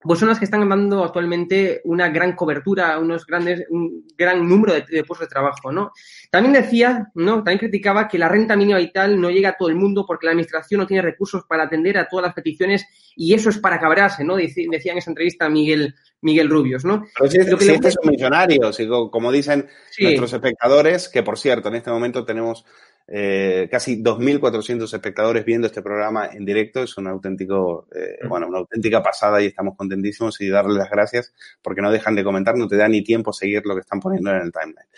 pues 0.00 0.20
son 0.20 0.28
las 0.28 0.38
que 0.38 0.44
están 0.44 0.68
dando 0.68 1.02
actualmente 1.02 1.80
una 1.84 2.08
gran 2.08 2.36
cobertura, 2.36 2.98
unos 2.98 3.26
grandes, 3.26 3.64
un 3.70 4.06
gran 4.16 4.48
número 4.48 4.74
de, 4.74 4.84
de, 4.88 5.04
puestos 5.04 5.28
de 5.28 5.32
trabajo, 5.32 5.72
¿no? 5.72 5.92
También 6.30 6.52
decía, 6.52 7.10
¿no? 7.14 7.36
También 7.36 7.58
criticaba 7.58 8.06
que 8.06 8.18
la 8.18 8.28
renta 8.28 8.56
mínima 8.56 8.78
vital 8.78 9.20
no 9.20 9.30
llega 9.30 9.50
a 9.50 9.56
todo 9.56 9.68
el 9.68 9.74
mundo 9.74 10.04
porque 10.06 10.26
la 10.26 10.32
administración 10.32 10.80
no 10.80 10.86
tiene 10.86 11.02
recursos 11.02 11.42
para 11.48 11.64
atender 11.64 11.98
a 11.98 12.06
todas 12.06 12.26
las 12.26 12.34
peticiones 12.34 12.86
y 13.16 13.34
eso 13.34 13.50
es 13.50 13.58
para 13.58 13.80
cabrarse, 13.80 14.22
¿no? 14.22 14.36
Decía 14.36 14.92
en 14.92 14.98
esa 14.98 15.10
entrevista 15.10 15.48
Miguel, 15.48 15.94
Miguel 16.20 16.48
Rubios, 16.48 16.84
¿no? 16.84 17.04
Pero 17.18 17.30
si, 17.30 17.38
Lo 17.50 17.58
que 17.58 17.64
si 17.64 17.70
este 17.72 17.90
son 17.90 18.10
millonarios, 18.10 18.78
como 19.10 19.32
dicen 19.32 19.66
sí. 19.90 20.04
nuestros 20.04 20.32
espectadores, 20.32 21.08
que 21.08 21.24
por 21.24 21.36
cierto, 21.36 21.68
en 21.68 21.74
este 21.74 21.90
momento 21.90 22.24
tenemos 22.24 22.64
eh, 23.10 23.68
casi 23.70 24.02
2.400 24.02 24.92
espectadores 24.92 25.44
viendo 25.44 25.66
este 25.66 25.82
programa 25.82 26.28
en 26.32 26.44
directo. 26.44 26.82
Es 26.82 26.96
un 26.98 27.06
auténtico, 27.06 27.88
eh, 27.94 28.26
bueno, 28.28 28.46
una 28.48 28.58
auténtica 28.58 29.02
pasada 29.02 29.40
y 29.40 29.46
estamos 29.46 29.76
contentísimos 29.76 30.40
y 30.40 30.48
darles 30.48 30.76
las 30.76 30.90
gracias 30.90 31.32
porque 31.62 31.80
no 31.80 31.90
dejan 31.90 32.14
de 32.14 32.24
comentar, 32.24 32.56
no 32.56 32.68
te 32.68 32.76
da 32.76 32.86
ni 32.88 33.02
tiempo 33.02 33.32
seguir 33.32 33.62
lo 33.64 33.74
que 33.74 33.80
están 33.80 34.00
poniendo 34.00 34.30
en 34.30 34.42
el 34.42 34.52
timeline. 34.52 34.88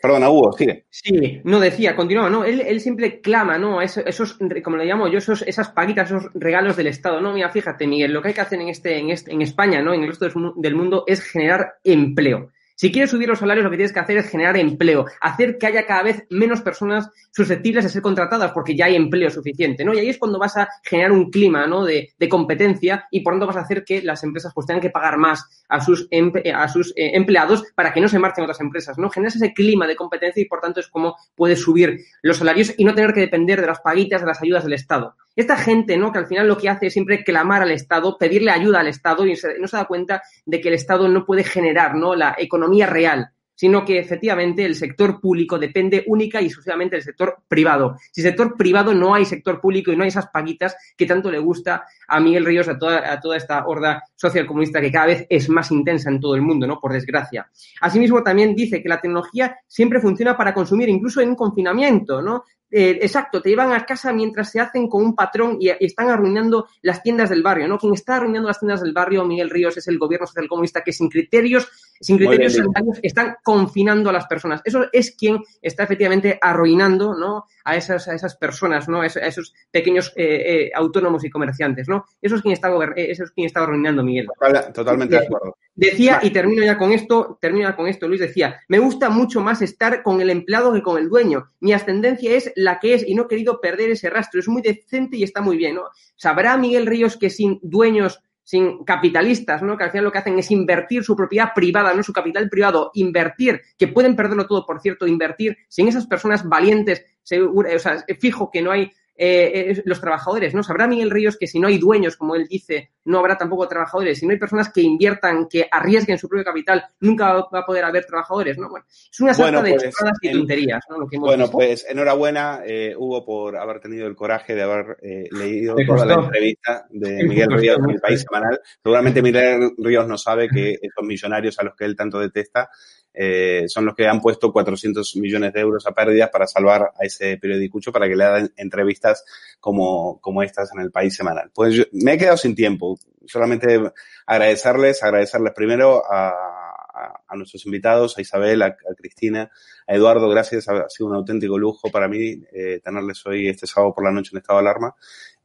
Perdona, 0.00 0.30
Hugo, 0.30 0.52
sigue. 0.52 0.86
Sí, 0.90 1.40
no 1.42 1.58
decía, 1.58 1.96
continúa, 1.96 2.30
¿no? 2.30 2.44
Él, 2.44 2.60
él 2.60 2.80
siempre 2.80 3.20
clama, 3.20 3.58
¿no? 3.58 3.82
Esos, 3.82 4.04
esos, 4.06 4.38
como 4.62 4.76
le 4.76 4.84
llamo 4.84 5.08
yo, 5.08 5.18
esos, 5.18 5.42
esas 5.42 5.70
paguitas, 5.70 6.08
esos 6.08 6.30
regalos 6.34 6.76
del 6.76 6.86
Estado, 6.86 7.20
¿no? 7.20 7.32
Mira, 7.32 7.50
fíjate, 7.50 7.86
Miguel, 7.86 8.12
lo 8.12 8.22
que 8.22 8.28
hay 8.28 8.34
que 8.34 8.40
hacer 8.40 8.60
en, 8.60 8.68
este, 8.68 8.96
en, 8.98 9.10
este, 9.10 9.32
en 9.32 9.42
España, 9.42 9.82
¿no? 9.82 9.92
En 9.92 10.02
el 10.02 10.08
resto 10.08 10.28
del 10.56 10.74
mundo 10.76 11.02
es 11.06 11.22
generar 11.22 11.78
empleo. 11.82 12.52
Si 12.80 12.92
quieres 12.92 13.10
subir 13.10 13.28
los 13.28 13.40
salarios, 13.40 13.64
lo 13.64 13.70
que 13.70 13.76
tienes 13.76 13.92
que 13.92 13.98
hacer 13.98 14.18
es 14.18 14.30
generar 14.30 14.56
empleo, 14.56 15.04
hacer 15.20 15.58
que 15.58 15.66
haya 15.66 15.84
cada 15.84 16.04
vez 16.04 16.24
menos 16.30 16.60
personas 16.60 17.10
susceptibles 17.32 17.82
de 17.82 17.90
ser 17.90 18.02
contratadas 18.02 18.52
porque 18.52 18.76
ya 18.76 18.84
hay 18.84 18.94
empleo 18.94 19.30
suficiente, 19.30 19.84
¿no? 19.84 19.92
Y 19.94 19.98
ahí 19.98 20.08
es 20.10 20.16
cuando 20.16 20.38
vas 20.38 20.56
a 20.56 20.68
generar 20.84 21.10
un 21.10 21.28
clima, 21.28 21.66
¿no? 21.66 21.84
De, 21.84 22.14
competencia 22.30 23.08
y 23.10 23.22
por 23.22 23.32
tanto 23.32 23.48
vas 23.48 23.56
a 23.56 23.62
hacer 23.62 23.82
que 23.84 24.00
las 24.02 24.22
empresas 24.22 24.52
pues 24.54 24.64
tengan 24.64 24.80
que 24.80 24.90
pagar 24.90 25.18
más 25.18 25.44
a 25.68 25.80
sus, 25.80 26.08
a 26.54 26.68
sus 26.68 26.90
eh, 26.90 27.16
empleados 27.16 27.64
para 27.74 27.92
que 27.92 28.00
no 28.00 28.06
se 28.06 28.20
marchen 28.20 28.44
otras 28.44 28.60
empresas, 28.60 28.96
¿no? 28.96 29.10
Generas 29.10 29.34
ese 29.34 29.52
clima 29.52 29.88
de 29.88 29.96
competencia 29.96 30.40
y 30.40 30.46
por 30.46 30.60
tanto 30.60 30.78
es 30.78 30.86
como 30.86 31.16
puedes 31.34 31.60
subir 31.60 31.98
los 32.22 32.36
salarios 32.36 32.74
y 32.76 32.84
no 32.84 32.94
tener 32.94 33.12
que 33.12 33.20
depender 33.20 33.60
de 33.60 33.66
las 33.66 33.80
paguitas, 33.80 34.20
de 34.20 34.26
las 34.28 34.40
ayudas 34.40 34.62
del 34.62 34.74
Estado. 34.74 35.16
Esta 35.34 35.56
gente, 35.56 35.96
¿no? 35.96 36.12
Que 36.12 36.18
al 36.18 36.26
final 36.26 36.48
lo 36.48 36.58
que 36.58 36.68
hace 36.68 36.88
es 36.88 36.92
siempre 36.92 37.22
clamar 37.24 37.62
al 37.62 37.70
Estado, 37.70 38.18
pedirle 38.18 38.50
ayuda 38.50 38.80
al 38.80 38.88
Estado 38.88 39.24
y 39.24 39.34
no 39.60 39.68
se 39.68 39.76
da 39.76 39.84
cuenta 39.84 40.22
de 40.44 40.60
que 40.60 40.68
el 40.68 40.74
Estado 40.74 41.08
no 41.08 41.24
puede 41.24 41.44
generar, 41.44 41.94
¿no? 41.94 42.14
La 42.14 42.34
economía 42.38 42.67
real 42.86 43.32
sino 43.58 43.84
que 43.84 43.98
efectivamente 43.98 44.64
el 44.64 44.76
sector 44.76 45.20
público 45.20 45.58
depende 45.58 46.04
única 46.06 46.40
y 46.40 46.46
exclusivamente 46.46 46.94
del 46.94 47.02
sector 47.02 47.38
privado. 47.48 47.96
Si 48.12 48.22
sector 48.22 48.56
privado 48.56 48.94
no 48.94 49.16
hay 49.16 49.24
sector 49.24 49.60
público 49.60 49.90
y 49.90 49.96
no 49.96 50.04
hay 50.04 50.10
esas 50.10 50.28
paguitas 50.28 50.76
que 50.96 51.06
tanto 51.06 51.28
le 51.28 51.40
gusta 51.40 51.84
a 52.06 52.20
Miguel 52.20 52.44
Ríos, 52.44 52.68
a 52.68 52.78
toda, 52.78 53.12
a 53.12 53.18
toda 53.18 53.36
esta 53.36 53.66
horda 53.66 54.04
socialcomunista 54.14 54.80
que 54.80 54.92
cada 54.92 55.06
vez 55.06 55.26
es 55.28 55.48
más 55.48 55.72
intensa 55.72 56.08
en 56.08 56.20
todo 56.20 56.36
el 56.36 56.42
mundo, 56.42 56.68
¿no? 56.68 56.78
Por 56.78 56.92
desgracia. 56.92 57.50
Asimismo, 57.80 58.22
también 58.22 58.54
dice 58.54 58.80
que 58.80 58.88
la 58.88 59.00
tecnología 59.00 59.56
siempre 59.66 59.98
funciona 59.98 60.36
para 60.36 60.54
consumir, 60.54 60.88
incluso 60.88 61.20
en 61.20 61.34
confinamiento, 61.34 62.22
¿no? 62.22 62.44
Eh, 62.70 62.98
exacto, 63.00 63.40
te 63.40 63.48
llevan 63.48 63.72
a 63.72 63.86
casa 63.86 64.12
mientras 64.12 64.50
se 64.50 64.60
hacen 64.60 64.88
con 64.88 65.02
un 65.02 65.14
patrón 65.14 65.56
y, 65.58 65.70
y, 65.70 65.86
están 65.86 66.10
arruinando 66.10 66.68
las 66.82 67.02
tiendas 67.02 67.30
del 67.30 67.42
barrio, 67.42 67.66
¿no? 67.66 67.78
Quien 67.78 67.94
está 67.94 68.16
arruinando 68.16 68.48
las 68.48 68.58
tiendas 68.58 68.82
del 68.82 68.92
barrio, 68.92 69.24
Miguel 69.24 69.48
Ríos, 69.48 69.76
es 69.78 69.88
el 69.88 69.98
gobierno 69.98 70.26
socialcomunista 70.26 70.82
que 70.82 70.92
sin 70.92 71.08
criterios, 71.08 71.68
sin 72.00 72.18
criterios 72.18 72.54
sanitarios 72.54 72.98
están 73.02 73.36
confinando 73.42 74.10
a 74.10 74.12
las 74.12 74.26
personas. 74.26 74.60
Eso 74.64 74.84
es 74.92 75.12
quien 75.12 75.42
está 75.62 75.84
efectivamente 75.84 76.38
arruinando, 76.40 77.14
¿no? 77.14 77.46
A 77.64 77.76
esas, 77.76 78.06
a 78.08 78.14
esas 78.14 78.36
personas, 78.36 78.88
¿no? 78.88 79.00
A 79.00 79.06
esos, 79.06 79.22
a 79.22 79.26
esos 79.26 79.54
pequeños 79.70 80.12
eh, 80.16 80.66
eh, 80.66 80.70
autónomos 80.74 81.24
y 81.24 81.30
comerciantes, 81.30 81.88
¿no? 81.88 82.04
Eso 82.20 82.36
es 82.36 82.42
quien 82.42 82.52
está, 82.52 82.70
eso 82.96 83.24
es 83.24 83.30
quien 83.30 83.46
está 83.46 83.62
arruinando, 83.62 84.04
Miguel. 84.04 84.26
Total, 84.38 84.72
totalmente 84.72 85.16
de 85.16 85.24
acuerdo. 85.24 85.56
Decía, 85.74 86.18
y 86.22 86.30
termino 86.30 86.64
ya 86.64 86.76
con 86.76 86.90
esto, 86.90 87.38
termino 87.40 87.68
ya 87.68 87.76
con 87.76 87.86
esto, 87.86 88.08
Luis 88.08 88.20
decía, 88.20 88.60
me 88.66 88.80
gusta 88.80 89.10
mucho 89.10 89.40
más 89.40 89.62
estar 89.62 90.02
con 90.02 90.20
el 90.20 90.28
empleado 90.28 90.72
que 90.72 90.82
con 90.82 90.98
el 90.98 91.08
dueño. 91.08 91.52
Mi 91.60 91.72
ascendencia 91.72 92.34
es 92.34 92.52
la 92.58 92.80
que 92.80 92.94
es 92.94 93.06
y 93.06 93.14
no 93.14 93.22
he 93.22 93.28
querido 93.28 93.60
perder 93.60 93.90
ese 93.90 94.10
rastro. 94.10 94.40
Es 94.40 94.48
muy 94.48 94.62
decente 94.62 95.16
y 95.16 95.22
está 95.22 95.40
muy 95.40 95.56
bien, 95.56 95.76
¿no? 95.76 95.84
Sabrá 96.16 96.56
Miguel 96.56 96.86
Ríos 96.86 97.16
que 97.16 97.30
sin 97.30 97.60
dueños, 97.62 98.20
sin 98.42 98.84
capitalistas, 98.84 99.62
¿no? 99.62 99.76
Que 99.76 99.84
al 99.84 99.90
final 99.90 100.06
lo 100.06 100.12
que 100.12 100.18
hacen 100.18 100.38
es 100.38 100.50
invertir 100.50 101.04
su 101.04 101.14
propiedad 101.14 101.52
privada, 101.54 101.94
no 101.94 102.02
su 102.02 102.12
capital 102.12 102.48
privado, 102.48 102.90
invertir, 102.94 103.60
que 103.76 103.88
pueden 103.88 104.16
perderlo 104.16 104.46
todo, 104.46 104.66
por 104.66 104.80
cierto, 104.80 105.06
invertir 105.06 105.56
sin 105.68 105.86
esas 105.86 106.06
personas 106.06 106.48
valientes, 106.48 107.04
seguro, 107.22 107.68
o 107.74 107.78
sea, 107.78 108.04
fijo 108.18 108.50
que 108.50 108.62
no 108.62 108.72
hay 108.72 108.90
eh, 109.20 109.72
eh, 109.72 109.82
los 109.84 110.00
trabajadores, 110.00 110.54
¿no? 110.54 110.62
Sabrá 110.62 110.86
Miguel 110.86 111.10
Ríos 111.10 111.36
que 111.36 111.48
si 111.48 111.58
no 111.58 111.66
hay 111.66 111.78
dueños, 111.78 112.16
como 112.16 112.36
él 112.36 112.46
dice, 112.46 112.92
no 113.04 113.18
habrá 113.18 113.36
tampoco 113.36 113.66
trabajadores. 113.66 114.16
Si 114.16 114.26
no 114.26 114.32
hay 114.32 114.38
personas 114.38 114.72
que 114.72 114.80
inviertan, 114.80 115.48
que 115.48 115.66
arriesguen 115.68 116.18
su 116.18 116.28
propio 116.28 116.44
capital, 116.44 116.84
nunca 117.00 117.32
va 117.32 117.58
a 117.58 117.66
poder 117.66 117.84
haber 117.84 118.06
trabajadores, 118.06 118.56
¿no? 118.58 118.68
Bueno, 118.68 118.86
es 118.88 119.20
una 119.20 119.34
sarta 119.34 119.60
bueno, 119.60 119.74
pues, 119.74 119.82
de 119.82 119.90
chorradas 119.90 120.18
y 120.22 120.32
tonterías, 120.32 120.84
¿no? 120.88 120.98
Lo 120.98 121.08
que 121.08 121.16
hemos 121.16 121.28
bueno, 121.30 121.44
visto. 121.44 121.58
pues 121.58 121.86
enhorabuena, 121.88 122.60
eh, 122.64 122.94
Hugo, 122.96 123.24
por 123.24 123.56
haber 123.56 123.80
tenido 123.80 124.06
el 124.06 124.14
coraje 124.14 124.54
de 124.54 124.62
haber 124.62 124.98
eh, 125.02 125.28
leído 125.32 125.74
toda 125.84 126.06
la 126.06 126.14
entrevista 126.14 126.86
de 126.90 127.24
Miguel 127.24 127.50
Ríos 127.50 127.78
en 127.82 127.90
el 127.90 128.00
País 128.00 128.22
Semanal. 128.22 128.60
Seguramente 128.80 129.20
Miguel 129.20 129.72
Ríos 129.78 130.06
no 130.06 130.16
sabe 130.16 130.48
que 130.48 130.76
esos 130.80 131.04
millonarios 131.04 131.58
a 131.58 131.64
los 131.64 131.74
que 131.74 131.86
él 131.86 131.96
tanto 131.96 132.20
detesta 132.20 132.70
eh, 133.14 133.64
son 133.68 133.84
los 133.84 133.94
que 133.94 134.06
han 134.06 134.20
puesto 134.20 134.52
400 134.52 135.16
millones 135.16 135.52
de 135.52 135.60
euros 135.60 135.86
a 135.86 135.92
pérdidas 135.92 136.30
para 136.30 136.46
salvar 136.46 136.92
a 137.00 137.04
ese 137.04 137.36
periodicucho 137.38 137.92
para 137.92 138.08
que 138.08 138.16
le 138.16 138.24
hagan 138.24 138.52
entrevistas 138.56 139.24
como, 139.60 140.20
como 140.20 140.42
estas 140.42 140.70
en 140.72 140.80
el 140.80 140.90
país 140.90 141.16
semanal. 141.16 141.50
Pues 141.52 141.74
yo, 141.74 141.84
me 141.92 142.14
he 142.14 142.18
quedado 142.18 142.36
sin 142.36 142.54
tiempo. 142.54 142.98
Solamente 143.26 143.80
agradecerles, 144.26 145.02
agradecerles 145.02 145.52
primero 145.54 146.02
a, 146.10 146.28
a, 146.28 147.22
a 147.26 147.36
nuestros 147.36 147.64
invitados, 147.66 148.16
a 148.16 148.20
Isabel, 148.20 148.62
a, 148.62 148.66
a, 148.66 148.94
Cristina, 148.96 149.50
a 149.86 149.94
Eduardo, 149.94 150.28
gracias. 150.28 150.68
Ha 150.68 150.88
sido 150.88 151.08
un 151.08 151.16
auténtico 151.16 151.58
lujo 151.58 151.90
para 151.90 152.08
mí 152.08 152.42
eh, 152.52 152.80
tenerles 152.82 153.24
hoy 153.26 153.48
este 153.48 153.66
sábado 153.66 153.94
por 153.94 154.04
la 154.04 154.12
noche 154.12 154.30
en 154.32 154.38
estado 154.38 154.60
de 154.60 154.68
alarma. 154.68 154.94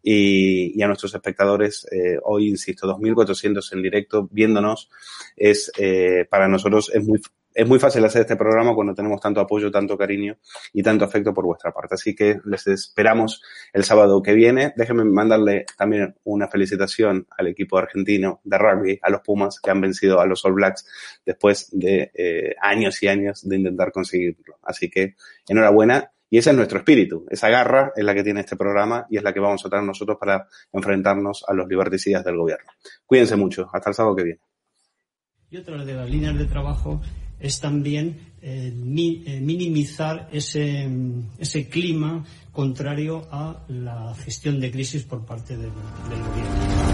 Y, 0.06 0.77
y, 0.77 0.84
a 0.84 0.88
nuestros 0.88 1.15
espectadores, 1.15 1.88
eh, 1.90 2.19
hoy, 2.23 2.49
insisto, 2.49 2.88
2.400 2.88 3.72
en 3.72 3.81
directo 3.81 4.27
viéndonos, 4.30 4.90
es 5.38 5.72
eh, 5.77 6.26
para 6.30 6.49
nosotros 6.49 6.91
es 6.94 7.07
muy, 7.07 7.22
es 7.54 7.68
muy 7.68 7.80
fácil 7.80 8.04
hacer 8.06 8.22
este 8.22 8.36
programa 8.36 8.74
cuando 8.74 8.94
tenemos 8.94 9.22
tanto 9.22 9.40
apoyo, 9.40 9.72
tanto 9.72 9.98
cariño 9.98 10.38
y 10.74 10.82
tanto 10.82 11.06
afecto 11.06 11.34
por 11.34 11.46
vuestra 11.46 11.72
parte. 11.72 11.96
Así 11.96 12.16
que 12.16 12.40
les 12.46 12.68
esperamos 12.68 13.42
el 13.72 13.84
sábado 13.84 14.22
que 14.22 14.34
viene. 14.34 14.74
Déjenme 14.76 15.04
mandarle 15.06 15.66
también 15.78 16.16
una 16.24 16.48
felicitación 16.48 17.28
al 17.38 17.48
equipo 17.48 17.78
argentino 17.78 18.42
de 18.44 18.58
rugby, 18.58 19.00
a 19.02 19.10
los 19.10 19.22
Pumas 19.22 19.60
que 19.60 19.72
han 19.72 19.82
vencido 19.82 20.20
a 20.20 20.26
los 20.26 20.44
All 20.46 20.54
Blacks 20.54 20.86
después 21.26 21.70
de 21.72 22.12
eh, 22.14 22.56
años 22.62 23.02
y 23.04 23.08
años 23.08 23.48
de 23.48 23.56
intentar 23.58 23.92
conseguirlo. 23.92 24.58
Así 24.64 24.90
que 24.90 25.16
enhorabuena. 25.48 26.10
Y 26.30 26.40
ese 26.40 26.50
es 26.50 26.56
nuestro 26.56 26.80
espíritu, 26.80 27.28
esa 27.30 27.48
garra 27.48 27.94
es 27.96 28.04
la 28.04 28.16
que 28.16 28.24
tiene 28.24 28.40
este 28.40 28.56
programa 28.56 29.06
y 29.08 29.18
es 29.18 29.24
la 29.24 29.32
que 29.32 29.40
vamos 29.40 29.64
a 29.64 29.70
traer 29.70 29.86
nosotros 29.86 30.18
para 30.20 30.48
enfrentarnos 30.72 31.46
a 31.48 31.54
los 31.54 31.68
liberticidas 31.68 32.26
del 32.26 32.38
gobierno. 32.38 32.72
Cuídense 33.06 33.36
mucho, 33.36 33.70
hasta 33.72 33.92
el 33.92 33.96
sábado 33.96 34.16
que 34.16 34.24
viene. 34.24 34.40
Y 35.52 35.58
otra 35.58 35.86
de 35.86 35.94
las 35.94 36.10
líneas 36.10 36.36
de 36.36 36.46
trabajo 36.46 37.00
es 37.44 37.60
también 37.60 38.18
eh, 38.41 38.74
eh, 38.74 39.41
minimizar 39.41 40.30
ese, 40.32 40.90
ese, 41.38 41.68
clima 41.68 42.26
contrario 42.52 43.28
a 43.30 43.65
la 43.68 44.15
gestión 44.15 44.60
de 44.61 44.72
crisis 44.72 45.03
por 45.03 45.26
parte 45.26 45.57
del, 45.57 45.70
gobierno. 45.70 46.94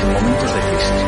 En 0.00 0.12
momentos 0.12 0.54
de 0.54 0.60
crisis. 0.60 1.07